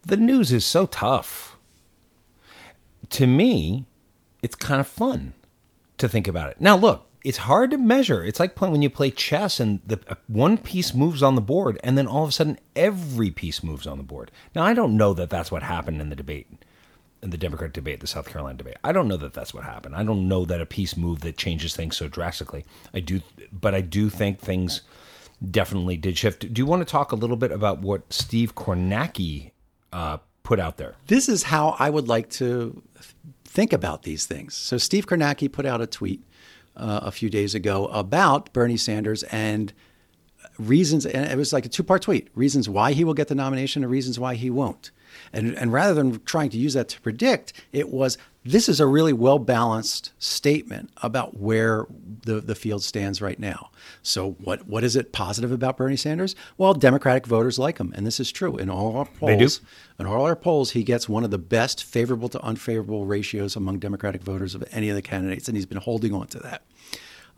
The 0.02 0.16
news 0.16 0.52
is 0.52 0.64
so 0.64 0.86
tough. 0.86 1.56
To 3.10 3.26
me, 3.26 3.86
it's 4.42 4.54
kind 4.54 4.80
of 4.80 4.86
fun 4.86 5.34
to 5.98 6.08
think 6.08 6.28
about 6.28 6.50
it. 6.50 6.60
Now, 6.60 6.76
look, 6.76 7.06
it's 7.24 7.38
hard 7.38 7.70
to 7.70 7.78
measure. 7.78 8.22
It's 8.22 8.38
like 8.38 8.54
playing 8.54 8.72
when 8.72 8.82
you 8.82 8.90
play 8.90 9.10
chess 9.10 9.60
and 9.60 9.80
the 9.86 9.98
uh, 10.08 10.16
one 10.26 10.58
piece 10.58 10.92
moves 10.92 11.22
on 11.22 11.34
the 11.34 11.40
board, 11.40 11.78
and 11.82 11.96
then 11.96 12.06
all 12.06 12.24
of 12.24 12.28
a 12.28 12.32
sudden 12.32 12.58
every 12.76 13.30
piece 13.30 13.62
moves 13.62 13.86
on 13.86 13.96
the 13.96 14.04
board. 14.04 14.30
Now, 14.54 14.64
I 14.64 14.74
don't 14.74 14.96
know 14.96 15.14
that 15.14 15.30
that's 15.30 15.50
what 15.50 15.62
happened 15.62 16.02
in 16.02 16.10
the 16.10 16.16
debate 16.16 16.46
in 17.24 17.30
the 17.30 17.38
Democratic 17.38 17.72
debate, 17.72 18.00
the 18.00 18.06
South 18.06 18.28
Carolina 18.28 18.58
debate. 18.58 18.76
I 18.84 18.92
don't 18.92 19.08
know 19.08 19.16
that 19.16 19.32
that's 19.32 19.54
what 19.54 19.64
happened. 19.64 19.96
I 19.96 20.04
don't 20.04 20.28
know 20.28 20.44
that 20.44 20.60
a 20.60 20.66
piece 20.66 20.94
move 20.94 21.22
that 21.22 21.38
changes 21.38 21.74
things 21.74 21.96
so 21.96 22.06
drastically. 22.06 22.66
I 22.92 23.00
do, 23.00 23.22
but 23.50 23.74
I 23.74 23.80
do 23.80 24.10
think 24.10 24.38
things 24.38 24.82
definitely 25.50 25.96
did 25.96 26.18
shift. 26.18 26.52
Do 26.52 26.60
you 26.60 26.66
want 26.66 26.86
to 26.86 26.90
talk 26.92 27.12
a 27.12 27.16
little 27.16 27.36
bit 27.36 27.50
about 27.50 27.80
what 27.80 28.12
Steve 28.12 28.54
Kornacki 28.54 29.52
uh, 29.90 30.18
put 30.42 30.60
out 30.60 30.76
there? 30.76 30.96
This 31.06 31.28
is 31.28 31.44
how 31.44 31.76
I 31.78 31.88
would 31.88 32.08
like 32.08 32.28
to 32.30 32.82
think 33.44 33.72
about 33.72 34.02
these 34.02 34.26
things. 34.26 34.54
So 34.54 34.76
Steve 34.76 35.06
Kornacki 35.06 35.50
put 35.50 35.64
out 35.64 35.80
a 35.80 35.86
tweet 35.86 36.22
uh, 36.76 37.00
a 37.02 37.10
few 37.10 37.30
days 37.30 37.54
ago 37.54 37.86
about 37.86 38.52
Bernie 38.52 38.76
Sanders 38.76 39.22
and 39.24 39.72
reasons, 40.58 41.06
and 41.06 41.30
it 41.30 41.38
was 41.38 41.54
like 41.54 41.64
a 41.64 41.70
two-part 41.70 42.02
tweet: 42.02 42.28
reasons 42.34 42.68
why 42.68 42.92
he 42.92 43.02
will 43.02 43.14
get 43.14 43.28
the 43.28 43.34
nomination 43.34 43.82
and 43.82 43.90
reasons 43.90 44.18
why 44.18 44.34
he 44.34 44.50
won't. 44.50 44.90
And, 45.34 45.54
and 45.58 45.72
rather 45.72 45.94
than 45.94 46.20
trying 46.24 46.50
to 46.50 46.58
use 46.58 46.74
that 46.74 46.88
to 46.90 47.00
predict, 47.00 47.52
it 47.72 47.88
was 47.88 48.16
this 48.44 48.68
is 48.68 48.78
a 48.78 48.86
really 48.86 49.12
well 49.12 49.38
balanced 49.38 50.12
statement 50.18 50.90
about 51.02 51.38
where 51.38 51.86
the, 52.24 52.40
the 52.40 52.54
field 52.54 52.82
stands 52.82 53.22
right 53.22 53.38
now. 53.38 53.70
So, 54.02 54.32
what, 54.32 54.66
what 54.66 54.84
is 54.84 54.96
it 54.96 55.12
positive 55.12 55.50
about 55.50 55.78
Bernie 55.78 55.96
Sanders? 55.96 56.36
Well, 56.58 56.74
Democratic 56.74 57.26
voters 57.26 57.58
like 57.58 57.78
him. 57.78 57.92
And 57.96 58.06
this 58.06 58.20
is 58.20 58.30
true. 58.30 58.56
In 58.56 58.68
all 58.68 58.96
our 58.96 59.06
polls, 59.06 59.60
in 59.98 60.06
all 60.06 60.26
our 60.26 60.36
polls, 60.36 60.72
he 60.72 60.84
gets 60.84 61.08
one 61.08 61.24
of 61.24 61.30
the 61.30 61.38
best 61.38 61.84
favorable 61.84 62.28
to 62.28 62.40
unfavorable 62.42 63.06
ratios 63.06 63.56
among 63.56 63.78
Democratic 63.78 64.22
voters 64.22 64.54
of 64.54 64.62
any 64.72 64.90
of 64.90 64.94
the 64.94 65.02
candidates. 65.02 65.48
And 65.48 65.56
he's 65.56 65.66
been 65.66 65.78
holding 65.78 66.12
on 66.12 66.26
to 66.28 66.38
that. 66.40 66.62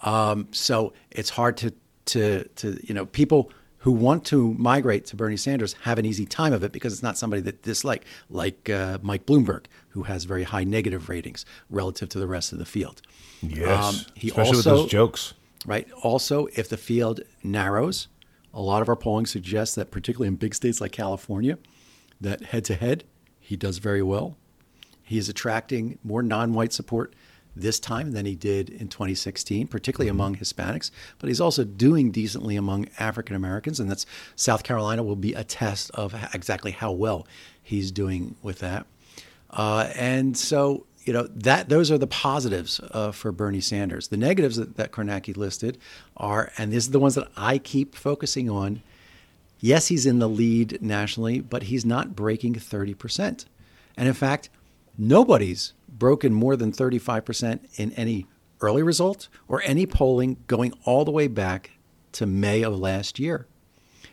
Um, 0.01 0.49
so, 0.51 0.93
it's 1.13 1.31
hard 1.31 1.57
to, 1.59 1.73
to, 2.07 2.45
to, 2.57 2.81
you 2.83 2.95
know, 2.95 3.07
people 3.07 3.53
who 3.87 3.93
want 3.93 4.25
to 4.25 4.53
migrate 4.55 5.07
to 5.07 5.15
Bernie 5.15 5.37
Sanders 5.37 5.75
have 5.83 5.97
an 5.97 6.05
easy 6.05 6.27
time 6.27 6.53
of 6.53 6.65
it 6.65 6.73
because 6.73 6.93
it's 6.93 7.05
not 7.05 7.17
somebody 7.17 7.41
that 7.43 7.63
dislike, 7.63 8.05
like 8.29 8.69
uh, 8.69 8.99
Mike 9.01 9.27
Bloomberg, 9.27 9.67
who 9.91 10.03
has 10.03 10.25
very 10.25 10.43
high 10.43 10.65
negative 10.65 11.09
ratings 11.09 11.47
relative 11.71 12.09
to 12.09 12.19
the 12.19 12.27
rest 12.27 12.53
of 12.53 12.59
the 12.59 12.65
field. 12.65 13.01
Yes, 13.41 13.85
um, 13.85 14.13
he 14.17 14.27
especially 14.27 14.57
also, 14.57 14.73
with 14.73 14.81
those 14.83 14.91
jokes. 14.91 15.35
Right. 15.67 15.87
Also, 16.03 16.49
if 16.57 16.69
the 16.69 16.77
field 16.77 17.21
narrows, 17.45 18.09
a 18.53 18.61
lot 18.61 18.83
of 18.83 18.89
our 18.89 18.97
polling 18.97 19.27
suggests 19.27 19.77
that, 19.77 19.93
particularly 19.93 20.27
in 20.27 20.35
big 20.35 20.57
states 20.57 20.81
like 20.81 20.91
California, 20.91 21.57
that 22.21 22.47
head 22.47 22.65
to 22.65 22.75
head, 22.75 23.05
he 23.39 23.55
does 23.55 23.79
very 23.79 24.03
well. 24.03 24.37
He 25.05 25.17
is 25.17 25.29
attracting 25.29 26.01
more 26.03 26.25
non-white 26.25 26.73
support 26.73 27.15
this 27.57 27.81
time 27.81 28.13
than 28.13 28.27
he 28.27 28.35
did 28.35 28.69
in 28.69 28.89
2016, 28.89 29.67
particularly 29.67 30.11
mm-hmm. 30.11 30.21
among 30.21 30.37
Hispanics. 30.37 30.91
But 31.19 31.29
he's 31.29 31.41
also 31.41 31.65
doing 31.65 32.11
decently 32.11 32.57
among 32.57 32.89
African 32.99 33.35
Americans, 33.35 33.81
and 33.81 33.91
that's 33.91 34.07
South 34.37 34.63
Carolina 34.63 35.03
will 35.03 35.17
be 35.17 35.33
a 35.33 35.43
test 35.43 35.91
of 35.93 36.15
exactly 36.35 36.73
how 36.73 36.93
well 36.93 37.27
he's 37.63 37.91
doing 37.91 38.37
with 38.43 38.59
that. 38.61 38.87
Uh, 39.51 39.91
and 39.97 40.37
so, 40.37 40.87
you 41.05 41.13
know, 41.13 41.25
that 41.29 41.69
those 41.69 41.91
are 41.91 41.99
the 41.99 42.07
positives 42.07 42.81
uh, 42.91 43.11
for 43.13 43.33
Bernie 43.33 43.61
Sanders. 43.61 44.09
The 44.09 44.17
negatives 44.17 44.57
that, 44.57 44.77
that 44.77 44.93
Kornacki 44.93 45.37
listed 45.37 45.79
are, 46.17 46.53
and 46.59 46.73
these 46.73 46.89
are 46.89 46.93
the 46.93 47.01
ones 47.01 47.15
that 47.15 47.29
I 47.37 47.59
keep 47.59 47.95
focusing 47.95 48.51
on. 48.51 48.83
Yes, 49.59 49.89
he's 49.89 50.05
in 50.05 50.19
the 50.19 50.29
lead 50.29 50.83
nationally, 50.83 51.41
but 51.41 51.65
he's 51.65 51.87
not 51.87 52.15
breaking 52.15 52.55
30%. 52.57 53.47
And 53.97 54.09
in 54.09 54.15
fact, 54.15 54.51
nobody's 54.99 55.73
broken 55.89 56.33
more 56.33 56.57
than 56.57 56.73
35% 56.73 57.61
in 57.79 57.93
any 57.93 58.27
early 58.61 58.83
result 58.83 59.29
or 59.49 59.63
any 59.65 59.87
polling 59.87 60.37
going 60.47 60.73
all 60.85 61.05
the 61.05 61.11
way 61.11 61.29
back 61.29 61.73
to 62.13 62.27
May 62.27 62.63
of 62.63 62.79
last 62.79 63.19
year. 63.19 63.47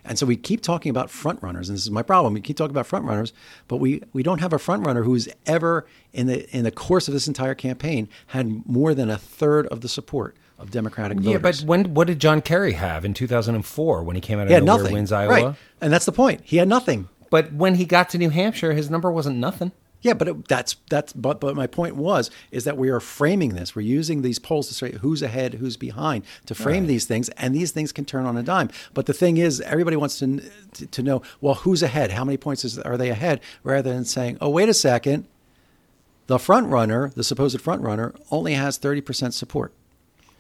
And 0.06 0.20
so 0.20 0.26
we 0.26 0.36
keep 0.36 0.62
talking 0.62 0.90
about 0.90 1.08
frontrunners, 1.08 1.68
and 1.68 1.78
this 1.78 1.84
is 1.84 1.92
my 1.92 2.02
problem. 2.02 2.34
We 2.34 2.42
keep 2.42 2.58
talking 2.58 2.76
about 2.76 2.88
frontrunners, 2.88 3.32
but 3.70 3.78
we, 3.78 4.04
we 4.12 4.22
don't 4.22 4.42
have 4.42 4.52
a 4.52 4.58
frontrunner 4.58 5.06
who's 5.06 5.30
ever, 5.46 5.88
in 6.12 6.28
the 6.28 6.50
in 6.56 6.66
the 6.66 6.72
course 6.72 7.08
of 7.08 7.14
this 7.14 7.28
entire 7.28 7.56
campaign, 7.56 8.10
had 8.28 8.68
more 8.68 8.94
than 8.94 9.10
a 9.10 9.18
third 9.18 9.66
of 9.68 9.80
the 9.80 9.88
support 9.88 10.36
of 10.60 10.72
Democratic 10.72 11.20
voters. 11.20 11.32
Yeah, 11.32 11.38
but 11.38 11.62
when 11.62 11.94
what 11.94 12.08
did 12.08 12.20
John 12.20 12.42
Kerry 12.42 12.74
have 12.74 13.06
in 13.06 13.14
2004 13.14 14.04
when 14.04 14.16
he 14.16 14.22
came 14.22 14.40
out 14.40 14.44
of 14.44 14.48
he 14.50 14.56
had 14.56 14.66
nowhere, 14.66 14.84
nothing. 14.84 14.94
wins 14.94 15.12
Iowa? 15.14 15.32
Right, 15.32 15.56
and 15.80 15.94
that's 15.94 16.06
the 16.06 16.12
point. 16.12 16.42
He 16.44 16.58
had 16.58 16.68
nothing. 16.68 17.08
But 17.30 17.54
when 17.54 17.76
he 17.76 17.86
got 17.86 18.10
to 18.10 18.18
New 18.18 18.30
Hampshire, 18.30 18.74
his 18.74 18.90
number 18.90 19.10
wasn't 19.10 19.38
nothing. 19.38 19.72
Yeah, 20.04 20.14
but 20.14 20.28
it, 20.28 20.48
that's 20.50 20.76
that's 20.90 21.14
but 21.14 21.40
but 21.40 21.56
my 21.56 21.66
point 21.66 21.96
was 21.96 22.30
is 22.52 22.66
that 22.66 22.78
we 22.78 22.90
are 22.90 23.00
framing 23.00 23.56
this. 23.56 23.74
We're 23.74 23.84
using 23.84 24.22
these 24.22 24.38
polls 24.38 24.68
to 24.68 24.74
say 24.74 24.92
who's 24.92 25.22
ahead, 25.22 25.56
who's 25.56 25.78
behind, 25.78 26.26
to 26.46 26.54
frame 26.54 26.84
right. 26.84 26.88
these 26.88 27.06
things, 27.06 27.30
and 27.30 27.56
these 27.56 27.72
things 27.72 27.94
can 27.94 28.04
turn 28.04 28.26
on 28.26 28.36
a 28.36 28.44
dime. 28.44 28.70
But 28.94 29.06
the 29.06 29.14
thing 29.14 29.38
is, 29.38 29.62
everybody 29.62 29.96
wants 29.96 30.20
to 30.20 30.42
to 30.92 31.02
know 31.02 31.22
well 31.40 31.56
who's 31.56 31.82
ahead, 31.82 32.12
how 32.12 32.26
many 32.26 32.38
points 32.38 32.66
is, 32.66 32.78
are 32.78 32.98
they 32.98 33.10
ahead, 33.10 33.40
rather 33.64 33.94
than 33.94 34.04
saying, 34.04 34.38
oh 34.42 34.50
wait 34.50 34.68
a 34.68 34.74
second, 34.74 35.26
the 36.28 36.38
front 36.38 36.68
runner, 36.68 37.10
the 37.16 37.24
supposed 37.24 37.60
front 37.62 37.82
runner, 37.82 38.14
only 38.30 38.56
has 38.56 38.76
thirty 38.78 39.02
percent 39.02 39.34
support, 39.34 39.72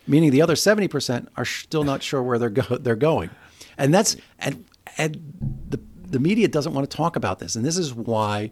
meaning 0.05 0.29
the 0.29 0.41
other 0.41 0.57
seventy 0.57 0.89
percent 0.89 1.29
are 1.37 1.45
still 1.45 1.85
not 1.85 2.03
sure 2.03 2.21
where 2.21 2.37
they're 2.37 2.49
go- 2.49 2.77
they're 2.77 2.97
going, 2.97 3.29
and 3.77 3.93
that's 3.93 4.17
and 4.39 4.65
and 4.97 5.63
the 5.69 5.79
the 6.03 6.19
media 6.19 6.49
doesn't 6.49 6.73
want 6.73 6.89
to 6.89 6.97
talk 6.97 7.15
about 7.15 7.39
this, 7.39 7.55
and 7.55 7.63
this 7.65 7.77
is 7.77 7.93
why 7.93 8.51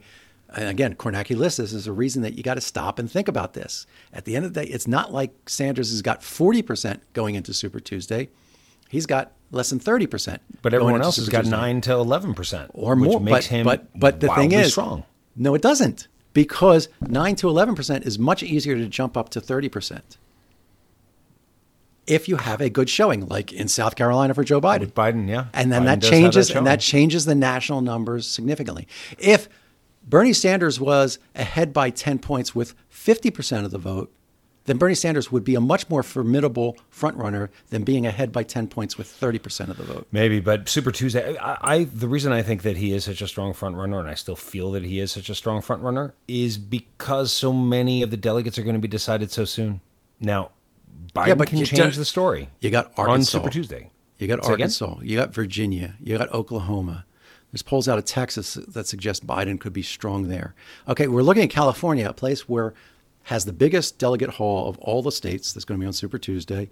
and 0.56 0.68
again, 0.68 0.96
Kornacki 0.96 1.36
lists 1.36 1.58
this 1.58 1.74
as 1.74 1.88
a 1.88 1.94
reason 1.94 2.22
that 2.24 2.36
you 2.36 2.44
got 2.44 2.56
to 2.56 2.62
stop 2.62 3.00
and 3.00 3.10
think 3.10 3.28
about 3.28 3.54
this. 3.54 3.86
At 4.14 4.26
the 4.26 4.36
end 4.36 4.46
of 4.46 4.54
the 4.54 4.64
day, 4.64 4.70
it's 4.70 4.88
not 4.88 5.14
like 5.14 5.50
Sanders 5.50 5.92
has 5.92 6.02
got 6.02 6.22
40% 6.22 7.00
going 7.14 7.36
into 7.36 7.54
Super 7.54 7.80
Tuesday. 7.80 8.30
He's 8.90 9.06
got 9.06 9.32
less 9.52 9.70
than 9.70 9.80
30%. 9.80 10.40
But 10.62 10.74
everyone 10.74 11.02
else 11.02 11.16
has 11.16 11.30
got 11.30 11.42
Tuesday. 11.42 11.56
9 11.56 11.82
to 11.82 11.92
11%. 11.92 12.72
Or 12.74 12.96
more. 12.96 13.20
Which 13.20 13.24
makes 13.24 13.48
but, 13.48 13.56
him 13.56 13.64
but, 13.66 14.00
but 14.00 14.20
the 14.20 14.28
thing 14.36 14.52
is, 14.52 14.72
strong. 14.72 15.06
no, 15.36 15.56
it 15.56 15.62
doesn't. 15.62 16.08
Because 16.34 16.90
9 17.02 17.36
to 17.38 17.48
11% 17.48 18.06
is 18.06 18.20
much 18.20 18.44
easier 18.44 18.76
to 18.76 18.88
jump 18.88 19.16
up 19.16 19.30
to 19.30 19.42
30% 19.42 20.02
if 22.08 22.28
you 22.28 22.38
have 22.38 22.62
a 22.62 22.70
good 22.70 22.90
showing, 22.90 23.28
like 23.28 23.54
in 23.54 23.68
South 23.68 23.96
Carolina 23.96 24.34
for 24.34 24.44
Joe 24.44 24.60
Biden. 24.60 24.82
With 24.82 24.96
Biden, 24.96 25.30
yeah. 25.30 25.46
And 25.54 25.72
then 25.72 25.84
Biden 25.84 25.86
that 25.86 26.02
changes 26.02 26.48
that 26.50 26.58
and 26.58 26.68
that 26.68 26.80
changes 26.80 27.26
the 27.26 27.36
national 27.36 27.82
numbers 27.82 28.28
significantly. 28.28 28.88
If 29.18 29.48
Bernie 30.04 30.34
Sanders 30.34 30.80
was 30.80 31.20
ahead 31.36 31.74
by 31.74 31.90
10 31.90 32.20
points 32.20 32.56
with 32.56 32.74
50% 32.92 33.66
of 33.66 33.72
the 33.72 33.78
vote, 33.78 34.12
then 34.66 34.78
Bernie 34.78 34.96
Sanders 34.96 35.32
would 35.32 35.44
be 35.44 35.56
a 35.56 35.62
much 35.62 35.90
more 35.90 36.04
formidable 36.04 36.78
frontrunner 36.92 37.50
than 37.70 37.84
being 37.84 38.06
ahead 38.06 38.32
by 38.32 38.44
10 38.44 38.68
points 38.68 38.98
with 38.98 39.08
30% 39.08 39.70
of 39.70 39.78
the 39.78 39.84
vote. 39.84 40.08
Maybe, 40.12 40.40
but 40.40 40.70
Super 40.70 40.92
Tuesday, 40.92 41.36
I, 41.38 41.58
I 41.62 41.84
the 41.86 42.08
reason 42.08 42.32
I 42.32 42.44
think 42.44 42.62
that 42.62 42.78
he 42.78 42.94
is 42.94 43.06
such 43.06 43.22
a 43.22 43.28
strong 43.28 43.54
frontrunner, 43.54 44.00
and 44.00 44.08
I 44.08 44.14
still 44.14 44.36
feel 44.36 44.72
that 44.72 44.84
he 44.84 45.00
is 45.00 45.12
such 45.12 45.30
a 45.30 45.36
strong 45.36 45.62
frontrunner, 45.62 46.14
is 46.28 46.58
because 46.58 47.32
so 47.32 47.52
many 47.52 48.04
of 48.04 48.12
the 48.12 48.18
delegates 48.18 48.60
are 48.60 48.64
going 48.64 48.76
to 48.76 48.82
be 48.82 48.88
decided 48.88 49.32
so 49.32 49.46
soon. 49.46 49.82
Now, 50.20 50.52
Biden 51.16 51.28
yeah, 51.28 51.36
but 51.36 51.48
can 51.48 51.66
change 51.66 51.96
the 51.96 52.06
story. 52.06 52.50
You 52.60 52.70
got 52.70 52.92
Arkansas. 52.98 53.38
on 53.38 53.44
Super 53.44 53.50
Tuesday. 53.50 53.90
You 54.20 54.28
got 54.28 54.46
Arkansas. 54.46 55.00
You 55.02 55.18
got 55.18 55.34
Virginia. 55.34 55.96
You 56.00 56.18
got 56.18 56.32
Oklahoma. 56.32 57.06
There's 57.52 57.62
polls 57.62 57.88
out 57.88 57.98
of 57.98 58.06
Texas 58.06 58.54
that 58.54 58.88
suggest 58.88 59.28
Biden 59.28 59.60
could 59.60 59.74
be 59.74 59.82
strong 59.82 60.28
there. 60.28 60.56
Okay, 60.88 61.08
we're 61.08 61.22
looking 61.24 61.44
at 61.44 61.50
California, 61.50 62.10
a 62.10 62.14
place 62.14 62.48
where 62.48 62.74
has 63.24 63.46
the 63.46 63.54
biggest 63.54 63.98
delegate 63.98 64.32
haul 64.32 64.70
of 64.70 64.78
all 64.80 65.02
the 65.02 65.12
states. 65.12 65.54
That's 65.54 65.66
going 65.66 65.80
to 65.80 65.84
be 65.84 65.88
on 65.88 65.94
Super 65.94 66.18
Tuesday, 66.18 66.70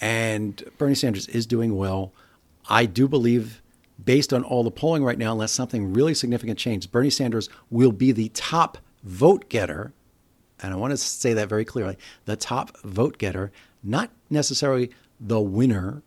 and 0.00 0.62
Bernie 0.78 0.94
Sanders 0.94 1.28
is 1.28 1.46
doing 1.46 1.76
well. 1.76 2.12
I 2.68 2.86
do 2.86 3.08
believe, 3.08 3.62
based 4.02 4.32
on 4.32 4.42
all 4.42 4.64
the 4.64 4.70
polling 4.70 5.04
right 5.04 5.18
now, 5.18 5.32
unless 5.32 5.52
something 5.52 5.92
really 5.92 6.14
significant 6.14 6.58
changes, 6.58 6.86
Bernie 6.86 7.10
Sanders 7.10 7.48
will 7.70 7.92
be 7.92 8.12
the 8.12 8.30
top 8.30 8.78
vote 9.02 9.48
getter. 9.48 9.92
And 10.62 10.72
I 10.72 10.76
want 10.76 10.90
to 10.90 10.96
say 10.96 11.32
that 11.34 11.48
very 11.48 11.64
clearly 11.64 11.96
the 12.26 12.36
top 12.36 12.76
vote 12.80 13.16
getter, 13.16 13.50
not 13.82 14.10
necessarily 14.28 14.90
the 15.18 15.40
winner 15.40 16.02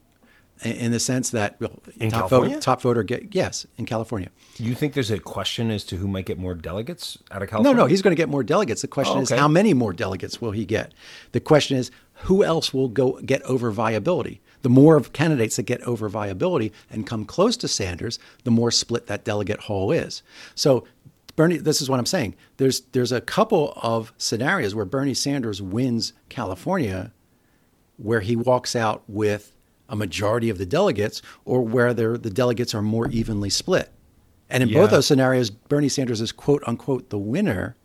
in 0.63 0.91
the 0.91 0.99
sense 0.99 1.31
that 1.31 1.59
well, 1.59 1.79
top 2.09 2.29
vote, 2.29 2.61
top 2.61 2.81
voter 2.81 3.03
get 3.03 3.33
yes 3.35 3.65
in 3.77 3.85
California. 3.85 4.29
You 4.57 4.75
think 4.75 4.93
there's 4.93 5.11
a 5.11 5.19
question 5.19 5.71
as 5.71 5.83
to 5.85 5.97
who 5.97 6.07
might 6.07 6.25
get 6.25 6.37
more 6.37 6.53
delegates 6.53 7.17
out 7.31 7.41
of 7.41 7.49
California? 7.49 7.75
no, 7.75 7.83
no, 7.83 7.87
he's 7.87 8.01
going 8.01 8.15
to 8.15 8.19
get 8.19 8.29
more 8.29 8.43
delegates. 8.43 8.81
The 8.81 8.87
question 8.87 9.17
Oh, 9.17 9.21
is 9.21 9.29
how 9.29 9.47
many 9.47 9.73
more 9.73 9.93
delegates 9.93 10.39
will 10.39 10.51
he 10.51 10.65
get? 10.65 10.93
The 11.31 11.39
question 11.39 11.77
is 11.77 11.91
who 12.13 12.43
else 12.43 12.73
will 12.73 12.87
go 12.87 13.19
get 13.21 13.41
over 13.43 13.71
viability? 13.71 14.41
The 14.61 14.69
more 14.69 14.95
of 14.95 15.11
candidates 15.11 15.57
that 15.57 15.63
get 15.63 15.81
over 15.81 16.07
viability 16.07 16.71
and 16.89 17.05
come 17.05 17.25
close 17.25 17.57
to 17.57 17.67
Sanders, 17.67 18.17
the 18.45 18.51
more 18.51 18.71
split 18.71 19.07
that 19.07 19.25
delegate 19.25 19.61
haul 19.61 19.91
is. 19.91 20.23
So 20.55 20.85
Bernie, 21.35 21.57
this 21.57 21.81
is 21.81 21.89
what 21.89 21.99
I'm 21.99 22.05
saying. 22.05 22.35
There's 22.57 22.81
there's 22.91 23.11
a 23.11 23.19
couple 23.19 23.73
of 23.81 24.13
scenarios 24.17 24.75
where 24.75 24.85
Bernie 24.85 25.15
Sanders 25.15 25.61
wins 25.61 26.13
California 26.29 27.11
where 27.97 28.21
he 28.21 28.35
walks 28.35 28.75
out 28.75 29.03
with 29.07 29.52
a 29.93 29.95
majority 29.95 30.49
of 30.49 30.57
the 30.57 30.65
delegates 30.65 31.21
or 31.45 31.61
where 31.61 31.93
the 31.93 32.17
delegates 32.17 32.73
are 32.73 32.81
more 32.81 33.07
evenly 33.09 33.49
split. 33.51 33.91
And 34.49 34.63
in 34.63 34.69
Yeah. 34.69 34.81
both 34.81 34.89
those 34.91 35.05
scenarios, 35.05 35.51
Bernie 35.51 35.87
Sanders 35.87 36.19
is 36.19 36.31
quote 36.31 36.63
unquote 36.65 37.11
the 37.11 37.17
winner, 37.19 37.75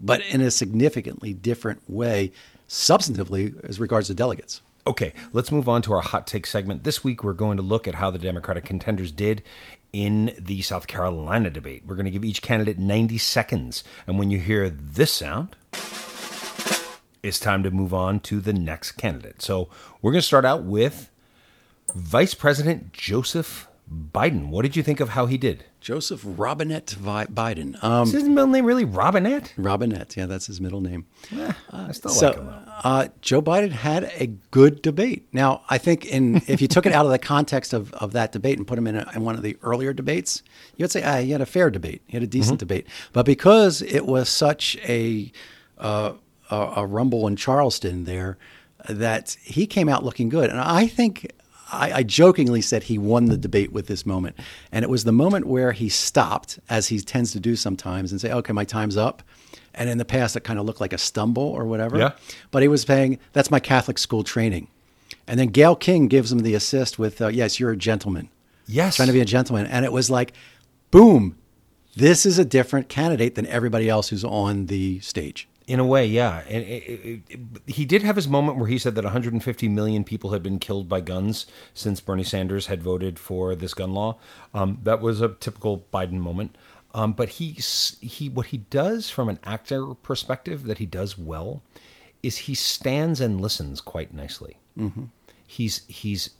but 0.00 0.22
in 0.30 0.40
a 0.40 0.50
significantly 0.50 1.34
different 1.34 1.82
way, 1.88 2.30
substantively, 2.68 3.62
as 3.68 3.80
regards 3.80 4.06
to 4.06 4.14
delegates. 4.14 4.62
Okay, 4.86 5.12
let's 5.32 5.50
move 5.52 5.68
on 5.68 5.82
to 5.82 5.92
our 5.92 6.00
hot 6.00 6.26
take 6.26 6.46
segment. 6.46 6.84
This 6.84 7.02
week, 7.04 7.22
we're 7.22 7.32
going 7.34 7.56
to 7.56 7.62
look 7.62 7.86
at 7.88 7.96
how 7.96 8.10
the 8.10 8.18
Democratic 8.18 8.64
contenders 8.64 9.10
did 9.12 9.42
in 9.92 10.32
the 10.38 10.62
South 10.62 10.86
Carolina 10.86 11.50
debate. 11.50 11.82
We're 11.84 11.96
going 11.96 12.06
to 12.06 12.10
give 12.12 12.24
each 12.24 12.42
candidate 12.42 12.78
90 12.78 13.18
seconds. 13.18 13.82
And 14.06 14.18
when 14.20 14.30
you 14.30 14.38
hear 14.38 14.70
this 14.70 15.12
sound, 15.12 15.56
it's 17.22 17.38
time 17.38 17.62
to 17.64 17.70
move 17.70 17.92
on 17.92 18.20
to 18.20 18.40
the 18.40 18.52
next 18.54 18.92
candidate. 18.92 19.42
So 19.42 19.68
we're 20.00 20.12
going 20.12 20.22
to 20.22 20.26
start 20.26 20.44
out 20.44 20.62
with 20.64 21.10
Vice 21.94 22.34
President 22.34 22.92
Joseph 22.92 23.68
Biden. 24.12 24.48
What 24.48 24.62
did 24.62 24.76
you 24.76 24.82
think 24.82 25.00
of 25.00 25.10
how 25.10 25.26
he 25.26 25.36
did? 25.36 25.64
Joseph 25.80 26.20
Robinette 26.24 26.90
Vi- 26.90 27.26
Biden. 27.26 27.82
Um, 27.82 28.06
Is 28.06 28.12
his 28.12 28.28
middle 28.28 28.46
name 28.46 28.66
really 28.66 28.84
Robinette? 28.84 29.52
Robinette, 29.56 30.14
yeah, 30.16 30.26
that's 30.26 30.46
his 30.46 30.60
middle 30.60 30.80
name. 30.82 31.06
I 31.72 31.92
still 31.92 32.10
so, 32.10 32.26
like 32.28 32.36
him. 32.36 32.54
uh, 32.84 33.08
Joe 33.22 33.40
Biden 33.40 33.70
had 33.72 34.04
a 34.14 34.26
good 34.50 34.82
debate. 34.82 35.26
Now, 35.32 35.62
I 35.70 35.78
think 35.78 36.04
in 36.04 36.42
if 36.46 36.60
you 36.60 36.68
took 36.68 36.84
it 36.86 36.92
out 36.92 37.06
of 37.06 37.10
the 37.10 37.18
context 37.18 37.72
of, 37.72 37.92
of 37.94 38.12
that 38.12 38.30
debate 38.30 38.58
and 38.58 38.66
put 38.66 38.78
him 38.78 38.86
in, 38.86 38.96
a, 38.96 39.10
in 39.14 39.24
one 39.24 39.34
of 39.34 39.42
the 39.42 39.56
earlier 39.62 39.92
debates, 39.94 40.42
you 40.76 40.84
would 40.84 40.92
say 40.92 41.02
ah, 41.02 41.18
he 41.18 41.30
had 41.30 41.40
a 41.40 41.46
fair 41.46 41.70
debate, 41.70 42.02
he 42.06 42.12
had 42.12 42.22
a 42.22 42.28
decent 42.28 42.58
debate. 42.58 42.86
But 43.12 43.24
because 43.24 43.80
it 43.82 44.04
was 44.06 44.28
such 44.28 44.76
a 44.86 45.32
uh, 45.78 46.12
a, 46.50 46.72
a 46.76 46.86
rumble 46.86 47.26
in 47.26 47.36
Charleston 47.36 48.04
there, 48.04 48.36
that 48.88 49.36
he 49.42 49.66
came 49.66 49.88
out 49.88 50.04
looking 50.04 50.28
good, 50.28 50.50
and 50.50 50.60
I 50.60 50.86
think. 50.86 51.32
I, 51.72 51.92
I 51.92 52.02
jokingly 52.02 52.60
said 52.60 52.84
he 52.84 52.98
won 52.98 53.26
the 53.26 53.36
debate 53.36 53.72
with 53.72 53.86
this 53.86 54.04
moment. 54.04 54.36
And 54.72 54.82
it 54.82 54.88
was 54.88 55.04
the 55.04 55.12
moment 55.12 55.46
where 55.46 55.72
he 55.72 55.88
stopped, 55.88 56.58
as 56.68 56.88
he 56.88 57.00
tends 57.00 57.32
to 57.32 57.40
do 57.40 57.56
sometimes, 57.56 58.12
and 58.12 58.20
say, 58.20 58.32
okay, 58.32 58.52
my 58.52 58.64
time's 58.64 58.96
up. 58.96 59.22
And 59.74 59.88
in 59.88 59.98
the 59.98 60.04
past, 60.04 60.36
it 60.36 60.44
kind 60.44 60.58
of 60.58 60.66
looked 60.66 60.80
like 60.80 60.92
a 60.92 60.98
stumble 60.98 61.44
or 61.44 61.64
whatever. 61.64 61.98
Yeah. 61.98 62.12
But 62.50 62.62
he 62.62 62.68
was 62.68 62.82
saying, 62.82 63.18
that's 63.32 63.50
my 63.50 63.60
Catholic 63.60 63.98
school 63.98 64.24
training. 64.24 64.68
And 65.26 65.38
then 65.38 65.48
Gayle 65.48 65.76
King 65.76 66.08
gives 66.08 66.32
him 66.32 66.40
the 66.40 66.54
assist 66.54 66.98
with, 66.98 67.20
uh, 67.20 67.28
yes, 67.28 67.60
you're 67.60 67.70
a 67.70 67.76
gentleman. 67.76 68.28
Yes. 68.66 68.96
Trying 68.96 69.08
to 69.08 69.12
be 69.12 69.20
a 69.20 69.24
gentleman. 69.24 69.66
And 69.66 69.84
it 69.84 69.92
was 69.92 70.10
like, 70.10 70.32
boom, 70.90 71.36
this 71.94 72.26
is 72.26 72.38
a 72.38 72.44
different 72.44 72.88
candidate 72.88 73.34
than 73.34 73.46
everybody 73.46 73.88
else 73.88 74.08
who's 74.08 74.24
on 74.24 74.66
the 74.66 75.00
stage. 75.00 75.48
In 75.70 75.78
a 75.78 75.86
way, 75.86 76.04
yeah. 76.04 76.42
And 76.48 76.64
it, 76.64 76.82
it, 76.82 77.22
it, 77.28 77.40
he 77.66 77.84
did 77.84 78.02
have 78.02 78.16
his 78.16 78.26
moment 78.26 78.58
where 78.58 78.66
he 78.66 78.76
said 78.76 78.96
that 78.96 79.04
150 79.04 79.68
million 79.68 80.02
people 80.02 80.32
had 80.32 80.42
been 80.42 80.58
killed 80.58 80.88
by 80.88 81.00
guns 81.00 81.46
since 81.74 82.00
Bernie 82.00 82.24
Sanders 82.24 82.66
had 82.66 82.82
voted 82.82 83.20
for 83.20 83.54
this 83.54 83.72
gun 83.72 83.94
law. 83.94 84.18
Um, 84.52 84.80
that 84.82 85.00
was 85.00 85.20
a 85.20 85.28
typical 85.28 85.86
Biden 85.94 86.18
moment. 86.18 86.58
Um, 86.92 87.12
but 87.12 87.28
he 87.28 87.52
he 88.00 88.28
what 88.28 88.46
he 88.46 88.56
does 88.56 89.10
from 89.10 89.28
an 89.28 89.38
actor 89.44 89.94
perspective 89.94 90.64
that 90.64 90.78
he 90.78 90.86
does 90.86 91.16
well 91.16 91.62
is 92.20 92.36
he 92.36 92.54
stands 92.56 93.20
and 93.20 93.40
listens 93.40 93.80
quite 93.80 94.12
nicely. 94.12 94.56
Mm-hmm. 94.76 95.04
He's 95.46 95.82
he's 95.86 96.30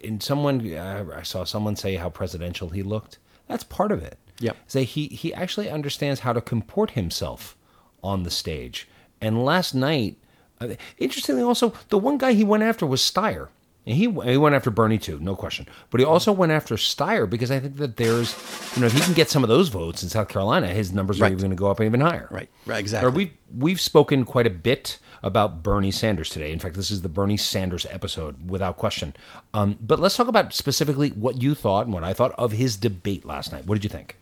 in 0.00 0.22
someone 0.22 0.66
uh, 0.72 1.04
I 1.14 1.22
saw 1.22 1.44
someone 1.44 1.76
say 1.76 1.96
how 1.96 2.08
presidential 2.08 2.70
he 2.70 2.82
looked. 2.82 3.18
That's 3.46 3.64
part 3.64 3.92
of 3.92 4.02
it. 4.02 4.16
Yep. 4.38 4.56
Say 4.68 4.84
he 4.84 5.08
he 5.08 5.34
actually 5.34 5.68
understands 5.68 6.20
how 6.20 6.32
to 6.32 6.40
comport 6.40 6.92
himself 6.92 7.58
on 8.02 8.22
the 8.22 8.30
stage. 8.30 8.88
And 9.20 9.44
last 9.44 9.74
night, 9.74 10.16
uh, 10.60 10.74
interestingly, 10.98 11.42
also 11.42 11.72
the 11.88 11.98
one 11.98 12.18
guy 12.18 12.32
he 12.32 12.44
went 12.44 12.62
after 12.62 12.86
was 12.86 13.00
Steyer. 13.00 13.48
And 13.86 13.96
he 13.96 14.04
he 14.04 14.36
went 14.36 14.54
after 14.54 14.70
Bernie 14.70 14.98
too, 14.98 15.18
no 15.20 15.34
question. 15.34 15.66
But 15.90 16.00
he 16.00 16.04
also 16.04 16.32
went 16.32 16.52
after 16.52 16.76
Steyer 16.76 17.28
because 17.28 17.50
I 17.50 17.58
think 17.60 17.76
that 17.76 17.96
there's, 17.96 18.36
you 18.74 18.82
know, 18.82 18.86
if 18.86 18.92
he 18.92 19.00
can 19.00 19.14
get 19.14 19.30
some 19.30 19.42
of 19.42 19.48
those 19.48 19.68
votes 19.68 20.02
in 20.02 20.10
South 20.10 20.28
Carolina, 20.28 20.68
his 20.68 20.92
numbers 20.92 21.20
are 21.20 21.26
even 21.26 21.38
going 21.38 21.50
to 21.50 21.56
go 21.56 21.70
up 21.70 21.80
even 21.80 22.00
higher. 22.00 22.28
Right. 22.30 22.50
Right, 22.66 22.78
exactly. 22.78 23.08
Or 23.08 23.10
we 23.10 23.32
we've 23.56 23.80
spoken 23.80 24.24
quite 24.24 24.46
a 24.46 24.50
bit 24.50 24.98
about 25.22 25.62
Bernie 25.62 25.90
Sanders 25.90 26.28
today. 26.28 26.52
In 26.52 26.58
fact, 26.58 26.76
this 26.76 26.90
is 26.90 27.02
the 27.02 27.08
Bernie 27.08 27.36
Sanders 27.36 27.86
episode, 27.90 28.50
without 28.50 28.76
question. 28.76 29.14
Um, 29.54 29.78
but 29.80 29.98
let's 29.98 30.16
talk 30.16 30.28
about 30.28 30.52
specifically 30.54 31.10
what 31.10 31.42
you 31.42 31.54
thought 31.54 31.86
and 31.86 31.94
what 31.94 32.04
I 32.04 32.12
thought 32.12 32.32
of 32.32 32.52
his 32.52 32.76
debate 32.76 33.24
last 33.24 33.50
night. 33.50 33.66
What 33.66 33.74
did 33.76 33.84
you 33.84 33.90
think? 33.90 34.16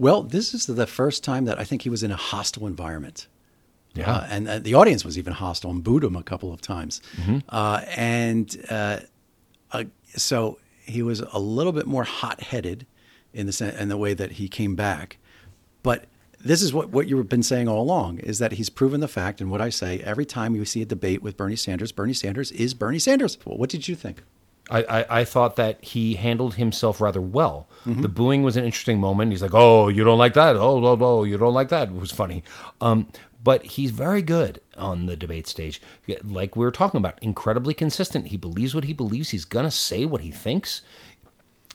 Well, 0.00 0.22
this 0.22 0.54
is 0.54 0.64
the 0.64 0.86
first 0.86 1.22
time 1.22 1.44
that 1.44 1.58
I 1.58 1.64
think 1.64 1.82
he 1.82 1.90
was 1.90 2.02
in 2.02 2.10
a 2.10 2.16
hostile 2.16 2.66
environment. 2.66 3.26
Yeah. 3.92 4.10
Uh, 4.10 4.26
and 4.30 4.48
uh, 4.48 4.58
the 4.58 4.72
audience 4.72 5.04
was 5.04 5.18
even 5.18 5.34
hostile 5.34 5.70
and 5.70 5.84
booed 5.84 6.02
him 6.02 6.16
a 6.16 6.22
couple 6.22 6.54
of 6.54 6.62
times. 6.62 7.02
Uh, 7.50 7.82
and 7.94 8.64
uh, 8.70 9.00
uh, 9.72 9.84
so 10.16 10.58
he 10.86 11.02
was 11.02 11.20
a 11.20 11.38
little 11.38 11.72
bit 11.72 11.86
more 11.86 12.04
hot 12.04 12.40
headed 12.40 12.86
in 13.34 13.44
the, 13.44 13.52
sen- 13.52 13.76
in 13.76 13.90
the 13.90 13.98
way 13.98 14.14
that 14.14 14.32
he 14.32 14.48
came 14.48 14.74
back. 14.74 15.18
But 15.82 16.06
this 16.42 16.62
is 16.62 16.72
what, 16.72 16.88
what 16.88 17.06
you've 17.06 17.28
been 17.28 17.42
saying 17.42 17.68
all 17.68 17.82
along 17.82 18.20
is 18.20 18.38
that 18.38 18.52
he's 18.52 18.70
proven 18.70 19.00
the 19.00 19.08
fact. 19.08 19.42
And 19.42 19.50
what 19.50 19.60
I 19.60 19.68
say 19.68 20.00
every 20.00 20.24
time 20.24 20.54
you 20.54 20.64
see 20.64 20.80
a 20.80 20.86
debate 20.86 21.22
with 21.22 21.36
Bernie 21.36 21.56
Sanders, 21.56 21.92
Bernie 21.92 22.14
Sanders 22.14 22.50
is 22.52 22.72
Bernie 22.72 22.98
Sanders. 22.98 23.36
Well, 23.44 23.58
what 23.58 23.68
did 23.68 23.86
you 23.86 23.96
think? 23.96 24.22
I, 24.70 24.82
I, 25.00 25.20
I 25.20 25.24
thought 25.24 25.56
that 25.56 25.82
he 25.84 26.14
handled 26.14 26.54
himself 26.54 27.00
rather 27.00 27.20
well. 27.20 27.68
The 27.86 28.08
booing 28.08 28.42
was 28.42 28.56
an 28.56 28.64
interesting 28.64 29.00
moment. 29.00 29.32
He's 29.32 29.42
like, 29.42 29.54
"Oh, 29.54 29.88
you 29.88 30.04
don't 30.04 30.18
like 30.18 30.34
that? 30.34 30.54
Oh, 30.56 30.84
oh, 30.84 30.98
oh, 31.00 31.24
you 31.24 31.38
don't 31.38 31.54
like 31.54 31.68
that?" 31.70 31.88
It 31.88 31.94
was 31.94 32.12
funny. 32.12 32.42
Um, 32.80 33.08
but 33.42 33.64
he's 33.64 33.90
very 33.90 34.20
good 34.22 34.60
on 34.76 35.06
the 35.06 35.16
debate 35.16 35.46
stage. 35.46 35.80
Like 36.24 36.56
we 36.56 36.64
were 36.64 36.70
talking 36.70 36.98
about, 36.98 37.18
incredibly 37.22 37.72
consistent. 37.74 38.26
He 38.28 38.36
believes 38.36 38.74
what 38.74 38.84
he 38.84 38.92
believes. 38.92 39.30
He's 39.30 39.46
gonna 39.46 39.70
say 39.70 40.04
what 40.04 40.20
he 40.20 40.30
thinks. 40.30 40.82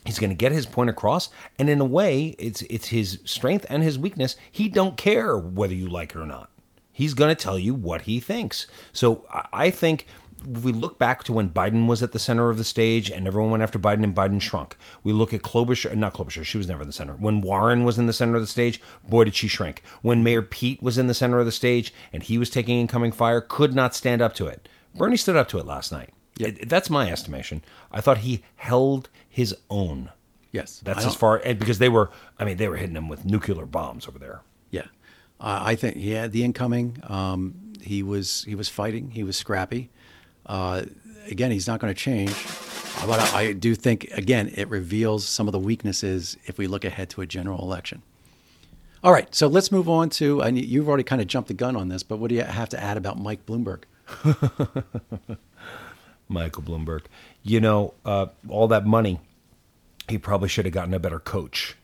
He's 0.04 0.20
going 0.20 0.30
to 0.30 0.36
get 0.36 0.52
his 0.52 0.66
point 0.66 0.88
across, 0.88 1.30
and 1.58 1.68
in 1.68 1.80
a 1.80 1.84
way, 1.84 2.36
it's 2.38 2.62
it's 2.62 2.86
his 2.86 3.18
strength 3.24 3.66
and 3.68 3.82
his 3.82 3.98
weakness. 3.98 4.36
He 4.52 4.68
don't 4.68 4.96
care 4.96 5.36
whether 5.36 5.74
you 5.74 5.88
like 5.88 6.14
it 6.14 6.18
or 6.20 6.26
not. 6.26 6.48
He's 6.92 7.12
going 7.12 7.34
to 7.34 7.42
tell 7.42 7.58
you 7.58 7.74
what 7.74 8.02
he 8.02 8.20
thinks. 8.20 8.68
So 8.92 9.24
I- 9.32 9.48
I 9.66 9.70
think 9.70 10.06
we 10.44 10.72
look 10.72 10.98
back 10.98 11.24
to 11.24 11.32
when 11.32 11.50
Biden 11.50 11.86
was 11.86 12.02
at 12.02 12.12
the 12.12 12.18
center 12.18 12.50
of 12.50 12.58
the 12.58 12.64
stage 12.64 13.10
and 13.10 13.26
everyone 13.26 13.50
went 13.50 13.62
after 13.62 13.78
Biden 13.78 14.04
and 14.04 14.14
Biden 14.14 14.40
shrunk. 14.40 14.76
We 15.02 15.12
look 15.12 15.32
at 15.32 15.42
Klobuchar, 15.42 15.94
not 15.96 16.14
Klobuchar, 16.14 16.44
she 16.44 16.58
was 16.58 16.68
never 16.68 16.82
in 16.82 16.88
the 16.88 16.92
center. 16.92 17.14
When 17.14 17.40
Warren 17.40 17.84
was 17.84 17.98
in 17.98 18.06
the 18.06 18.12
center 18.12 18.36
of 18.36 18.42
the 18.42 18.46
stage, 18.46 18.80
boy, 19.08 19.24
did 19.24 19.34
she 19.34 19.48
shrink. 19.48 19.82
When 20.02 20.22
Mayor 20.22 20.42
Pete 20.42 20.82
was 20.82 20.98
in 20.98 21.06
the 21.06 21.14
center 21.14 21.38
of 21.38 21.46
the 21.46 21.52
stage 21.52 21.92
and 22.12 22.22
he 22.22 22.38
was 22.38 22.50
taking 22.50 22.78
incoming 22.78 23.12
fire, 23.12 23.40
could 23.40 23.74
not 23.74 23.94
stand 23.94 24.22
up 24.22 24.34
to 24.34 24.46
it. 24.46 24.68
Bernie 24.94 25.16
stood 25.16 25.36
up 25.36 25.48
to 25.48 25.58
it 25.58 25.66
last 25.66 25.92
night. 25.92 26.10
That's 26.38 26.90
my 26.90 27.10
estimation. 27.10 27.62
I 27.90 28.00
thought 28.00 28.18
he 28.18 28.42
held 28.56 29.08
his 29.28 29.54
own. 29.70 30.10
Yes. 30.52 30.80
That's 30.84 31.04
as 31.04 31.14
far 31.14 31.38
because 31.38 31.78
they 31.78 31.88
were. 31.88 32.10
I 32.38 32.44
mean, 32.44 32.56
they 32.56 32.68
were 32.68 32.76
hitting 32.76 32.96
him 32.96 33.08
with 33.08 33.24
nuclear 33.24 33.66
bombs 33.66 34.06
over 34.06 34.18
there. 34.18 34.42
Yeah, 34.70 34.86
uh, 35.40 35.60
I 35.62 35.74
think 35.74 35.96
he 35.96 36.12
had 36.12 36.32
the 36.32 36.44
incoming. 36.44 36.98
Um, 37.04 37.72
he 37.82 38.02
was 38.02 38.44
he 38.44 38.54
was 38.54 38.68
fighting. 38.68 39.10
He 39.10 39.22
was 39.22 39.36
scrappy. 39.36 39.90
Uh, 40.46 40.82
again, 41.30 41.50
he's 41.50 41.66
not 41.66 41.80
going 41.80 41.92
to 41.92 41.98
change. 41.98 42.30
Uh, 42.30 43.06
But 43.06 43.34
I, 43.34 43.52
do 43.52 43.74
think 43.74 44.04
again 44.12 44.50
it 44.54 44.68
reveals 44.68 45.26
some 45.26 45.48
of 45.48 45.52
the 45.52 45.58
weaknesses 45.58 46.36
if 46.46 46.56
we 46.56 46.66
look 46.66 46.84
ahead 46.84 47.10
to 47.10 47.20
a 47.20 47.26
general 47.26 47.60
election. 47.60 48.02
All 49.04 49.12
right, 49.12 49.32
so 49.34 49.46
let's 49.46 49.70
move 49.70 49.88
on 49.88 50.08
to. 50.10 50.40
And 50.40 50.58
you've 50.58 50.88
already 50.88 51.04
kind 51.04 51.20
of 51.20 51.28
jumped 51.28 51.48
the 51.48 51.54
gun 51.54 51.76
on 51.76 51.88
this, 51.88 52.02
but 52.02 52.18
what 52.18 52.28
do 52.28 52.34
you 52.34 52.42
have 52.42 52.68
to 52.70 52.82
add 52.82 52.96
about 52.96 53.18
Mike 53.18 53.44
Bloomberg? 53.46 53.82
Michael 56.28 56.62
Bloomberg. 56.62 57.02
You 57.42 57.60
know, 57.60 57.94
uh, 58.04 58.26
all 58.48 58.66
that 58.68 58.86
money, 58.86 59.20
he 60.08 60.18
probably 60.18 60.48
should 60.48 60.64
have 60.64 60.74
gotten 60.74 60.94
a 60.94 60.98
better 60.98 61.20
coach. 61.20 61.76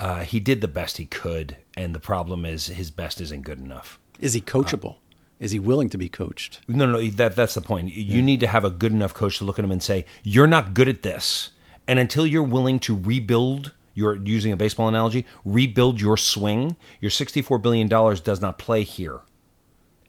Uh, 0.00 0.20
he 0.20 0.40
did 0.40 0.60
the 0.60 0.68
best 0.68 0.96
he 0.98 1.06
could, 1.06 1.56
and 1.76 1.94
the 1.94 2.00
problem 2.00 2.44
is 2.44 2.66
his 2.66 2.90
best 2.90 3.20
isn't 3.20 3.42
good 3.42 3.58
enough. 3.58 3.98
Is 4.18 4.32
he 4.34 4.40
coachable? 4.40 4.96
Is 5.38 5.52
he 5.52 5.58
willing 5.58 5.90
to 5.90 5.98
be 5.98 6.08
coached? 6.08 6.60
No, 6.66 6.86
no, 6.86 7.06
that 7.08 7.36
that's 7.36 7.54
the 7.54 7.60
point. 7.60 7.92
You 7.92 8.22
need 8.22 8.40
to 8.40 8.46
have 8.46 8.64
a 8.64 8.70
good 8.70 8.92
enough 8.92 9.12
coach 9.12 9.38
to 9.38 9.44
look 9.44 9.58
at 9.58 9.64
him 9.64 9.70
and 9.70 9.82
say, 9.82 10.06
"You're 10.22 10.46
not 10.46 10.72
good 10.72 10.88
at 10.88 11.02
this," 11.02 11.50
and 11.86 11.98
until 11.98 12.26
you're 12.26 12.42
willing 12.42 12.78
to 12.80 12.96
rebuild. 12.96 13.72
Your 13.94 14.16
using 14.16 14.52
a 14.52 14.58
baseball 14.58 14.88
analogy, 14.88 15.24
rebuild 15.42 16.02
your 16.02 16.18
swing. 16.18 16.76
Your 17.00 17.10
sixty-four 17.10 17.58
billion 17.58 17.88
dollars 17.88 18.20
does 18.20 18.42
not 18.42 18.58
play 18.58 18.82
here, 18.82 19.20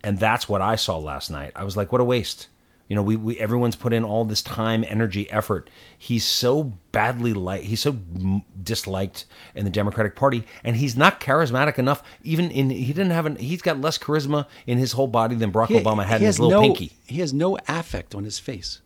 and 0.04 0.20
that's 0.20 0.50
what 0.50 0.62
I 0.62 0.76
saw 0.76 0.98
last 0.98 1.32
night. 1.32 1.54
I 1.56 1.64
was 1.64 1.78
like, 1.78 1.94
"What 1.94 2.02
a 2.02 2.04
waste!" 2.04 2.50
You 2.88 2.96
know, 2.96 3.04
we, 3.04 3.18
we 3.18 3.38
everyone's 3.38 3.76
put 3.76 3.92
in 3.92 4.04
all 4.06 4.24
this 4.24 4.42
time, 4.42 4.86
energy, 4.88 5.30
effort. 5.30 5.70
He's 5.98 6.24
so 6.24 6.64
badly 6.94 7.34
liked. 7.34 7.66
He's 7.66 7.82
so 7.82 7.98
m- 8.16 8.44
disliked 8.64 9.26
in 9.56 9.66
the 9.66 9.70
Democratic 9.72 10.16
Party, 10.16 10.46
and 10.64 10.78
he's 10.78 10.96
not 10.96 11.20
charismatic 11.20 11.78
enough. 11.78 12.02
Even 12.24 12.50
in 12.50 12.70
he 12.70 12.88
didn't 12.88 13.12
have 13.12 13.26
an. 13.26 13.36
He's 13.36 13.62
got 13.62 13.82
less 13.82 13.98
charisma 13.98 14.48
in 14.66 14.78
his 14.78 14.94
whole 14.94 15.08
body 15.08 15.36
than 15.36 15.52
Barack 15.52 15.68
Obama 15.68 16.06
had 16.06 16.22
in 16.22 16.28
his 16.28 16.40
little 16.40 16.62
no, 16.62 16.68
pinky. 16.68 16.94
He 17.06 17.20
has 17.20 17.34
no 17.34 17.58
affect 17.68 18.16
on 18.16 18.24
his 18.24 18.40
face. 18.40 18.82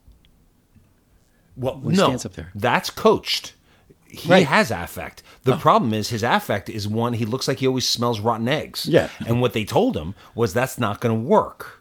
Well, 1.55 1.79
he 1.81 1.89
no, 1.89 2.05
stands 2.05 2.25
up 2.25 2.33
there. 2.33 2.51
that's 2.55 2.89
coached. 2.89 3.53
He 4.07 4.29
Right. 4.29 4.45
has 4.45 4.71
affect. 4.71 5.23
The 5.43 5.53
oh. 5.55 5.57
problem 5.57 5.93
is 5.93 6.09
his 6.09 6.23
affect 6.23 6.69
is 6.69 6.87
one. 6.87 7.13
He 7.13 7.25
looks 7.25 7.47
like 7.47 7.59
he 7.59 7.67
always 7.67 7.87
smells 7.87 8.19
rotten 8.19 8.47
eggs. 8.49 8.85
Yeah. 8.85 9.09
and 9.25 9.41
what 9.41 9.53
they 9.53 9.63
told 9.63 9.95
him 9.95 10.15
was 10.35 10.53
that's 10.53 10.77
not 10.77 10.99
going 10.99 11.15
to 11.15 11.27
work. 11.27 11.80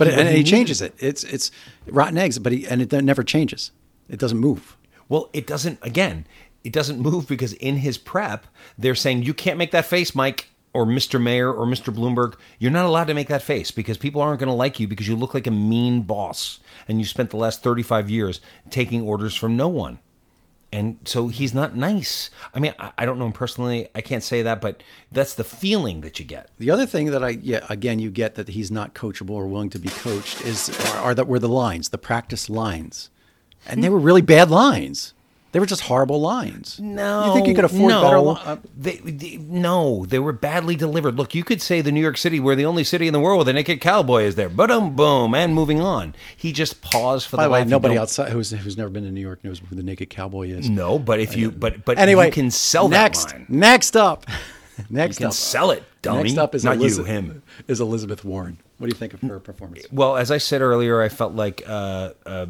But 0.00 0.08
He- 0.08 0.14
and 0.14 0.28
he 0.30 0.42
changes 0.42 0.80
it. 0.80 0.94
It's 0.98 1.22
it's 1.24 1.50
rotten 1.86 2.16
eggs, 2.18 2.38
but 2.38 2.52
he 2.52 2.66
and 2.66 2.80
it 2.80 2.90
never 3.04 3.22
changes. 3.22 3.70
It 4.08 4.18
doesn't 4.18 4.38
move. 4.38 4.76
Well, 5.10 5.28
it 5.32 5.46
doesn't. 5.46 5.78
Again, 5.82 6.26
it 6.64 6.72
doesn't 6.72 6.98
move 6.98 7.28
because 7.28 7.52
in 7.52 7.76
his 7.76 7.98
prep, 7.98 8.46
they're 8.78 8.94
saying 8.94 9.24
you 9.24 9.34
can't 9.34 9.58
make 9.58 9.72
that 9.72 9.84
face, 9.84 10.14
Mike 10.14 10.48
or 10.72 10.86
Mr. 10.86 11.20
Mayor 11.20 11.52
or 11.52 11.66
Mr. 11.66 11.92
Bloomberg. 11.94 12.34
You're 12.58 12.70
not 12.70 12.86
allowed 12.86 13.08
to 13.08 13.14
make 13.14 13.28
that 13.28 13.42
face 13.42 13.70
because 13.70 13.98
people 13.98 14.22
aren't 14.22 14.40
going 14.40 14.48
to 14.48 14.54
like 14.54 14.80
you 14.80 14.86
because 14.88 15.06
you 15.08 15.16
look 15.16 15.34
like 15.34 15.46
a 15.46 15.50
mean 15.50 16.02
boss 16.02 16.60
and 16.88 16.98
you 16.98 17.04
spent 17.04 17.30
the 17.30 17.36
last 17.36 17.62
35 17.62 18.08
years 18.08 18.40
taking 18.70 19.02
orders 19.02 19.34
from 19.34 19.56
no 19.56 19.68
one. 19.68 19.98
And 20.72 20.98
so 21.04 21.28
he's 21.28 21.52
not 21.52 21.74
nice. 21.74 22.30
I 22.54 22.60
mean, 22.60 22.74
I, 22.78 22.92
I 22.98 23.04
don't 23.04 23.18
know 23.18 23.26
him 23.26 23.32
personally. 23.32 23.88
I 23.94 24.00
can't 24.00 24.22
say 24.22 24.42
that, 24.42 24.60
but 24.60 24.82
that's 25.10 25.34
the 25.34 25.42
feeling 25.42 26.00
that 26.02 26.20
you 26.20 26.24
get. 26.24 26.48
The 26.58 26.70
other 26.70 26.86
thing 26.86 27.06
that 27.06 27.24
I 27.24 27.30
yeah 27.30 27.66
again 27.68 27.98
you 27.98 28.10
get 28.10 28.36
that 28.36 28.48
he's 28.48 28.70
not 28.70 28.94
coachable 28.94 29.30
or 29.30 29.48
willing 29.48 29.70
to 29.70 29.78
be 29.78 29.88
coached 29.88 30.40
is 30.42 30.70
are, 30.92 30.98
are 30.98 31.14
that 31.14 31.26
were 31.26 31.40
the 31.40 31.48
lines, 31.48 31.88
the 31.88 31.98
practice 31.98 32.48
lines, 32.48 33.10
and 33.66 33.82
they 33.82 33.88
were 33.88 33.98
really 33.98 34.22
bad 34.22 34.50
lines. 34.50 35.12
They 35.52 35.58
were 35.58 35.66
just 35.66 35.82
horrible 35.82 36.20
lines. 36.20 36.78
No, 36.78 37.26
you 37.26 37.34
think 37.34 37.48
you 37.48 37.54
could 37.54 37.64
afford 37.64 37.88
no, 37.88 38.02
better? 38.02 38.20
Li- 38.20 38.38
uh, 38.44 38.56
they, 38.76 38.96
they- 38.98 39.36
no, 39.38 40.04
they 40.06 40.20
were 40.20 40.32
badly 40.32 40.76
delivered. 40.76 41.16
Look, 41.16 41.34
you 41.34 41.42
could 41.42 41.60
say 41.60 41.80
the 41.80 41.90
New 41.90 42.00
York 42.00 42.16
City, 42.18 42.38
we're 42.38 42.54
the 42.54 42.66
only 42.66 42.84
city 42.84 43.08
in 43.08 43.12
the 43.12 43.18
world 43.18 43.38
where 43.38 43.44
the 43.46 43.52
naked 43.52 43.80
cowboy 43.80 44.22
is 44.22 44.36
there. 44.36 44.48
Boom, 44.48 44.94
boom, 44.94 45.34
and 45.34 45.52
moving 45.54 45.80
on. 45.80 46.14
He 46.36 46.52
just 46.52 46.82
paused 46.82 47.26
for 47.26 47.36
by 47.36 47.42
the 47.44 47.48
the 47.48 47.52
way, 47.52 47.64
nobody 47.64 47.98
outside 47.98 48.30
who's 48.30 48.50
who's 48.50 48.76
never 48.76 48.90
been 48.90 49.02
to 49.04 49.10
New 49.10 49.20
York 49.20 49.42
knows 49.42 49.58
who 49.68 49.74
the 49.74 49.82
naked 49.82 50.08
cowboy 50.08 50.50
is. 50.50 50.70
No, 50.70 50.98
but 51.00 51.18
if 51.18 51.36
you, 51.36 51.50
but 51.50 51.84
but 51.84 51.98
Anyway, 51.98 52.26
you 52.26 52.32
can 52.32 52.50
sell 52.52 52.88
next, 52.88 53.30
that 53.30 53.34
line. 53.34 53.46
Next 53.48 53.96
up, 53.96 54.26
next 54.90 55.16
You 55.16 55.24
can 55.24 55.26
up, 55.28 55.32
sell 55.32 55.72
it, 55.72 55.82
dummy. 56.02 56.22
Next 56.24 56.38
up 56.38 56.54
is 56.54 56.64
not 56.64 56.76
Eliza- 56.76 57.00
you, 57.02 57.06
him. 57.06 57.42
is 57.66 57.80
Elizabeth 57.80 58.24
Warren. 58.24 58.58
What 58.78 58.86
do 58.86 58.94
you 58.94 58.98
think 58.98 59.14
of 59.14 59.20
her 59.22 59.40
performance? 59.40 59.84
Well, 59.92 60.16
as 60.16 60.30
I 60.30 60.38
said 60.38 60.62
earlier, 60.62 61.02
I 61.02 61.08
felt 61.10 61.34
like 61.34 61.62
uh, 61.66 62.12
uh, 62.24 62.46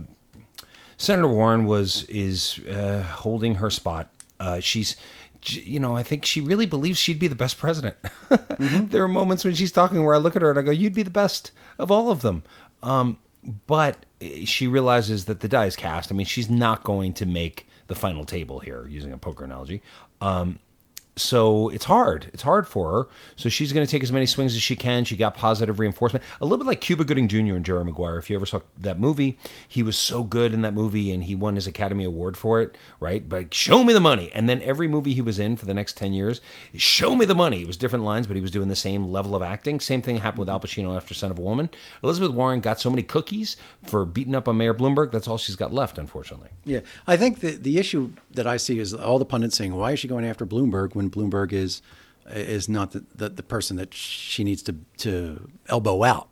Senator 1.00 1.28
Warren 1.28 1.64
was 1.64 2.04
is 2.10 2.60
uh, 2.68 3.02
holding 3.02 3.54
her 3.54 3.70
spot. 3.70 4.12
Uh, 4.38 4.60
she's, 4.60 4.96
you 5.46 5.80
know, 5.80 5.96
I 5.96 6.02
think 6.02 6.26
she 6.26 6.42
really 6.42 6.66
believes 6.66 6.98
she'd 6.98 7.18
be 7.18 7.26
the 7.26 7.34
best 7.34 7.56
president. 7.56 7.96
there 8.58 9.02
are 9.02 9.08
moments 9.08 9.42
when 9.42 9.54
she's 9.54 9.72
talking 9.72 10.04
where 10.04 10.14
I 10.14 10.18
look 10.18 10.36
at 10.36 10.42
her 10.42 10.50
and 10.50 10.58
I 10.58 10.62
go, 10.62 10.70
"You'd 10.70 10.92
be 10.94 11.02
the 11.02 11.10
best 11.10 11.52
of 11.78 11.90
all 11.90 12.10
of 12.10 12.20
them." 12.20 12.42
Um, 12.82 13.16
but 13.66 14.04
she 14.44 14.66
realizes 14.66 15.24
that 15.24 15.40
the 15.40 15.48
die 15.48 15.64
is 15.64 15.74
cast. 15.74 16.12
I 16.12 16.14
mean, 16.14 16.26
she's 16.26 16.50
not 16.50 16.84
going 16.84 17.14
to 17.14 17.24
make 17.24 17.66
the 17.86 17.94
final 17.94 18.26
table 18.26 18.60
here, 18.60 18.86
using 18.86 19.10
a 19.10 19.16
poker 19.16 19.44
analogy. 19.44 19.80
Um, 20.20 20.58
so 21.20 21.68
it's 21.68 21.84
hard. 21.84 22.30
It's 22.32 22.42
hard 22.42 22.66
for 22.66 22.90
her. 22.90 23.08
So 23.36 23.48
she's 23.48 23.72
going 23.72 23.86
to 23.86 23.90
take 23.90 24.02
as 24.02 24.12
many 24.12 24.26
swings 24.26 24.54
as 24.54 24.62
she 24.62 24.76
can. 24.76 25.04
She 25.04 25.16
got 25.16 25.34
positive 25.34 25.78
reinforcement, 25.78 26.24
a 26.40 26.44
little 26.44 26.58
bit 26.58 26.66
like 26.66 26.80
Cuba 26.80 27.04
Gooding 27.04 27.28
Jr. 27.28 27.54
and 27.56 27.64
Jerry 27.64 27.84
Maguire. 27.84 28.18
If 28.18 28.30
you 28.30 28.36
ever 28.36 28.46
saw 28.46 28.60
that 28.78 28.98
movie, 28.98 29.38
he 29.68 29.82
was 29.82 29.96
so 29.96 30.24
good 30.24 30.54
in 30.54 30.62
that 30.62 30.74
movie, 30.74 31.12
and 31.12 31.24
he 31.24 31.34
won 31.34 31.54
his 31.54 31.66
Academy 31.66 32.04
Award 32.04 32.36
for 32.36 32.60
it. 32.60 32.76
Right? 32.98 33.28
But 33.28 33.52
show 33.54 33.84
me 33.84 33.92
the 33.92 34.00
money. 34.00 34.30
And 34.34 34.48
then 34.48 34.62
every 34.62 34.88
movie 34.88 35.14
he 35.14 35.20
was 35.20 35.38
in 35.38 35.56
for 35.56 35.66
the 35.66 35.74
next 35.74 35.96
ten 35.96 36.12
years, 36.12 36.40
show 36.74 37.14
me 37.14 37.24
the 37.24 37.34
money. 37.34 37.62
It 37.62 37.66
was 37.66 37.76
different 37.76 38.04
lines, 38.04 38.26
but 38.26 38.36
he 38.36 38.42
was 38.42 38.50
doing 38.50 38.68
the 38.68 38.76
same 38.76 39.08
level 39.08 39.36
of 39.36 39.42
acting. 39.42 39.80
Same 39.80 40.02
thing 40.02 40.16
happened 40.16 40.40
with 40.40 40.48
Al 40.48 40.60
Pacino 40.60 40.96
after 40.96 41.14
Scent 41.14 41.30
of 41.30 41.38
a 41.38 41.42
Woman. 41.42 41.70
Elizabeth 42.02 42.32
Warren 42.32 42.60
got 42.60 42.80
so 42.80 42.90
many 42.90 43.02
cookies 43.02 43.56
for 43.84 44.04
beating 44.04 44.34
up 44.34 44.48
on 44.48 44.56
Mayor 44.56 44.74
Bloomberg. 44.74 45.10
That's 45.12 45.28
all 45.28 45.38
she's 45.38 45.56
got 45.56 45.72
left, 45.72 45.98
unfortunately. 45.98 46.50
Yeah, 46.64 46.80
I 47.06 47.16
think 47.16 47.40
the 47.40 47.52
the 47.52 47.78
issue 47.78 48.12
that 48.32 48.46
I 48.46 48.56
see 48.56 48.78
is 48.78 48.94
all 48.94 49.18
the 49.18 49.24
pundits 49.24 49.56
saying, 49.56 49.74
"Why 49.74 49.92
is 49.92 49.98
she 49.98 50.08
going 50.08 50.24
after 50.24 50.46
Bloomberg 50.46 50.94
when 50.94 51.09
Bloomberg 51.10 51.52
is 51.52 51.82
is 52.32 52.68
not 52.68 52.92
the, 52.92 53.04
the, 53.14 53.28
the 53.28 53.42
person 53.42 53.76
that 53.76 53.92
she 53.94 54.44
needs 54.44 54.62
to 54.64 54.76
to 54.98 55.48
elbow 55.68 56.02
out?" 56.04 56.28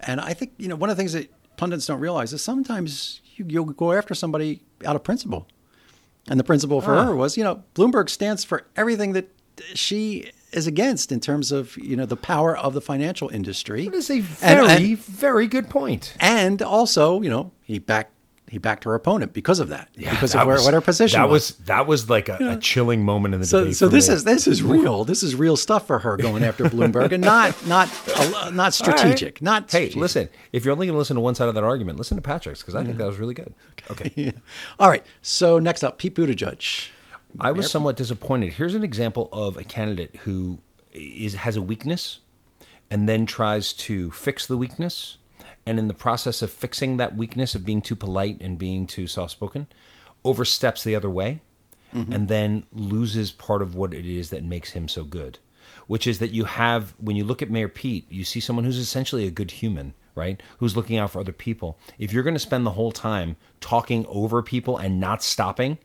And 0.00 0.20
I 0.20 0.32
think 0.34 0.52
you 0.58 0.68
know 0.68 0.76
one 0.76 0.90
of 0.90 0.96
the 0.96 1.00
things 1.00 1.12
that 1.12 1.30
pundits 1.56 1.86
don't 1.86 2.00
realize 2.00 2.32
is 2.32 2.42
sometimes 2.42 3.20
you, 3.36 3.44
you'll 3.48 3.64
go 3.66 3.92
after 3.92 4.14
somebody 4.14 4.62
out 4.84 4.96
of 4.96 5.02
principle, 5.04 5.46
and 6.28 6.38
the 6.38 6.44
principle 6.44 6.80
for 6.80 6.94
Ah. 6.94 7.04
her 7.06 7.16
was, 7.16 7.36
you 7.36 7.44
know, 7.44 7.62
Bloomberg 7.74 8.08
stands 8.08 8.44
for 8.44 8.66
everything 8.76 9.12
that 9.12 9.28
she 9.74 10.30
is 10.52 10.66
against 10.66 11.12
in 11.12 11.20
terms 11.20 11.52
of 11.52 11.76
you 11.76 11.94
know 11.96 12.06
the 12.06 12.16
power 12.16 12.56
of 12.56 12.74
the 12.74 12.80
financial 12.80 13.28
industry. 13.28 13.84
That 13.84 13.94
is 13.94 14.10
a 14.10 14.14
And- 14.18 14.24
very, 14.26 14.90
and- 14.92 14.98
very 14.98 15.46
good 15.46 15.68
point. 15.68 16.14
and 16.20 16.62
also, 16.62 17.20
you 17.20 17.28
know, 17.30 17.50
he 17.64 17.78
backed 17.78 18.12
he 18.50 18.58
backed 18.58 18.84
her 18.84 18.94
opponent 18.94 19.32
because 19.32 19.60
of 19.60 19.68
that, 19.68 19.88
yeah, 19.94 20.10
because 20.10 20.32
that 20.32 20.40
of 20.42 20.46
where, 20.46 20.56
was- 20.56 20.64
what 20.64 20.74
her 20.74 20.80
position 20.80 21.20
That 21.20 21.28
was. 21.28 21.50
was 21.50 21.66
that 21.66 21.86
was 21.86 22.08
like 22.10 22.28
a, 22.28 22.38
a 22.40 22.56
chilling 22.56 23.04
moment 23.04 23.34
in 23.34 23.40
the 23.40 23.46
So, 23.46 23.60
debate. 23.60 23.76
so 23.76 23.88
this 23.88 24.08
me. 24.08 24.14
is 24.14 24.24
this 24.24 24.46
is 24.46 24.62
real. 24.62 25.04
This 25.04 25.22
is 25.22 25.34
real 25.34 25.56
stuff 25.56 25.86
for 25.86 25.98
her 26.00 26.16
going 26.16 26.42
after 26.44 26.64
Bloomberg, 26.68 27.12
and 27.12 27.22
not 27.22 27.66
not 27.66 27.88
uh, 28.16 28.50
not 28.50 28.74
strategic. 28.74 29.42
Not 29.42 29.70
Hey, 29.70 29.90
listen. 29.90 30.28
If 30.52 30.64
you're 30.64 30.72
only 30.72 30.86
going 30.86 30.94
to 30.94 30.98
listen 30.98 31.16
to 31.16 31.20
one 31.20 31.34
side 31.34 31.48
of 31.48 31.54
that 31.54 31.64
argument, 31.64 31.98
listen 31.98 32.16
to 32.16 32.22
Patrick's 32.22 32.60
because 32.62 32.74
I 32.74 32.84
think 32.84 32.96
that 32.98 33.06
was 33.06 33.18
really 33.18 33.34
good. 33.34 33.52
Okay. 33.90 34.32
All 34.78 34.88
right. 34.90 35.04
So 35.22 35.58
next 35.58 35.82
up, 35.84 35.98
Pete 35.98 36.14
Buttigieg. 36.14 36.88
I 37.40 37.52
was 37.52 37.70
somewhat 37.70 37.96
disappointed. 37.96 38.54
Here's 38.54 38.74
an 38.74 38.82
example 38.84 39.28
of 39.32 39.56
a 39.56 39.64
candidate 39.64 40.16
who 40.24 40.58
is 40.92 41.34
has 41.34 41.56
a 41.56 41.62
weakness 41.62 42.20
and 42.90 43.06
then 43.08 43.26
tries 43.26 43.72
to 43.74 44.10
fix 44.12 44.46
the 44.46 44.56
weakness, 44.56 45.17
and 45.68 45.78
in 45.78 45.86
the 45.86 45.94
process 45.94 46.40
of 46.40 46.50
fixing 46.50 46.96
that 46.96 47.14
weakness 47.14 47.54
of 47.54 47.66
being 47.66 47.82
too 47.82 47.94
polite 47.94 48.40
and 48.40 48.58
being 48.58 48.86
too 48.86 49.06
soft 49.06 49.32
spoken, 49.32 49.66
oversteps 50.24 50.82
the 50.82 50.96
other 50.96 51.10
way, 51.10 51.42
mm-hmm. 51.94 52.10
and 52.10 52.28
then 52.28 52.64
loses 52.72 53.30
part 53.30 53.60
of 53.60 53.74
what 53.74 53.92
it 53.92 54.06
is 54.06 54.30
that 54.30 54.42
makes 54.42 54.70
him 54.70 54.88
so 54.88 55.04
good. 55.04 55.38
Which 55.86 56.06
is 56.06 56.20
that 56.20 56.30
you 56.30 56.44
have 56.44 56.94
when 56.98 57.16
you 57.16 57.24
look 57.24 57.42
at 57.42 57.50
Mayor 57.50 57.68
Pete, 57.68 58.10
you 58.10 58.24
see 58.24 58.40
someone 58.40 58.64
who's 58.64 58.78
essentially 58.78 59.26
a 59.26 59.30
good 59.30 59.50
human, 59.50 59.92
right? 60.14 60.42
Who's 60.58 60.74
looking 60.74 60.96
out 60.96 61.10
for 61.10 61.20
other 61.20 61.32
people. 61.32 61.78
If 61.98 62.12
you're 62.12 62.22
going 62.22 62.34
to 62.34 62.40
spend 62.40 62.64
the 62.64 62.70
whole 62.70 62.92
time 62.92 63.36
talking 63.60 64.06
over 64.08 64.42
people 64.42 64.78
and 64.78 64.98
not 64.98 65.22
stopping, 65.22 65.76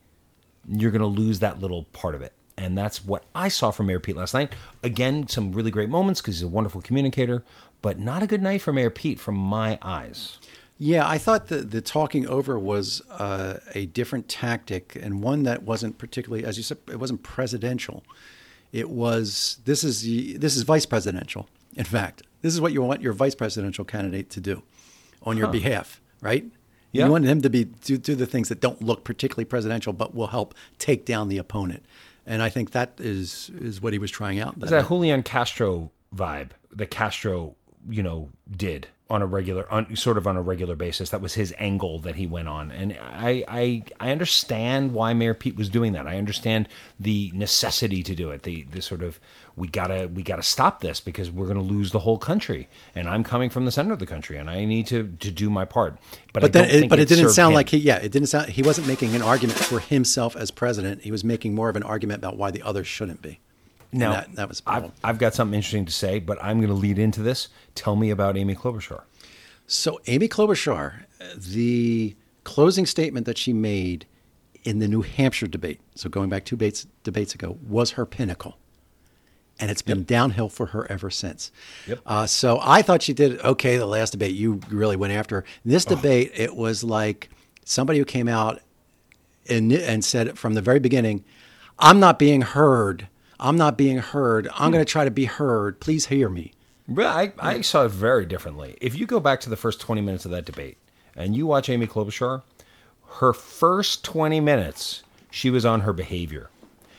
you're 0.65 0.91
going 0.91 1.01
to 1.01 1.07
lose 1.07 1.39
that 1.39 1.59
little 1.59 1.83
part 1.85 2.15
of 2.15 2.21
it. 2.21 2.31
And 2.57 2.77
that's 2.77 3.03
what 3.03 3.23
I 3.33 3.47
saw 3.47 3.71
from 3.71 3.87
Mayor 3.87 3.99
Pete 3.99 4.15
last 4.15 4.33
night. 4.33 4.53
Again, 4.83 5.27
some 5.27 5.51
really 5.53 5.71
great 5.71 5.89
moments 5.89 6.21
because 6.21 6.35
he's 6.35 6.43
a 6.43 6.47
wonderful 6.47 6.81
communicator, 6.81 7.43
but 7.81 7.97
not 7.99 8.21
a 8.21 8.27
good 8.27 8.41
night 8.41 8.61
for 8.61 8.71
Mayor 8.71 8.89
Pete 8.91 9.19
from 9.19 9.35
my 9.35 9.79
eyes. 9.81 10.37
Yeah, 10.77 11.07
I 11.07 11.17
thought 11.17 11.47
the 11.47 11.57
the 11.57 11.81
talking 11.81 12.27
over 12.27 12.59
was 12.59 13.01
uh, 13.09 13.59
a 13.73 13.85
different 13.87 14.27
tactic 14.27 14.95
and 15.01 15.21
one 15.23 15.43
that 15.43 15.63
wasn't 15.63 15.97
particularly, 15.97 16.43
as 16.45 16.57
you 16.57 16.63
said, 16.63 16.77
it 16.89 16.99
wasn't 16.99 17.23
presidential. 17.23 18.03
It 18.71 18.89
was 18.89 19.59
this 19.65 19.83
is 19.83 20.01
the- 20.01 20.37
this 20.37 20.55
is 20.55 20.63
vice 20.63 20.85
presidential. 20.85 21.47
In 21.75 21.85
fact, 21.85 22.23
this 22.41 22.53
is 22.53 22.59
what 22.61 22.73
you 22.73 22.81
want 22.81 23.01
your 23.01 23.13
vice 23.13 23.35
presidential 23.35 23.85
candidate 23.85 24.29
to 24.31 24.41
do 24.41 24.61
on 25.23 25.37
your 25.37 25.47
behalf, 25.47 26.01
right? 26.21 26.45
Yeah. 26.91 27.05
You 27.05 27.11
want 27.11 27.25
him 27.25 27.41
to 27.41 27.49
be 27.49 27.63
do, 27.65 27.97
do 27.97 28.13
the 28.13 28.25
things 28.27 28.49
that 28.49 28.59
don't 28.59 28.81
look 28.81 29.03
particularly 29.03 29.45
presidential, 29.45 29.93
but 29.93 30.13
will 30.13 30.27
help 30.27 30.53
take 30.77 31.05
down 31.05 31.29
the 31.29 31.37
opponent. 31.37 31.83
And 32.25 32.41
I 32.41 32.49
think 32.49 32.71
that 32.71 32.93
is 32.99 33.51
is 33.59 33.81
what 33.81 33.93
he 33.93 33.99
was 33.99 34.11
trying 34.11 34.39
out. 34.39 34.55
It's 34.61 34.69
that 34.69 34.87
Julian 34.87 35.23
Castro 35.23 35.91
vibe, 36.15 36.51
the 36.71 36.85
Castro 36.85 37.55
you 37.89 38.03
know, 38.03 38.29
did 38.55 38.87
on 39.09 39.21
a 39.21 39.25
regular, 39.27 39.71
on, 39.71 39.95
sort 39.95 40.17
of 40.17 40.25
on 40.25 40.37
a 40.37 40.41
regular 40.41 40.75
basis. 40.75 41.09
That 41.11 41.21
was 41.21 41.33
his 41.35 41.53
angle 41.59 41.99
that 41.99 42.15
he 42.15 42.25
went 42.25 42.47
on, 42.47 42.71
and 42.71 42.97
I, 42.99 43.43
I, 43.47 43.83
I 43.99 44.11
understand 44.11 44.93
why 44.93 45.13
Mayor 45.13 45.33
Pete 45.33 45.55
was 45.55 45.69
doing 45.69 45.93
that. 45.93 46.07
I 46.07 46.17
understand 46.17 46.67
the 46.99 47.31
necessity 47.35 48.01
to 48.03 48.15
do 48.15 48.31
it. 48.31 48.43
The, 48.43 48.63
the 48.63 48.81
sort 48.81 49.03
of 49.03 49.19
we 49.55 49.67
gotta, 49.67 50.09
we 50.11 50.23
gotta 50.23 50.41
stop 50.41 50.81
this 50.81 50.99
because 50.99 51.29
we're 51.29 51.45
going 51.45 51.57
to 51.57 51.63
lose 51.63 51.91
the 51.91 51.99
whole 51.99 52.17
country, 52.17 52.69
and 52.95 53.07
I'm 53.07 53.23
coming 53.23 53.49
from 53.49 53.65
the 53.65 53.71
center 53.71 53.93
of 53.93 53.99
the 53.99 54.07
country, 54.07 54.37
and 54.37 54.49
I 54.49 54.65
need 54.65 54.87
to 54.87 55.15
to 55.19 55.29
do 55.31 55.49
my 55.49 55.65
part. 55.65 55.97
But, 56.31 56.43
I 56.43 56.47
But 56.47 56.53
then, 56.53 56.69
don't 56.69 56.83
it, 56.85 56.89
but 56.89 56.99
it 56.99 57.07
didn't 57.07 57.29
sound 57.29 57.51
him. 57.51 57.55
like 57.55 57.69
he. 57.69 57.77
Yeah, 57.77 57.97
it 57.97 58.11
didn't 58.11 58.29
sound. 58.29 58.49
He 58.49 58.63
wasn't 58.63 58.87
making 58.87 59.15
an 59.15 59.21
argument 59.21 59.59
for 59.59 59.79
himself 59.79 60.35
as 60.35 60.49
president. 60.49 61.01
He 61.03 61.11
was 61.11 61.23
making 61.23 61.53
more 61.53 61.69
of 61.69 61.75
an 61.75 61.83
argument 61.83 62.19
about 62.19 62.37
why 62.37 62.49
the 62.49 62.63
others 62.63 62.87
shouldn't 62.87 63.21
be. 63.21 63.39
Now, 63.93 64.11
that, 64.11 64.35
that 64.35 64.49
was 64.49 64.61
I've. 64.65 64.91
I've 65.03 65.19
got 65.19 65.33
something 65.33 65.55
interesting 65.55 65.85
to 65.85 65.91
say, 65.91 66.19
but 66.19 66.37
I'm 66.43 66.57
going 66.57 66.69
to 66.69 66.73
lead 66.73 66.99
into 66.99 67.21
this. 67.21 67.49
Tell 67.75 67.95
me 67.95 68.09
about 68.09 68.37
Amy 68.37 68.55
Klobuchar. 68.55 69.03
So 69.67 70.01
Amy 70.07 70.27
Klobuchar, 70.27 71.05
the 71.37 72.15
closing 72.43 72.85
statement 72.85 73.25
that 73.25 73.37
she 73.37 73.53
made 73.53 74.05
in 74.63 74.79
the 74.79 74.87
New 74.87 75.01
Hampshire 75.01 75.47
debate, 75.47 75.79
so 75.95 76.09
going 76.09 76.29
back 76.29 76.45
two 76.45 76.55
debates, 76.55 76.87
debates 77.03 77.35
ago, 77.35 77.57
was 77.67 77.91
her 77.91 78.05
pinnacle. 78.05 78.57
And 79.59 79.69
it's 79.69 79.81
been 79.81 80.03
downhill 80.03 80.49
for 80.49 80.67
her 80.67 80.91
ever 80.91 81.09
since. 81.09 81.51
Yep. 81.87 81.99
Uh, 82.05 82.25
so 82.25 82.59
I 82.61 82.81
thought 82.81 83.03
she 83.03 83.13
did 83.13 83.39
okay 83.41 83.77
the 83.77 83.85
last 83.85 84.11
debate. 84.11 84.33
You 84.33 84.59
really 84.69 84.95
went 84.95 85.13
after 85.13 85.37
her. 85.37 85.45
This 85.63 85.85
debate, 85.85 86.31
it 86.33 86.55
was 86.55 86.83
like 86.83 87.29
somebody 87.63 87.99
who 87.99 88.05
came 88.05 88.27
out 88.27 88.61
and, 89.47 89.71
and 89.71 90.03
said 90.03 90.39
from 90.39 90.55
the 90.55 90.61
very 90.61 90.79
beginning, 90.79 91.23
I'm 91.77 91.99
not 91.99 92.17
being 92.17 92.41
heard. 92.41 93.07
I'm 93.43 93.57
not 93.57 93.77
being 93.77 93.97
heard. 93.97 94.47
I'm 94.55 94.71
going 94.71 94.83
to 94.83 94.89
try 94.89 95.03
to 95.03 95.11
be 95.11 95.25
heard. 95.25 95.81
Please 95.81 96.05
hear 96.05 96.29
me. 96.29 96.53
Well, 96.87 97.15
I, 97.15 97.33
I 97.37 97.61
saw 97.61 97.85
it 97.85 97.91
very 97.91 98.25
differently. 98.25 98.77
If 98.79 98.97
you 98.97 99.05
go 99.05 99.19
back 99.19 99.41
to 99.41 99.49
the 99.49 99.57
first 99.57 99.81
20 99.81 99.99
minutes 100.01 100.23
of 100.23 100.31
that 100.31 100.45
debate 100.45 100.77
and 101.15 101.35
you 101.35 101.45
watch 101.45 101.69
Amy 101.69 101.85
Klobuchar, 101.85 102.41
her 103.19 103.33
first 103.33 104.03
20 104.05 104.39
minutes, 104.39 105.03
she 105.29 105.49
was 105.49 105.65
on 105.65 105.81
her 105.81 105.91
behavior 105.91 106.49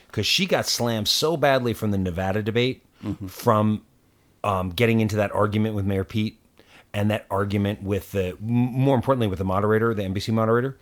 because 0.06 0.26
she 0.26 0.44
got 0.44 0.66
slammed 0.66 1.08
so 1.08 1.36
badly 1.36 1.72
from 1.72 1.90
the 1.92 1.98
Nevada 1.98 2.42
debate, 2.42 2.82
from 3.26 3.82
um, 4.44 4.70
getting 4.70 5.00
into 5.00 5.16
that 5.16 5.32
argument 5.32 5.74
with 5.74 5.86
Mayor 5.86 6.04
Pete 6.04 6.38
and 6.92 7.10
that 7.10 7.26
argument 7.30 7.82
with 7.82 8.12
the, 8.12 8.36
more 8.40 8.94
importantly, 8.94 9.26
with 9.28 9.38
the 9.38 9.44
moderator, 9.44 9.94
the 9.94 10.02
NBC 10.02 10.32
moderator, 10.32 10.78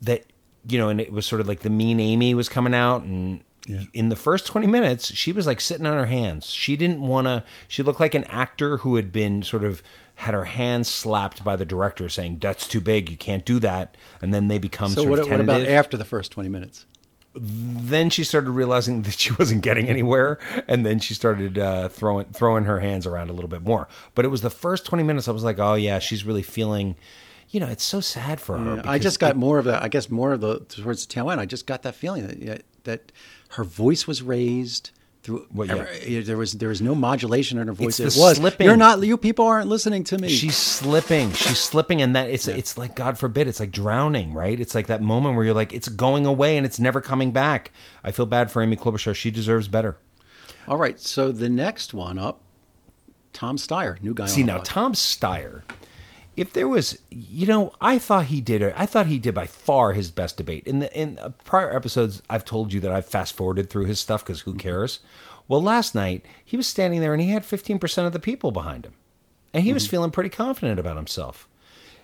that, 0.00 0.24
you 0.66 0.78
know, 0.78 0.88
and 0.88 1.00
it 1.00 1.12
was 1.12 1.26
sort 1.26 1.40
of 1.40 1.48
like 1.48 1.60
the 1.60 1.70
mean 1.70 2.00
Amy 2.00 2.34
was 2.34 2.48
coming 2.48 2.74
out 2.74 3.02
and 3.02 3.42
in 3.92 4.08
the 4.08 4.16
first 4.16 4.46
20 4.46 4.66
minutes, 4.66 5.12
she 5.14 5.32
was 5.32 5.46
like 5.46 5.60
sitting 5.60 5.86
on 5.86 5.96
her 5.96 6.06
hands. 6.06 6.46
She 6.50 6.76
didn't 6.76 7.00
want 7.00 7.26
to, 7.26 7.44
she 7.68 7.82
looked 7.82 8.00
like 8.00 8.14
an 8.14 8.24
actor 8.24 8.78
who 8.78 8.96
had 8.96 9.12
been 9.12 9.42
sort 9.42 9.64
of 9.64 9.82
had 10.16 10.34
her 10.34 10.44
hands 10.44 10.88
slapped 10.88 11.42
by 11.42 11.56
the 11.56 11.64
director 11.64 12.08
saying, 12.08 12.38
that's 12.40 12.68
too 12.68 12.80
big, 12.80 13.10
you 13.10 13.16
can't 13.16 13.44
do 13.44 13.58
that. 13.60 13.96
And 14.22 14.32
then 14.32 14.48
they 14.48 14.58
become 14.58 14.90
So 14.90 15.02
sort 15.02 15.10
what, 15.10 15.18
of 15.20 15.30
what 15.30 15.40
about 15.40 15.62
after 15.62 15.96
the 15.96 16.04
first 16.04 16.30
20 16.32 16.48
minutes? 16.48 16.86
then 17.36 18.10
she 18.10 18.22
started 18.22 18.50
realizing 18.50 19.02
that 19.02 19.14
she 19.14 19.32
wasn't 19.38 19.62
getting 19.62 19.88
anywhere, 19.88 20.38
and 20.68 20.86
then 20.86 21.00
she 21.00 21.14
started 21.14 21.58
uh, 21.58 21.88
throwing 21.88 22.26
throwing 22.26 22.64
her 22.64 22.80
hands 22.80 23.06
around 23.06 23.28
a 23.28 23.32
little 23.32 23.48
bit 23.48 23.62
more. 23.62 23.88
But 24.14 24.24
it 24.24 24.28
was 24.28 24.42
the 24.42 24.50
first 24.50 24.86
twenty 24.86 25.02
minutes 25.02 25.26
I 25.26 25.32
was 25.32 25.44
like, 25.44 25.58
oh 25.58 25.74
yeah, 25.74 25.98
she's 25.98 26.24
really 26.24 26.42
feeling. 26.42 26.96
You 27.50 27.60
know, 27.60 27.68
it's 27.68 27.84
so 27.84 28.00
sad 28.00 28.40
for 28.40 28.58
her. 28.58 28.82
I 28.84 28.98
just 28.98 29.20
got 29.20 29.36
more 29.36 29.58
of 29.58 29.64
the, 29.64 29.80
I 29.80 29.86
guess 29.88 30.10
more 30.10 30.32
of 30.32 30.40
the 30.40 30.60
towards 30.60 31.06
the 31.06 31.12
tail 31.12 31.30
end. 31.30 31.40
I 31.40 31.46
just 31.46 31.66
got 31.66 31.82
that 31.82 31.94
feeling 31.94 32.26
that 32.26 32.38
yeah, 32.40 32.58
that 32.84 33.12
her 33.54 33.64
voice 33.64 34.06
was 34.06 34.22
raised 34.22 34.90
through. 35.22 35.46
Well, 35.52 35.66
yeah. 35.66 35.86
every- 35.88 36.20
there 36.22 36.36
was 36.36 36.52
there 36.54 36.68
was 36.68 36.82
no 36.82 36.94
modulation 36.94 37.58
in 37.58 37.68
her 37.68 37.72
voice. 37.72 37.98
It's 38.00 38.16
it 38.16 38.20
was 38.20 38.36
slipping. 38.36 38.66
you're 38.66 38.76
not 38.76 39.02
you 39.02 39.16
people 39.16 39.46
aren't 39.46 39.68
listening 39.68 40.04
to 40.04 40.18
me. 40.18 40.28
She's 40.28 40.56
slipping. 40.56 41.32
She's 41.32 41.58
slipping, 41.58 42.02
and 42.02 42.14
that 42.14 42.28
it's 42.30 42.46
it's 42.48 42.76
like 42.76 42.94
God 42.94 43.18
forbid, 43.18 43.48
it's 43.48 43.60
like 43.60 43.70
drowning, 43.70 44.34
right? 44.34 44.58
It's 44.58 44.74
like 44.74 44.88
that 44.88 45.02
moment 45.02 45.36
where 45.36 45.44
you're 45.44 45.54
like, 45.54 45.72
it's 45.72 45.88
going 45.88 46.26
away 46.26 46.56
and 46.56 46.66
it's 46.66 46.78
never 46.78 47.00
coming 47.00 47.32
back. 47.32 47.72
I 48.02 48.10
feel 48.12 48.26
bad 48.26 48.50
for 48.50 48.62
Amy 48.62 48.76
Klobuchar. 48.76 49.14
She 49.14 49.30
deserves 49.30 49.68
better. 49.68 49.96
All 50.66 50.76
right, 50.78 50.98
so 50.98 51.30
the 51.30 51.48
next 51.50 51.92
one 51.92 52.18
up, 52.18 52.40
Tom 53.32 53.56
Steyer, 53.56 54.02
new 54.02 54.14
guy. 54.14 54.26
See 54.26 54.42
now. 54.42 54.58
Tom 54.58 54.94
Steyer. 54.94 55.62
If 56.36 56.52
there 56.52 56.66
was, 56.68 56.98
you 57.10 57.46
know, 57.46 57.72
I 57.80 57.98
thought 57.98 58.26
he 58.26 58.40
did. 58.40 58.62
I 58.62 58.86
thought 58.86 59.06
he 59.06 59.18
did 59.18 59.34
by 59.34 59.46
far 59.46 59.92
his 59.92 60.10
best 60.10 60.36
debate. 60.36 60.66
In 60.66 60.80
the 60.80 60.92
in 60.98 61.18
uh, 61.18 61.30
prior 61.44 61.74
episodes, 61.74 62.22
I've 62.28 62.44
told 62.44 62.72
you 62.72 62.80
that 62.80 62.90
I've 62.90 63.06
fast 63.06 63.36
forwarded 63.36 63.70
through 63.70 63.84
his 63.84 64.00
stuff 64.00 64.24
because 64.24 64.40
who 64.40 64.54
cares? 64.54 65.00
Well, 65.46 65.62
last 65.62 65.94
night 65.94 66.24
he 66.44 66.56
was 66.56 66.66
standing 66.66 67.00
there 67.00 67.12
and 67.12 67.22
he 67.22 67.30
had 67.30 67.44
fifteen 67.44 67.78
percent 67.78 68.06
of 68.06 68.12
the 68.12 68.18
people 68.18 68.50
behind 68.50 68.84
him, 68.84 68.94
and 69.52 69.62
he 69.62 69.72
was 69.72 69.86
feeling 69.86 70.10
pretty 70.10 70.30
confident 70.30 70.80
about 70.80 70.96
himself. 70.96 71.46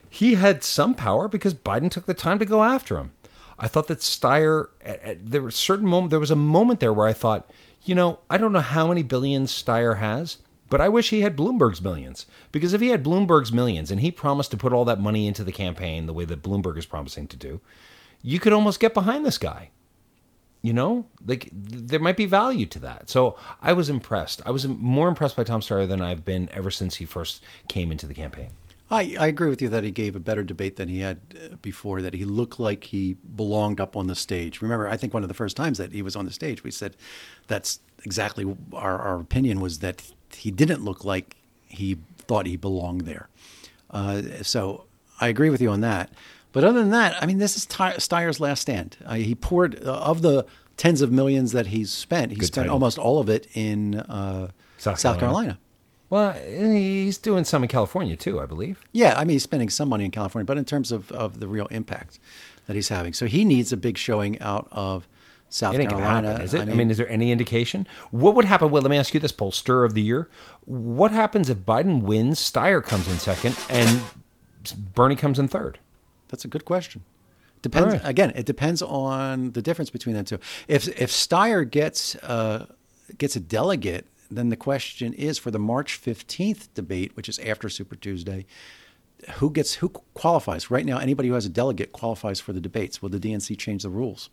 He 0.09 0.35
had 0.35 0.62
some 0.62 0.95
power 0.95 1.28
because 1.28 1.55
Biden 1.55 1.91
took 1.91 2.07
the 2.07 2.14
time 2.14 2.39
to 2.39 2.45
go 2.45 2.62
after 2.62 2.99
him. 2.99 3.12
I 3.59 3.68
thought 3.68 3.89
that 3.89 3.99
Steyer, 3.99 4.68
at, 4.81 5.03
at, 5.03 5.31
there 5.31 5.43
was 5.43 5.55
a 5.55 5.59
certain 5.59 5.87
moment, 5.87 6.11
there 6.11 6.18
was 6.18 6.31
a 6.31 6.37
moment 6.37 6.81
there 6.81 6.93
where 6.93 7.07
I 7.07 7.12
thought, 7.12 7.51
you 7.85 7.95
know, 7.95 8.18
I 8.28 8.39
don't 8.39 8.53
know 8.53 8.61
how 8.61 8.89
many 8.89 9.03
billions 9.03 9.53
Steyer 9.53 9.99
has, 9.99 10.39
but 10.71 10.81
I 10.81 10.89
wish 10.89 11.11
he 11.11 11.21
had 11.21 11.37
Bloomberg's 11.37 11.83
millions. 11.83 12.25
Because 12.53 12.73
if 12.73 12.81
he 12.81 12.89
had 12.89 13.05
Bloomberg's 13.05 13.53
millions 13.53 13.91
and 13.91 14.01
he 14.01 14.11
promised 14.11 14.53
to 14.53 14.57
put 14.57 14.73
all 14.73 14.87
that 14.87 15.01
money 15.01 15.27
into 15.27 15.45
the 15.45 15.53
campaign 15.53 16.07
the 16.07 16.14
way 16.14 16.25
that 16.25 16.43
Bloomberg 16.43 16.79
is 16.79 16.87
promising 16.87 17.27
to 17.29 17.37
do, 17.37 17.61
you 18.23 18.39
could 18.41 18.55
almost 18.55 18.81
get 18.81 18.95
behind 18.95 19.27
this 19.27 19.37
guy. 19.37 19.71
You 20.62 20.75
know, 20.75 21.07
like 21.27 21.49
there 21.53 22.01
might 22.01 22.18
be 22.18 22.27
value 22.27 22.66
to 22.66 22.79
that. 22.81 23.09
So 23.09 23.37
I 23.62 23.73
was 23.73 23.89
impressed. 23.89 24.43
I 24.45 24.51
was 24.51 24.68
more 24.68 25.09
impressed 25.09 25.37
by 25.37 25.45
Tom 25.45 25.62
Steyer 25.62 25.89
than 25.89 26.03
I've 26.03 26.25
been 26.25 26.51
ever 26.53 26.71
since 26.71 26.97
he 26.97 27.07
first 27.07 27.43
came 27.68 27.91
into 27.91 28.07
the 28.07 28.14
campaign. 28.14 28.51
I, 28.91 29.16
I 29.18 29.29
agree 29.29 29.49
with 29.49 29.62
you 29.62 29.68
that 29.68 29.85
he 29.85 29.91
gave 29.91 30.16
a 30.16 30.21
better 30.21 30.43
debate 30.43 30.77
than 30.77 30.89
he 30.89 31.01
had 31.01 31.21
uh, 31.35 31.57
before, 31.62 32.03
that 32.03 32.12
he 32.12 32.25
looked 32.25 32.59
like 32.59 32.85
he 32.85 33.14
belonged 33.37 33.81
up 33.81 33.97
on 33.97 34.09
the 34.09 34.16
stage. 34.16 34.61
Remember, 34.61 34.89
I 34.89 34.97
think 34.97 35.14
one 35.14 35.23
of 35.23 35.29
the 35.29 35.35
first 35.35 35.57
times 35.57 35.79
that 35.79 35.93
he 35.93 36.03
was 36.03 36.16
on 36.16 36.27
the 36.27 36.33
stage, 36.33 36.64
we 36.64 36.73
said 36.73 36.97
that's 37.47 37.81
exactly 38.05 38.45
our, 38.73 38.99
our 39.01 39.21
opinion 39.21 39.61
was 39.61 39.79
that 39.79 40.03
he 40.35 40.51
didn't 40.51 40.85
look 40.85 41.05
like 41.05 41.37
he 41.66 41.99
thought 42.18 42.47
he 42.47 42.57
belonged 42.57 43.03
there. 43.03 43.28
Uh, 43.91 44.22
so 44.43 44.85
I 45.20 45.28
agree 45.28 45.51
with 45.51 45.61
you 45.61 45.70
on 45.70 45.81
that. 45.81 46.11
But 46.53 46.64
other 46.64 46.81
than 46.81 46.91
that, 46.91 47.20
I 47.22 47.26
mean, 47.26 47.39
this 47.39 47.57
is 47.57 47.66
Ty- 47.66 47.97
Steyer's 47.97 48.41
last 48.41 48.61
stand. 48.61 48.97
Uh, 49.07 49.14
he 49.14 49.35
poured, 49.35 49.85
uh, 49.85 49.93
of 50.01 50.22
the 50.22 50.47
tens 50.76 51.01
of 51.01 51.12
millions 51.12 51.53
that 51.53 51.68
he's 51.68 51.93
spent, 51.93 52.33
he 52.33 52.39
Good 52.39 52.47
spent 52.47 52.64
title. 52.64 52.74
almost 52.74 52.99
all 52.99 53.20
of 53.20 53.28
it 53.28 53.47
in 53.55 53.97
uh, 54.01 54.49
South 54.78 54.99
South, 54.99 55.18
Carolina. 55.18 55.59
Carolina. 55.59 55.59
Well, 56.09 56.33
he's 56.33 57.18
doing 57.18 57.45
some 57.45 57.62
in 57.62 57.68
California 57.68 58.16
too, 58.16 58.41
I 58.41 58.47
believe. 58.47 58.81
Yeah, 58.91 59.14
I 59.16 59.20
mean, 59.24 59.35
he's 59.35 59.45
spending 59.45 59.70
some 59.70 59.89
money 59.89 60.05
in 60.05 60.11
California, 60.11 60.45
but 60.45 60.59
in 60.59 60.64
terms 60.64 60.91
of, 60.91 61.12
of 61.12 61.39
the 61.39 61.47
real 61.47 61.66
impact 61.66 62.18
that 62.66 62.74
he's 62.74 62.89
having. 62.89 63.12
So 63.12 63.26
he 63.26 63.45
needs 63.45 63.72
a 63.72 63.76
big 63.76 63.97
showing 63.97 64.41
out 64.41 64.66
of 64.72 65.07
South 65.53 65.74
It 65.74 65.88
Carolina. 65.88 66.28
happen, 66.28 66.42
is 66.44 66.55
it? 66.55 66.61
I 66.62 66.64
mean, 66.74 66.90
is 66.90 66.96
there 66.96 67.09
any 67.11 67.32
indication? 67.32 67.86
What 68.12 68.34
would 68.36 68.44
happen? 68.44 68.70
Well, 68.70 68.80
let 68.82 68.90
me 68.90 68.96
ask 68.96 69.12
you 69.12 69.20
this: 69.20 69.32
pollster 69.32 69.84
of 69.84 69.94
the 69.94 70.01
year. 70.01 70.28
What 70.64 71.11
happens 71.11 71.51
if 71.51 71.59
Biden 71.59 72.03
wins? 72.03 72.38
Steyer 72.40 72.82
comes 72.82 73.09
in 73.09 73.18
second, 73.18 73.59
and 73.68 74.01
Bernie 74.94 75.16
comes 75.16 75.38
in 75.38 75.48
third. 75.48 75.78
that's 76.28 76.44
a 76.44 76.48
good 76.48 76.64
question. 76.64 77.03
Depends 77.62 77.94
right. 77.94 78.03
again. 78.05 78.32
It 78.34 78.46
depends 78.46 78.80
on 78.80 79.51
the 79.53 79.61
difference 79.61 79.90
between 79.90 80.14
the 80.14 80.22
two. 80.22 80.38
If 80.68 80.88
if 80.98 81.11
Steyer 81.11 81.68
gets 81.68 82.14
uh, 82.16 82.66
gets 83.18 83.36
a 83.36 83.40
delegate, 83.40 84.07
then 84.30 84.48
the 84.48 84.57
question 84.57 85.12
is 85.12 85.36
for 85.38 85.51
the 85.51 85.59
March 85.59 85.94
fifteenth 85.96 86.72
debate, 86.74 87.16
which 87.16 87.28
is 87.28 87.38
after 87.40 87.68
Super 87.68 87.96
Tuesday. 87.96 88.46
Who 89.35 89.51
gets 89.51 89.75
who 89.75 89.89
qualifies 89.89 90.71
right 90.71 90.85
now? 90.85 90.99
Anybody 90.99 91.29
who 91.29 91.35
has 91.35 91.47
a 91.47 91.51
delegate 91.51 91.93
qualifies 91.93 92.41
for 92.41 92.53
the 92.53 92.61
debates. 92.61 93.03
Will 93.03 93.09
the 93.09 93.21
DNC 93.21 93.59
change 93.59 93.83
the 93.83 93.91
rules? 93.91 94.31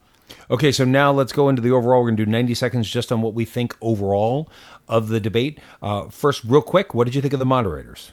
Okay, 0.49 0.71
so 0.71 0.83
now 0.83 1.11
let's 1.11 1.31
go 1.31 1.49
into 1.49 1.61
the 1.61 1.71
overall. 1.71 2.01
We're 2.01 2.09
going 2.09 2.17
to 2.17 2.25
do 2.25 2.31
90 2.31 2.53
seconds 2.53 2.89
just 2.89 3.11
on 3.11 3.21
what 3.21 3.33
we 3.33 3.45
think 3.45 3.75
overall 3.81 4.49
of 4.87 5.07
the 5.07 5.19
debate. 5.19 5.59
Uh, 5.81 6.09
first, 6.09 6.43
real 6.43 6.61
quick, 6.61 6.93
what 6.93 7.05
did 7.05 7.15
you 7.15 7.21
think 7.21 7.33
of 7.33 7.39
the 7.39 7.45
moderators? 7.45 8.11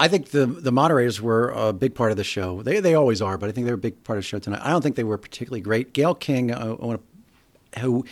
I 0.00 0.08
think 0.08 0.30
the 0.30 0.46
the 0.46 0.72
moderators 0.72 1.20
were 1.20 1.50
a 1.50 1.74
big 1.74 1.94
part 1.94 2.10
of 2.10 2.16
the 2.16 2.24
show. 2.24 2.62
They 2.62 2.80
they 2.80 2.94
always 2.94 3.20
are, 3.20 3.36
but 3.36 3.50
I 3.50 3.52
think 3.52 3.66
they 3.66 3.72
were 3.72 3.78
a 3.78 3.78
big 3.78 4.02
part 4.02 4.16
of 4.16 4.24
the 4.24 4.28
show 4.28 4.38
tonight. 4.38 4.62
I 4.64 4.70
don't 4.70 4.80
think 4.80 4.96
they 4.96 5.04
were 5.04 5.18
particularly 5.18 5.60
great. 5.60 5.92
Gayle 5.92 6.14
King, 6.14 6.50
uh, 6.50 6.76
I 6.80 6.84
want 6.86 7.02
to, 7.74 7.80
who 7.80 8.06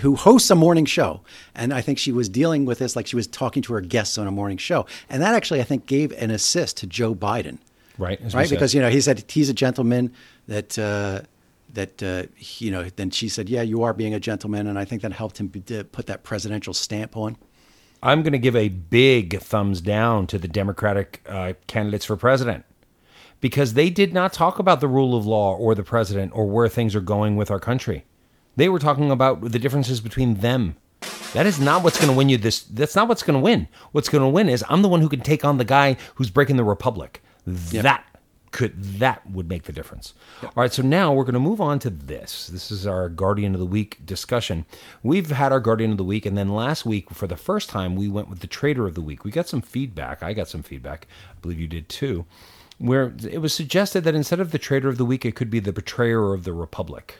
who 0.00 0.16
hosts 0.16 0.50
a 0.50 0.54
morning 0.54 0.84
show, 0.84 1.22
and 1.54 1.72
I 1.72 1.80
think 1.80 1.98
she 1.98 2.12
was 2.12 2.28
dealing 2.28 2.64
with 2.64 2.78
this 2.78 2.96
like 2.96 3.06
she 3.06 3.16
was 3.16 3.26
talking 3.26 3.62
to 3.62 3.72
her 3.72 3.80
guests 3.80 4.18
on 4.18 4.26
a 4.26 4.30
morning 4.30 4.58
show, 4.58 4.86
and 5.08 5.22
that 5.22 5.34
actually 5.34 5.60
I 5.60 5.64
think 5.64 5.86
gave 5.86 6.12
an 6.12 6.30
assist 6.30 6.76
to 6.78 6.86
Joe 6.86 7.14
Biden, 7.14 7.58
Right, 7.98 8.20
right? 8.32 8.48
Because 8.48 8.74
you 8.74 8.80
know 8.80 8.90
he 8.90 9.00
said 9.00 9.24
he's 9.28 9.48
a 9.48 9.54
gentleman 9.54 10.12
that. 10.46 10.78
Uh, 10.78 11.22
that 11.74 12.02
uh, 12.02 12.22
you 12.38 12.70
know, 12.70 12.84
then 12.96 13.10
she 13.10 13.28
said, 13.28 13.46
"Yeah, 13.46 13.60
you 13.60 13.82
are 13.82 13.92
being 13.92 14.14
a 14.14 14.18
gentleman," 14.18 14.66
and 14.66 14.78
I 14.78 14.86
think 14.86 15.02
that 15.02 15.12
helped 15.12 15.38
him 15.38 15.48
be, 15.48 15.60
put 15.60 16.06
that 16.06 16.22
presidential 16.22 16.72
stamp 16.72 17.14
on. 17.14 17.36
I'm 18.02 18.22
going 18.22 18.32
to 18.32 18.38
give 18.38 18.56
a 18.56 18.68
big 18.68 19.38
thumbs 19.40 19.82
down 19.82 20.26
to 20.28 20.38
the 20.38 20.48
Democratic 20.48 21.22
uh, 21.28 21.52
candidates 21.66 22.04
for 22.04 22.16
president 22.16 22.64
because 23.40 23.74
they 23.74 23.90
did 23.90 24.14
not 24.14 24.32
talk 24.32 24.58
about 24.58 24.80
the 24.80 24.88
rule 24.88 25.16
of 25.16 25.26
law 25.26 25.54
or 25.56 25.74
the 25.74 25.82
president 25.82 26.32
or 26.34 26.46
where 26.46 26.68
things 26.68 26.94
are 26.94 27.00
going 27.00 27.36
with 27.36 27.50
our 27.50 27.60
country. 27.60 28.04
They 28.58 28.68
were 28.68 28.80
talking 28.80 29.12
about 29.12 29.52
the 29.52 29.58
differences 29.60 30.00
between 30.00 30.34
them. 30.38 30.74
That 31.32 31.46
is 31.46 31.60
not 31.60 31.84
what's 31.84 31.96
going 31.96 32.10
to 32.10 32.16
win 32.16 32.28
you 32.28 32.38
this. 32.38 32.62
That's 32.62 32.96
not 32.96 33.06
what's 33.06 33.22
going 33.22 33.38
to 33.38 33.40
win. 33.40 33.68
What's 33.92 34.08
going 34.08 34.22
to 34.22 34.28
win 34.28 34.48
is 34.48 34.64
I'm 34.68 34.82
the 34.82 34.88
one 34.88 35.00
who 35.00 35.08
can 35.08 35.20
take 35.20 35.44
on 35.44 35.58
the 35.58 35.64
guy 35.64 35.96
who's 36.16 36.28
breaking 36.28 36.56
the 36.56 36.64
republic. 36.64 37.22
That 37.46 38.04
could 38.50 38.82
that 38.98 39.24
would 39.30 39.48
make 39.48 39.62
the 39.62 39.72
difference. 39.72 40.12
All 40.42 40.50
right, 40.56 40.72
so 40.72 40.82
now 40.82 41.12
we're 41.12 41.22
going 41.22 41.34
to 41.34 41.40
move 41.40 41.60
on 41.60 41.78
to 41.78 41.90
this. 41.90 42.48
This 42.48 42.72
is 42.72 42.84
our 42.84 43.08
Guardian 43.08 43.54
of 43.54 43.60
the 43.60 43.66
Week 43.66 44.04
discussion. 44.04 44.66
We've 45.04 45.30
had 45.30 45.52
our 45.52 45.60
Guardian 45.60 45.92
of 45.92 45.96
the 45.96 46.02
Week, 46.02 46.26
and 46.26 46.36
then 46.36 46.48
last 46.48 46.84
week, 46.84 47.10
for 47.10 47.28
the 47.28 47.36
first 47.36 47.68
time, 47.68 47.94
we 47.94 48.08
went 48.08 48.28
with 48.28 48.40
the 48.40 48.48
Traitor 48.48 48.88
of 48.88 48.96
the 48.96 49.00
Week. 49.00 49.22
We 49.22 49.30
got 49.30 49.46
some 49.46 49.62
feedback. 49.62 50.20
I 50.20 50.32
got 50.32 50.48
some 50.48 50.64
feedback. 50.64 51.06
I 51.30 51.40
believe 51.42 51.60
you 51.60 51.68
did 51.68 51.88
too, 51.88 52.24
where 52.78 53.14
it 53.22 53.40
was 53.40 53.54
suggested 53.54 54.02
that 54.02 54.16
instead 54.16 54.40
of 54.40 54.50
the 54.50 54.58
Traitor 54.58 54.88
of 54.88 54.98
the 54.98 55.04
Week, 55.04 55.24
it 55.24 55.36
could 55.36 55.48
be 55.48 55.60
the 55.60 55.72
Betrayer 55.72 56.34
of 56.34 56.42
the 56.42 56.52
Republic 56.52 57.18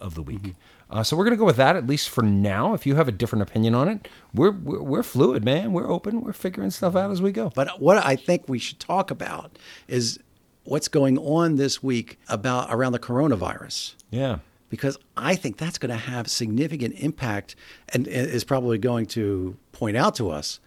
of 0.00 0.14
the 0.14 0.22
week. 0.22 0.42
Mm-hmm. 0.42 0.50
Uh, 0.90 1.04
so 1.04 1.16
we're 1.16 1.24
going 1.24 1.36
to 1.36 1.38
go 1.38 1.44
with 1.44 1.56
that 1.56 1.76
at 1.76 1.86
least 1.86 2.08
for 2.08 2.22
now. 2.22 2.74
If 2.74 2.84
you 2.84 2.96
have 2.96 3.06
a 3.06 3.12
different 3.12 3.42
opinion 3.42 3.74
on 3.74 3.88
it, 3.88 4.08
we're, 4.34 4.50
we're 4.50 4.82
we're 4.82 5.02
fluid, 5.02 5.44
man. 5.44 5.72
We're 5.72 5.88
open. 5.88 6.22
We're 6.22 6.32
figuring 6.32 6.70
stuff 6.70 6.96
out 6.96 7.10
as 7.10 7.22
we 7.22 7.30
go. 7.30 7.50
But 7.54 7.80
what 7.80 8.04
I 8.04 8.16
think 8.16 8.48
we 8.48 8.58
should 8.58 8.80
talk 8.80 9.10
about 9.10 9.56
is 9.86 10.18
what's 10.64 10.88
going 10.88 11.16
on 11.18 11.56
this 11.56 11.82
week 11.82 12.18
about 12.28 12.68
around 12.74 12.92
the 12.92 12.98
coronavirus. 12.98 13.94
Yeah. 14.10 14.38
Because 14.68 14.98
I 15.16 15.34
think 15.34 15.56
that's 15.56 15.78
going 15.78 15.90
to 15.90 15.96
have 15.96 16.28
significant 16.28 16.94
impact 16.98 17.56
and 17.92 18.06
is 18.06 18.44
probably 18.44 18.78
going 18.78 19.06
to 19.06 19.56
point 19.72 19.96
out 19.96 20.14
to 20.16 20.30
us 20.30 20.60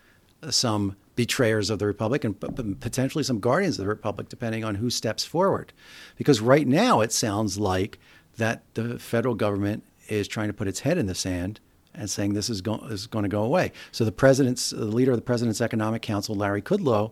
some 0.49 0.95
betrayers 1.15 1.69
of 1.69 1.79
the 1.79 1.85
republic 1.85 2.23
and 2.23 2.39
potentially 2.81 3.23
some 3.23 3.39
guardians 3.39 3.77
of 3.77 3.85
the 3.85 3.89
republic, 3.89 4.29
depending 4.29 4.63
on 4.63 4.75
who 4.75 4.89
steps 4.89 5.23
forward. 5.23 5.71
Because 6.17 6.41
right 6.41 6.67
now 6.67 7.01
it 7.01 7.11
sounds 7.11 7.57
like 7.57 7.99
that 8.37 8.63
the 8.73 8.99
federal 8.99 9.35
government 9.35 9.83
is 10.17 10.27
trying 10.27 10.47
to 10.47 10.53
put 10.53 10.67
its 10.67 10.81
head 10.81 10.97
in 10.97 11.05
the 11.07 11.15
sand 11.15 11.59
and 11.93 12.09
saying 12.09 12.33
this 12.33 12.49
is, 12.49 12.61
go- 12.61 12.83
is 12.89 13.05
going 13.07 13.23
to 13.23 13.29
go 13.29 13.43
away. 13.43 13.71
So 13.91 14.03
the 14.05 14.11
president's 14.11 14.71
the 14.71 14.85
leader 14.85 15.11
of 15.11 15.17
the 15.17 15.21
president's 15.23 15.61
economic 15.61 16.01
council, 16.01 16.35
Larry 16.35 16.61
Kudlow, 16.61 17.11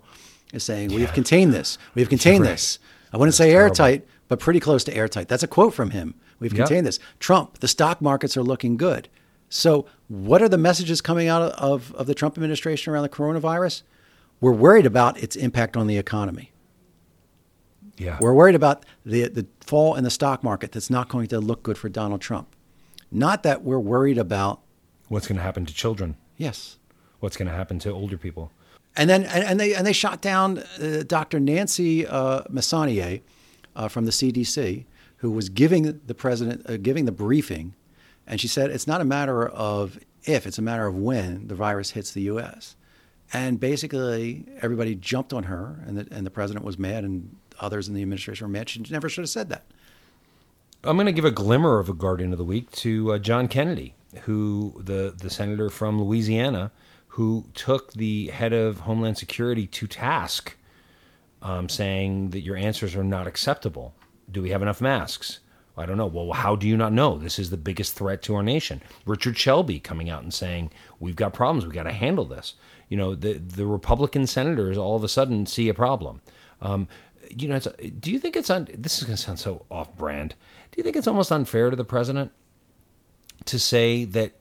is 0.54 0.64
saying 0.64 0.90
we 0.94 1.02
have 1.02 1.14
contained 1.14 1.54
this. 1.54 1.78
We 1.96 2.02
have 2.02 2.10
contained 2.10 2.44
Right. 2.44 2.52
this. 2.52 2.80
I 3.14 3.18
wouldn't 3.18 3.36
say 3.36 3.52
airtight, 3.52 4.06
but 4.28 4.40
pretty 4.40 4.60
close 4.60 4.84
to 4.86 4.96
airtight. 4.96 5.28
That's 5.28 5.44
a 5.44 5.48
quote 5.48 5.74
from 5.74 5.92
him. 5.92 6.16
We've 6.40 6.52
Yep. 6.54 6.68
contained 6.68 6.88
this. 6.88 7.00
Trump, 7.20 7.60
the 7.60 7.68
stock 7.68 8.02
markets 8.02 8.36
are 8.36 8.44
looking 8.44 8.76
good. 8.78 9.08
So, 9.50 9.86
what 10.08 10.42
are 10.42 10.50
the 10.50 10.58
messages 10.58 11.02
coming 11.02 11.28
out 11.28 11.42
of, 11.54 11.94
of 11.96 12.08
the 12.08 12.14
Trump 12.16 12.38
administration 12.38 12.92
around 12.94 13.04
the 13.04 13.10
coronavirus? 13.10 13.84
We're 14.40 14.54
worried 14.54 14.86
about 14.86 15.22
its 15.22 15.36
impact 15.36 15.78
on 15.78 15.88
the 15.88 15.98
economy. 15.98 16.52
Yeah. 17.98 18.18
We're 18.20 18.34
worried 18.34 18.56
about 18.56 18.86
the, 19.06 19.28
the 19.28 19.46
fall 19.60 19.96
in 19.96 20.04
the 20.04 20.10
stock 20.10 20.44
market 20.44 20.72
that's 20.72 20.90
not 20.90 21.10
going 21.10 21.28
to 21.28 21.40
look 21.40 21.62
good 21.64 21.78
for 21.78 21.90
Donald 21.90 22.22
Trump. 22.22 22.48
Not 23.12 23.44
that 23.44 23.64
we're 23.64 23.80
worried 23.80 24.18
about, 24.18 24.62
What's 25.10 25.28
going 25.28 25.38
to 25.38 25.44
happen 25.44 25.66
to 25.66 25.74
children? 25.74 26.16
yes. 26.38 26.78
What's 27.20 27.38
going 27.38 27.50
to 27.50 27.54
happen 27.54 27.78
to 27.80 27.92
older 27.92 28.18
people? 28.18 28.52
And 28.96 29.08
then 29.08 29.24
and, 29.26 29.44
and 29.44 29.60
they 29.60 29.76
and 29.76 29.86
they 29.86 29.94
shot 29.94 30.22
down 30.22 30.58
uh, 30.82 31.04
Dr. 31.06 31.40
Nancy 31.40 32.08
uh, 32.08 32.42
Messonnier 32.50 33.22
uh, 33.76 33.88
from 33.90 34.06
the 34.06 34.12
CDC, 34.12 34.86
who 35.18 35.30
was 35.30 35.50
giving 35.50 36.02
the 36.06 36.16
president 36.16 36.68
uh, 36.68 36.78
giving 36.78 37.06
the 37.06 37.12
briefing, 37.12 37.76
and 38.26 38.42
she 38.42 38.48
said 38.48 38.72
it's 38.72 38.88
not 38.88 39.02
a 39.02 39.06
matter 39.06 39.48
of 39.48 40.00
if, 40.24 40.48
it's 40.48 40.58
a 40.58 40.64
matter 40.64 40.88
of 40.88 40.96
when 40.96 41.48
the 41.48 41.56
virus 41.56 41.92
hits 41.92 42.12
the 42.12 42.22
U.S. 42.24 42.76
And 43.32 43.60
basically, 43.60 44.46
everybody 44.62 44.96
jumped 44.96 45.32
on 45.32 45.44
her, 45.44 45.84
and 45.86 45.98
the, 46.00 46.08
and 46.12 46.26
the 46.26 46.32
president 46.32 46.66
was 46.66 46.80
mad, 46.80 47.04
and 47.04 47.36
others 47.60 47.88
in 47.88 47.94
the 47.94 48.02
administration 48.02 48.48
were 48.48 48.52
mad. 48.52 48.68
She 48.68 48.82
never 48.90 49.08
should 49.10 49.22
have 49.22 49.30
said 49.30 49.50
that. 49.50 49.64
I'm 50.84 50.96
going 50.96 51.06
to 51.06 51.12
give 51.12 51.26
a 51.26 51.32
glimmer 51.32 51.78
of 51.78 51.90
a 51.90 51.94
Guardian 51.94 52.32
of 52.32 52.40
the 52.40 52.44
Week 52.44 52.72
to 52.72 53.14
uh, 53.14 53.20
John 53.20 53.48
Kennedy, 53.48 53.94
who 54.22 54.82
the 54.84 55.14
the 55.16 55.30
senator 55.30 55.70
from 55.70 56.02
Louisiana, 56.02 56.72
who 57.08 57.46
took 57.54 57.94
the 57.94 58.30
head 58.30 58.52
of 58.52 58.80
Homeland 58.80 59.18
Security 59.20 59.68
to 59.68 59.86
task, 59.86 60.58
um, 61.44 61.70
saying 61.70 62.32
that 62.32 62.42
your 62.42 62.56
answers 62.56 62.96
are 62.96 63.04
not 63.04 63.28
acceptable. 63.28 63.94
Do 64.32 64.42
we 64.42 64.50
have 64.50 64.64
enough 64.64 64.82
masks? 64.82 65.40
I 65.78 65.86
don't 65.86 65.98
know. 65.98 66.08
Well, 66.08 66.34
how 66.34 66.56
do 66.56 66.68
you 66.68 66.76
not 66.76 66.94
know? 66.94 67.18
This 67.18 67.38
is 67.38 67.52
the 67.52 67.58
biggest 67.58 67.94
threat 67.94 68.24
to 68.24 68.36
our 68.36 68.44
nation. 68.44 68.82
Richard 69.06 69.38
Shelby 69.38 69.80
coming 69.80 70.10
out 70.10 70.24
and 70.24 70.34
saying 70.34 70.72
we've 71.00 71.16
got 71.16 71.34
problems. 71.34 71.64
We've 71.64 71.76
got 71.76 71.84
to 71.84 71.92
handle 71.92 72.26
this. 72.26 72.56
You 72.90 72.98
know, 72.98 73.14
the 73.14 73.34
the 73.34 73.68
Republican 73.68 74.26
senators 74.26 74.80
all 74.80 74.96
of 74.96 75.04
a 75.04 75.08
sudden 75.08 75.46
see 75.46 75.70
a 75.70 75.76
problem. 75.76 76.22
Um, 76.60 76.88
you 77.38 77.48
know, 77.48 77.56
it's, 77.56 77.68
do 78.00 78.12
you 78.12 78.20
think 78.20 78.36
it's 78.36 78.50
un, 78.50 78.68
this 78.78 78.98
is 79.00 79.04
going 79.06 79.16
to 79.16 79.22
sound 79.22 79.40
so 79.40 79.66
off 79.70 79.96
brand? 79.98 80.36
Do 80.72 80.78
you 80.78 80.84
think 80.84 80.96
it's 80.96 81.08
almost 81.08 81.32
unfair 81.32 81.70
to 81.70 81.76
the 81.76 81.84
president 81.86 82.32
to 83.46 83.60
say 83.60 84.06
that 84.06 84.34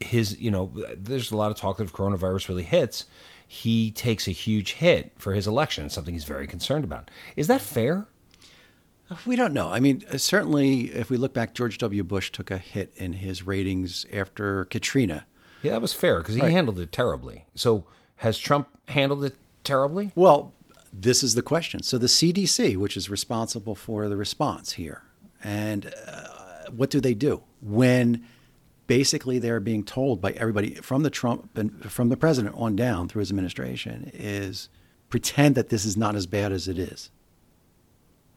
his, 0.00 0.38
you 0.40 0.50
know, 0.50 0.72
there's 0.96 1.30
a 1.30 1.36
lot 1.36 1.50
of 1.50 1.56
talk 1.56 1.78
that 1.78 1.84
if 1.84 1.92
coronavirus 1.92 2.48
really 2.48 2.62
hits, 2.62 3.04
he 3.46 3.90
takes 3.90 4.26
a 4.26 4.30
huge 4.32 4.72
hit 4.74 5.12
for 5.16 5.34
his 5.34 5.46
election, 5.46 5.88
something 5.90 6.14
he's 6.14 6.24
very 6.24 6.46
concerned 6.46 6.84
about. 6.84 7.10
Is 7.36 7.46
that 7.48 7.60
fair? 7.60 8.06
We 9.26 9.36
don't 9.36 9.52
know. 9.52 9.68
I 9.68 9.80
mean, 9.80 10.02
uh, 10.12 10.16
certainly, 10.18 10.86
if 10.92 11.10
we 11.10 11.16
look 11.18 11.34
back, 11.34 11.54
George 11.54 11.78
W. 11.78 12.02
Bush 12.02 12.32
took 12.32 12.50
a 12.50 12.58
hit 12.58 12.92
in 12.96 13.12
his 13.14 13.46
ratings 13.46 14.06
after 14.12 14.64
Katrina. 14.64 15.26
Yeah, 15.62 15.72
that 15.72 15.82
was 15.82 15.92
fair 15.92 16.18
because 16.18 16.34
he 16.34 16.40
Right. 16.40 16.50
handled 16.50 16.78
it 16.78 16.90
terribly. 16.90 17.44
So 17.54 17.84
has 18.16 18.38
Trump 18.38 18.68
handled 18.88 19.22
it 19.24 19.36
terribly? 19.62 20.10
Well, 20.14 20.52
this 20.96 21.22
is 21.22 21.34
the 21.34 21.42
question. 21.42 21.82
So 21.82 21.98
the 21.98 22.06
CDC, 22.06 22.76
which 22.76 22.96
is 22.96 23.10
responsible 23.10 23.74
for 23.74 24.08
the 24.08 24.16
response 24.16 24.72
here, 24.72 25.02
and 25.42 25.92
uh, 26.06 26.70
what 26.70 26.90
do 26.90 27.00
they 27.00 27.14
do 27.14 27.42
when 27.60 28.24
basically 28.86 29.38
they're 29.38 29.60
being 29.60 29.82
told 29.82 30.20
by 30.20 30.32
everybody 30.32 30.74
from 30.76 31.02
the 31.02 31.10
Trump 31.10 31.56
and 31.56 31.90
from 31.90 32.10
the 32.10 32.16
president 32.16 32.54
on 32.56 32.76
down 32.76 33.08
through 33.08 33.20
his 33.20 33.30
administration 33.30 34.10
is 34.14 34.68
pretend 35.08 35.54
that 35.54 35.68
this 35.68 35.84
is 35.84 35.96
not 35.96 36.14
as 36.14 36.26
bad 36.26 36.52
as 36.52 36.68
it 36.68 36.78
is. 36.78 37.10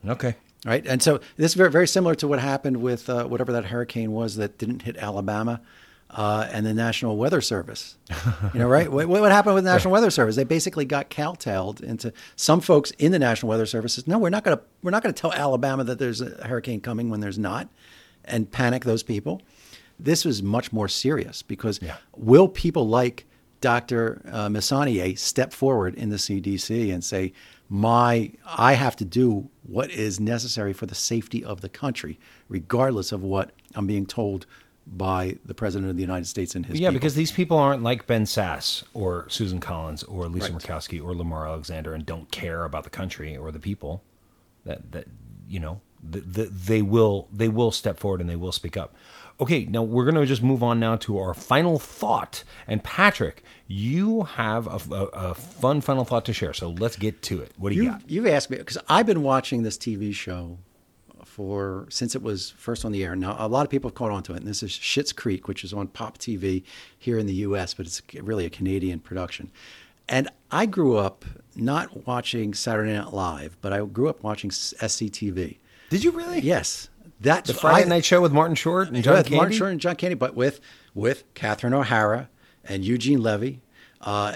Okay. 0.08 0.36
Right, 0.66 0.86
and 0.88 1.02
so 1.04 1.20
this 1.36 1.52
is 1.52 1.54
very, 1.54 1.70
very 1.70 1.88
similar 1.88 2.16
to 2.16 2.28
what 2.28 2.40
happened 2.40 2.78
with 2.78 3.10
uh, 3.10 3.26
whatever 3.26 3.52
that 3.54 3.66
hurricane 3.66 4.12
was 4.12 4.38
that 4.38 4.58
didn't 4.58 4.82
hit 4.82 4.98
Alabama, 4.98 5.62
uh, 6.10 6.48
and 6.52 6.66
the 6.66 6.74
National 6.74 7.18
Weather 7.18 7.42
Service. 7.42 7.98
You 8.54 8.60
know, 8.62 8.68
right? 8.68 8.90
what, 8.92 9.08
what 9.08 9.32
happened 9.32 9.56
with 9.56 9.66
the 9.66 9.72
National 9.72 9.92
Weather 9.92 10.10
Service? 10.10 10.36
They 10.36 10.44
basically 10.46 10.86
got 10.86 11.10
cowtailed 11.10 11.82
into 11.82 12.14
some 12.36 12.62
folks 12.62 12.92
in 12.92 13.12
the 13.12 13.20
National 13.20 13.50
Weather 13.50 13.66
Service 13.66 13.94
says, 13.96 14.08
"No, 14.08 14.18
we're 14.18 14.30
not 14.30 14.44
going 14.44 14.58
to 14.58 14.64
we're 14.84 14.92
not 14.92 15.04
going 15.04 15.14
to 15.14 15.20
tell 15.22 15.34
Alabama 15.34 15.84
that 15.84 16.00
there's 16.00 16.22
a 16.22 16.48
hurricane 16.48 16.80
coming 16.82 17.10
when 17.10 17.20
there's 17.20 17.38
not," 17.38 17.68
and 18.26 18.50
panic 18.50 18.86
those 18.86 19.04
people. 19.04 19.42
This 20.00 20.24
was 20.24 20.42
much 20.42 20.72
more 20.72 20.88
serious 20.88 21.42
because 21.42 21.80
Yeah. 21.82 21.98
will 22.16 22.48
people 22.48 22.88
like 22.88 23.26
Dr. 23.60 24.22
Uh, 24.32 24.48
Messonnier 24.50 25.16
step 25.18 25.52
forward 25.52 25.96
in 25.96 26.10
the 26.10 26.18
CDC 26.18 26.94
and 26.94 27.04
say, 27.04 27.34
"My, 27.70 28.32
I 28.46 28.74
have 28.74 28.96
to 28.98 29.06
do 29.06 29.50
what 29.64 29.90
is 29.92 30.20
necessary 30.20 30.74
for 30.74 30.86
the 30.86 30.96
safety 30.96 31.44
of 31.44 31.62
the 31.62 31.70
country, 31.70 32.20
regardless 32.48 33.12
of 33.12 33.24
what 33.24 33.52
I'm 33.76 33.88
being 33.88 34.06
told 34.06 34.46
by 34.90 35.38
the 35.46 35.54
President 35.54 35.90
of 35.90 35.98
the 35.98 36.02
United 36.02 36.26
States 36.28 36.56
and 36.56 36.66
his 36.66 36.80
Yeah, 36.80 36.90
people." 36.90 37.00
because 37.00 37.16
these 37.16 37.32
people 37.32 37.58
aren't 37.58 37.84
like 37.84 38.08
Ben 38.08 38.24
Sasse 38.24 38.84
or 38.94 39.26
Susan 39.30 39.60
Collins 39.60 40.04
or 40.04 40.28
Lisa 40.28 40.52
Right. 40.52 40.62
Murkowski 40.62 41.04
or 41.04 41.14
Lamar 41.16 41.48
Alexander 41.48 41.94
and 41.94 42.06
don't 42.06 42.32
care 42.32 42.64
about 42.64 42.84
the 42.84 42.90
country 42.90 43.36
or 43.36 43.52
the 43.52 43.60
people. 43.60 44.04
That 44.66 44.92
that 44.92 45.06
you 45.48 45.60
know, 45.60 45.82
the, 46.04 46.20
the, 46.22 46.44
they 46.46 46.82
will 46.82 47.28
they 47.32 47.48
will 47.50 47.72
step 47.72 48.00
forward 48.00 48.22
and 48.22 48.30
they 48.30 48.36
will 48.36 48.52
speak 48.52 48.78
up. 48.78 48.96
Okay, 49.40 49.66
now 49.66 49.84
we're 49.84 50.04
going 50.04 50.16
to 50.16 50.26
just 50.26 50.42
move 50.42 50.64
on 50.64 50.80
now 50.80 50.96
to 50.96 51.20
our 51.20 51.34
final 51.36 51.78
thought. 51.78 52.44
And 52.66 52.84
Patrick, 52.84 53.44
you 53.68 54.24
have 54.24 54.66
a, 54.66 54.94
a, 54.96 55.04
a 55.30 55.34
fun 55.36 55.80
final 55.80 56.06
thought 56.06 56.26
to 56.26 56.34
share. 56.34 56.54
So 56.54 56.72
let's 56.72 56.96
get 56.96 57.22
to 57.24 57.42
it. 57.42 57.52
What 57.56 57.70
do 57.70 57.76
you, 57.76 57.84
you, 57.84 57.90
got? 57.92 58.10
you've 58.10 58.26
asked 58.26 58.50
me 58.50 58.58
because 58.58 58.80
I've 58.90 59.06
been 59.06 59.22
watching 59.22 59.62
this 59.62 59.78
TV 59.78 60.12
show 60.12 60.58
for 61.38 61.86
since 61.90 62.16
it 62.16 62.24
was 62.24 62.50
first 62.58 62.84
on 62.84 62.92
the 62.92 63.04
air. 63.04 63.16
Now 63.16 63.36
a 63.38 63.48
lot 63.48 63.64
of 63.64 63.70
people 63.70 63.92
have 63.92 63.96
caught 63.96 64.10
on 64.10 64.24
to 64.24 64.34
it, 64.34 64.38
and 64.38 64.48
this 64.48 64.64
is 64.64 64.72
Schitt's 64.72 65.14
Creek, 65.14 65.48
which 65.48 65.64
is 65.64 65.72
on 65.72 65.88
Pop 65.88 66.18
TV 66.18 66.64
here 66.98 67.20
in 67.20 67.28
the 67.28 67.34
U.S., 67.36 67.76
but 67.76 67.86
it's 67.86 68.02
really 68.16 68.46
a 68.48 68.50
Canadian 68.50 69.00
production. 69.00 69.52
And 70.10 70.30
I 70.50 70.66
grew 70.66 70.98
up 70.98 71.26
not 71.56 72.08
watching 72.08 72.56
Saturday 72.56 72.94
Night 72.94 73.14
Live, 73.14 73.56
but 73.62 73.72
I 73.72 73.86
grew 73.86 74.10
up 74.10 74.24
watching 74.24 74.50
SCTV. 74.50 75.58
Did 75.92 76.04
you 76.04 76.10
really? 76.10 76.40
Yes, 76.40 76.90
that's 77.22 77.50
The 77.50 77.54
Friday 77.54 77.86
I- 77.86 77.90
Night 77.90 78.06
Show 78.06 78.20
with 78.20 78.32
Martin 78.32 78.56
Short 78.56 78.88
and 78.90 79.04
John 79.04 79.14
with 79.18 79.30
Martin 79.30 79.40
Candy? 79.50 79.58
Short 79.58 79.72
and 79.74 79.80
John 79.80 79.96
Candy, 79.96 80.16
but 80.16 80.34
with 80.36 80.60
with 80.96 81.24
Catherine 81.36 81.76
O'Hara 81.76 82.30
and 82.66 82.84
Eugene 82.84 83.22
Levy, 83.22 83.62
uh, 84.02 84.36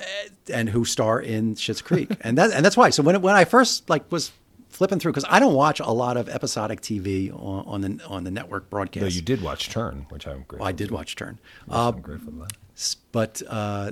and 0.54 0.70
who 0.70 0.86
star 0.86 1.20
in 1.20 1.56
Schitt's 1.56 1.82
Creek, 1.82 2.12
and 2.22 2.38
that 2.38 2.52
and 2.52 2.64
that's 2.64 2.78
why. 2.78 2.92
So 2.92 3.02
when 3.02 3.16
it, 3.16 3.24
when 3.24 3.34
I 3.36 3.44
first 3.46 3.90
like 3.90 4.12
was 4.12 4.32
flipping 4.72 5.00
through, 5.00 5.12
because 5.12 5.26
I 5.30 5.40
don't 5.40 5.54
watch 5.54 5.80
a 5.80 5.92
lot 5.92 6.18
of 6.18 6.28
episodic 6.30 6.82
TV 6.82 7.32
on, 7.32 7.66
on 7.66 7.82
the 7.82 8.04
on 8.08 8.24
the 8.24 8.32
network 8.32 8.70
broadcast. 8.70 9.02
No, 9.02 9.08
you 9.08 9.22
did 9.22 9.42
watch 9.42 9.70
Turn, 9.70 10.06
which 10.10 10.26
I'm 10.28 10.38
grateful. 10.48 10.60
Well, 10.60 10.68
I 10.68 10.72
did 10.72 10.92
watch 10.92 11.16
Turn, 11.16 11.40
for. 11.68 11.74
uh, 11.74 11.90
I'm 11.90 12.02
grateful 12.02 12.32
for 12.34 12.40
that. 12.40 12.96
but 13.12 13.42
uh, 13.48 13.92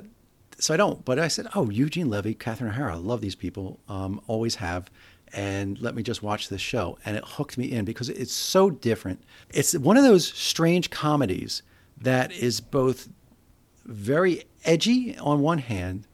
so 0.58 0.74
I 0.74 0.76
don't. 0.76 1.04
But 1.04 1.18
I 1.18 1.28
said, 1.28 1.46
oh, 1.54 1.70
Eugene 1.70 2.10
Levy, 2.10 2.34
Catherine 2.34 2.70
O'Hara, 2.70 2.94
I 2.94 2.98
love 2.98 3.20
these 3.20 3.34
people, 3.34 3.78
um, 3.88 4.20
always 4.26 4.56
have, 4.56 4.90
and 5.32 5.80
let 5.80 5.94
me 5.94 6.02
just 6.02 6.22
watch 6.22 6.48
this 6.48 6.60
show, 6.60 6.98
and 7.04 7.16
it 7.16 7.24
hooked 7.24 7.56
me 7.56 7.70
in 7.70 7.84
because 7.84 8.08
it's 8.08 8.32
so 8.34 8.68
different. 8.70 9.22
It's 9.50 9.76
one 9.76 9.96
of 9.96 10.04
those 10.04 10.26
strange 10.32 10.90
comedies 10.90 11.62
that 11.98 12.32
is 12.32 12.60
both 12.60 13.08
very 13.84 14.44
edgy 14.64 15.16
on 15.18 15.40
one 15.40 15.58
hand, 15.58 16.06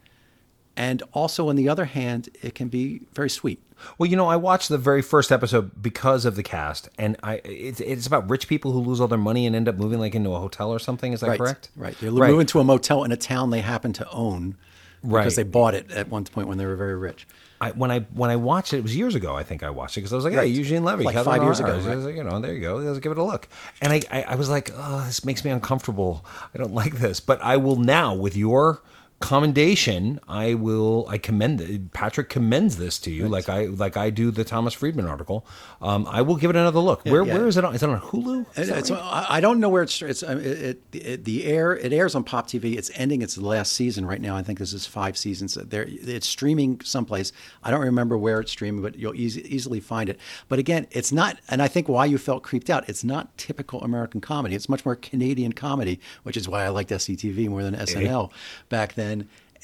and 0.77 1.03
also 1.13 1.49
on 1.49 1.57
the 1.57 1.69
other 1.69 1.87
hand, 1.87 2.29
it 2.43 2.55
can 2.55 2.69
be 2.69 3.03
very 3.15 3.31
sweet. 3.31 3.61
Well, 3.99 4.09
you 4.09 4.17
know, 4.17 4.27
I 4.27 4.37
watched 4.37 4.69
the 4.71 4.79
very 4.79 5.03
first 5.03 5.31
episode 5.31 5.83
because 5.83 6.25
of 6.25 6.35
the 6.37 6.43
cast, 6.43 6.89
and 6.99 7.17
I 7.23 7.41
it's, 7.45 7.81
it's 7.81 8.07
about 8.07 8.29
rich 8.31 8.49
people 8.49 8.73
who 8.73 8.81
lose 8.81 9.01
all 9.01 9.09
their 9.09 9.19
money 9.19 9.47
and 9.47 9.55
end 9.55 9.69
up 9.69 9.77
moving 9.77 9.99
like 10.01 10.15
into 10.15 10.31
a 10.33 10.39
hotel 10.39 10.71
or 10.73 10.79
something. 10.79 11.13
Is 11.13 11.21
that 11.21 11.29
right, 11.29 11.39
correct? 11.39 11.69
Right. 11.77 11.95
They're 12.01 12.11
moving 12.11 12.47
to 12.47 12.61
a 12.61 12.65
motel 12.65 13.05
in 13.05 13.13
a 13.13 13.17
town 13.17 13.51
they 13.51 13.61
happen 13.61 13.93
to 13.95 14.09
own 14.11 14.57
because 15.03 15.13
Right. 15.13 15.37
they 15.37 15.43
bought 15.43 15.75
it 15.75 15.91
at 15.93 16.09
one 16.09 16.25
point 16.25 16.49
when 16.49 16.57
they 16.59 16.65
were 16.67 16.75
very 16.75 16.97
rich. 16.97 17.27
I, 17.61 17.71
when 17.71 17.91
I 17.91 18.01
when 18.13 18.31
I 18.31 18.37
watched 18.37 18.73
it, 18.75 18.79
it 18.79 18.83
was 18.83 18.97
years 18.97 19.15
ago. 19.15 19.35
I 19.37 19.43
think 19.43 19.63
I 19.63 19.71
watched 19.71 19.97
it 19.97 20.01
because 20.01 20.13
I 20.13 20.17
was 20.17 20.25
like, 20.25 20.35
"Hey, 20.35 20.47
Eugene 20.47 20.85
Levy, 20.85 21.05
Like 21.05 21.17
five 21.23 21.43
years 21.43 21.61
ago, 21.61 21.73
O'Hara. 21.73 21.93
I 21.93 21.97
was 21.97 22.05
right. 22.05 22.11
like, 22.11 22.17
you 22.17 22.25
know, 22.25 22.41
there 22.41 22.53
you 22.55 22.61
go. 22.61 22.77
Let's 22.77 22.99
give 22.99 23.13
it 23.13 23.19
a 23.19 23.23
look. 23.23 23.49
And 23.81 23.93
I, 23.93 24.01
I, 24.11 24.23
I 24.23 24.35
was 24.37 24.49
like, 24.51 24.71
"Oh, 24.75 25.05
this 25.07 25.25
makes 25.25 25.45
me 25.45 25.51
uncomfortable. 25.51 26.25
I 26.55 26.59
don't 26.59 26.75
like 26.75 26.95
this." 26.99 27.21
But 27.21 27.41
I 27.43 27.57
will 27.59 27.77
now, 27.77 28.15
with 28.15 28.37
your 28.37 28.83
commendation, 29.21 30.21
I 30.29 30.55
will. 30.55 31.07
I 31.09 31.19
commend. 31.19 31.91
Patrick 31.93 32.29
commends 32.29 32.77
this 32.77 32.99
to 33.01 33.11
you, 33.11 33.29
like 33.29 33.49
I 33.49 33.67
like 33.67 33.97
I 33.97 34.11
do 34.11 34.31
the 34.31 34.45
Thomas 34.45 34.75
Friedman 34.75 35.07
article. 35.07 35.47
Um, 35.81 36.07
I 36.11 36.23
will 36.23 36.37
give 36.37 36.51
it 36.51 36.57
another 36.57 36.81
look. 36.81 37.05
where 37.05 37.25
yeah. 37.25 37.35
where 37.35 37.47
is 37.47 37.57
it 37.57 37.65
on? 37.65 37.75
Is 37.75 37.83
it 37.83 37.89
on 37.89 38.01
Hulu? 38.01 38.47
It- 38.57 38.91
right? 38.91 39.27
I 39.31 39.41
don't 39.41 39.61
know 39.61 39.69
where 39.69 39.83
it's. 39.83 40.01
It's 40.03 40.23
it, 40.23 40.39
it, 40.47 40.83
it, 40.93 41.25
the 41.25 41.45
air. 41.45 41.75
It 41.77 41.93
airs 41.93 42.15
on 42.15 42.25
Pop 42.25 42.47
TV. 42.47 42.77
It's 42.77 42.91
ending 42.95 43.23
its 43.23 43.39
last 43.39 43.73
season 43.73 44.05
right 44.05 44.21
now. 44.21 44.37
I 44.37 44.43
think 44.43 44.59
this 44.59 44.73
is 44.73 44.87
five 44.87 45.17
seasons. 45.17 45.55
There, 45.55 45.87
it's 45.89 46.29
streaming 46.29 46.81
someplace. 46.83 47.33
I 47.63 47.71
don't 47.71 47.81
remember 47.81 48.19
where 48.19 48.41
it's 48.41 48.53
streaming, 48.53 48.83
but 48.83 48.97
you'll 48.97 49.15
easy, 49.15 49.43
easily 49.53 49.81
find 49.81 50.09
it. 50.09 50.19
But 50.49 50.59
again, 50.59 50.87
it's 50.91 51.13
not. 51.13 51.39
And 51.49 51.63
I 51.63 51.69
think 51.69 51.89
why 51.89 52.05
you 52.05 52.19
felt 52.19 52.43
creeped 52.43 52.69
out. 52.69 52.89
It's 52.89 53.05
not 53.05 53.37
typical 53.39 53.81
American 53.83 54.21
comedy. 54.21 54.55
It's 54.55 54.69
much 54.69 54.85
more 54.85 54.97
Canadian 54.97 55.53
comedy, 55.53 56.01
which 56.23 56.37
is 56.37 56.49
why 56.49 56.65
I 56.65 56.69
liked 56.69 56.91
SCTV 56.91 57.49
more 57.49 57.63
than 57.63 57.75
SNL 57.75 58.31
back 58.69 58.95
then. 58.95 59.06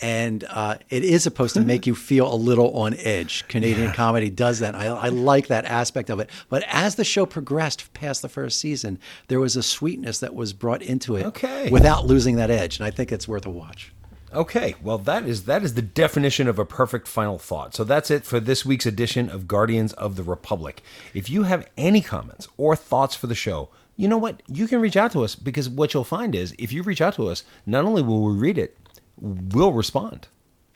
And 0.00 0.42
uh, 0.50 0.78
it 0.90 1.04
is 1.04 1.22
supposed 1.22 1.54
to 1.54 1.60
make 1.60 1.86
you 1.86 1.94
feel 1.94 2.32
a 2.32 2.34
little 2.34 2.76
on 2.76 2.94
edge. 2.94 3.46
Canadian 3.46 3.92
comedy 3.92 4.30
does 4.30 4.58
that. 4.58 4.74
I, 4.74 4.86
I 4.86 5.08
like 5.10 5.46
that 5.46 5.64
aspect 5.64 6.10
of 6.10 6.18
it. 6.18 6.28
But 6.48 6.64
as 6.66 6.96
the 6.96 7.04
show 7.04 7.24
progressed 7.24 7.92
past 7.94 8.20
the 8.22 8.28
first 8.28 8.58
season, 8.58 8.98
there 9.28 9.38
was 9.38 9.54
a 9.54 9.62
sweetness 9.62 10.18
that 10.18 10.34
was 10.34 10.52
brought 10.52 10.82
into 10.82 11.14
it 11.16 11.26
Okay. 11.26 11.68
without 11.70 12.04
losing 12.06 12.34
that 12.36 12.50
edge. 12.50 12.78
And 12.78 12.86
I 12.86 12.90
think 12.90 13.12
it's 13.12 13.28
worth 13.28 13.46
a 13.46 13.50
watch. 13.50 13.92
Okay, 14.34 14.74
well 14.82 14.96
that 14.96 15.26
is 15.26 15.44
that 15.44 15.62
is 15.62 15.74
the 15.74 15.82
definition 15.82 16.48
of 16.48 16.58
a 16.58 16.64
perfect 16.64 17.06
final 17.06 17.38
thought. 17.38 17.74
So 17.74 17.84
that's 17.84 18.10
it 18.10 18.24
for 18.24 18.40
this 18.40 18.64
week's 18.64 18.86
edition 18.86 19.28
of 19.28 19.46
Guardians 19.46 19.92
of 19.92 20.16
the 20.16 20.22
Republic. 20.22 20.82
If 21.12 21.28
you 21.28 21.42
have 21.42 21.68
any 21.76 22.00
comments 22.00 22.48
or 22.56 22.74
thoughts 22.74 23.14
for 23.14 23.26
the 23.26 23.34
show, 23.34 23.68
you 23.94 24.08
know 24.08 24.16
what? 24.16 24.42
You 24.48 24.66
can 24.66 24.80
reach 24.80 24.96
out 24.96 25.12
to 25.12 25.22
us 25.22 25.34
because 25.34 25.68
what 25.68 25.92
you'll 25.92 26.02
find 26.04 26.34
is 26.34 26.54
if 26.58 26.72
you 26.72 26.82
reach 26.82 27.02
out 27.02 27.14
to 27.16 27.28
us, 27.28 27.44
not 27.66 27.84
only 27.84 28.02
will 28.02 28.24
we 28.24 28.32
read 28.32 28.56
it, 28.56 28.78
we'll 29.22 29.72
respond. 29.72 30.28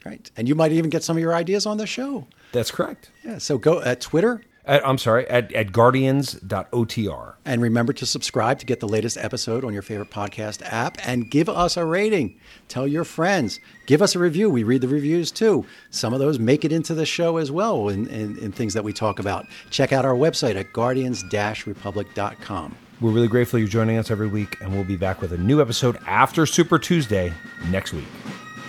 Right. 0.05 0.31
And 0.37 0.49
you 0.49 0.55
might 0.55 0.73
even 0.73 0.89
get 0.89 1.03
some 1.03 1.17
of 1.17 1.21
your 1.21 1.35
ideas 1.35 1.67
on 1.67 1.79
the 1.79 1.87
show. 1.87 2.27
That's 2.53 2.71
correct. 2.71 3.11
Yeah. 3.25 3.39
So 3.39 3.59
go 3.59 3.83
at 3.83 4.01
Twitter 4.01 4.43
At, 4.65 4.87
I'm 4.87 4.99
sorry, 4.99 5.27
at, 5.29 5.53
at 5.53 5.73
guardians.otr. 5.73 7.35
and 7.45 7.61
remember 7.63 7.93
to 7.93 8.07
subscribe 8.07 8.59
to 8.61 8.67
get 8.67 8.79
the 8.81 8.87
latest 8.89 9.17
episode 9.17 9.65
on 9.65 9.73
your 9.73 9.83
favorite 9.83 10.11
podcast 10.11 10.63
app 10.65 10.99
and 11.07 11.29
give 11.31 11.49
us 11.49 11.77
a 11.77 11.85
rating. 11.85 12.39
Tell 12.69 12.87
your 12.87 13.05
friends. 13.05 13.59
Give 13.87 14.01
us 14.03 14.15
a 14.15 14.19
review. 14.21 14.49
We 14.51 14.63
read 14.65 14.81
the 14.81 14.89
reviews 14.89 15.31
too. 15.33 15.67
Some 15.91 16.13
of 16.13 16.19
those 16.21 16.39
make 16.39 16.65
it 16.65 16.73
into 16.73 16.95
the 16.95 17.07
show 17.07 17.37
as 17.37 17.51
well 17.53 17.89
in, 17.89 18.07
in, 18.09 18.39
in 18.39 18.53
things 18.53 18.75
that 18.75 18.85
we 18.85 18.93
talk 18.93 19.19
about. 19.19 19.47
Check 19.71 19.93
out 19.93 20.05
our 20.05 20.15
website 20.15 20.55
at 20.57 20.73
guardians-republic.com. 20.73 22.77
We're 23.01 23.11
really 23.11 23.29
grateful 23.29 23.59
you're 23.59 23.69
joining 23.69 23.99
us 23.99 24.11
every 24.11 24.27
week, 24.27 24.57
and 24.61 24.73
we'll 24.73 24.85
be 24.85 24.97
back 24.97 25.21
with 25.21 25.33
a 25.33 25.39
new 25.39 25.61
episode 25.61 25.99
after 26.07 26.47
Super 26.47 26.79
Tuesday 26.79 27.33
next 27.69 27.93
week. 27.93 28.07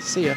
See 0.02 0.26
ya. 0.26 0.36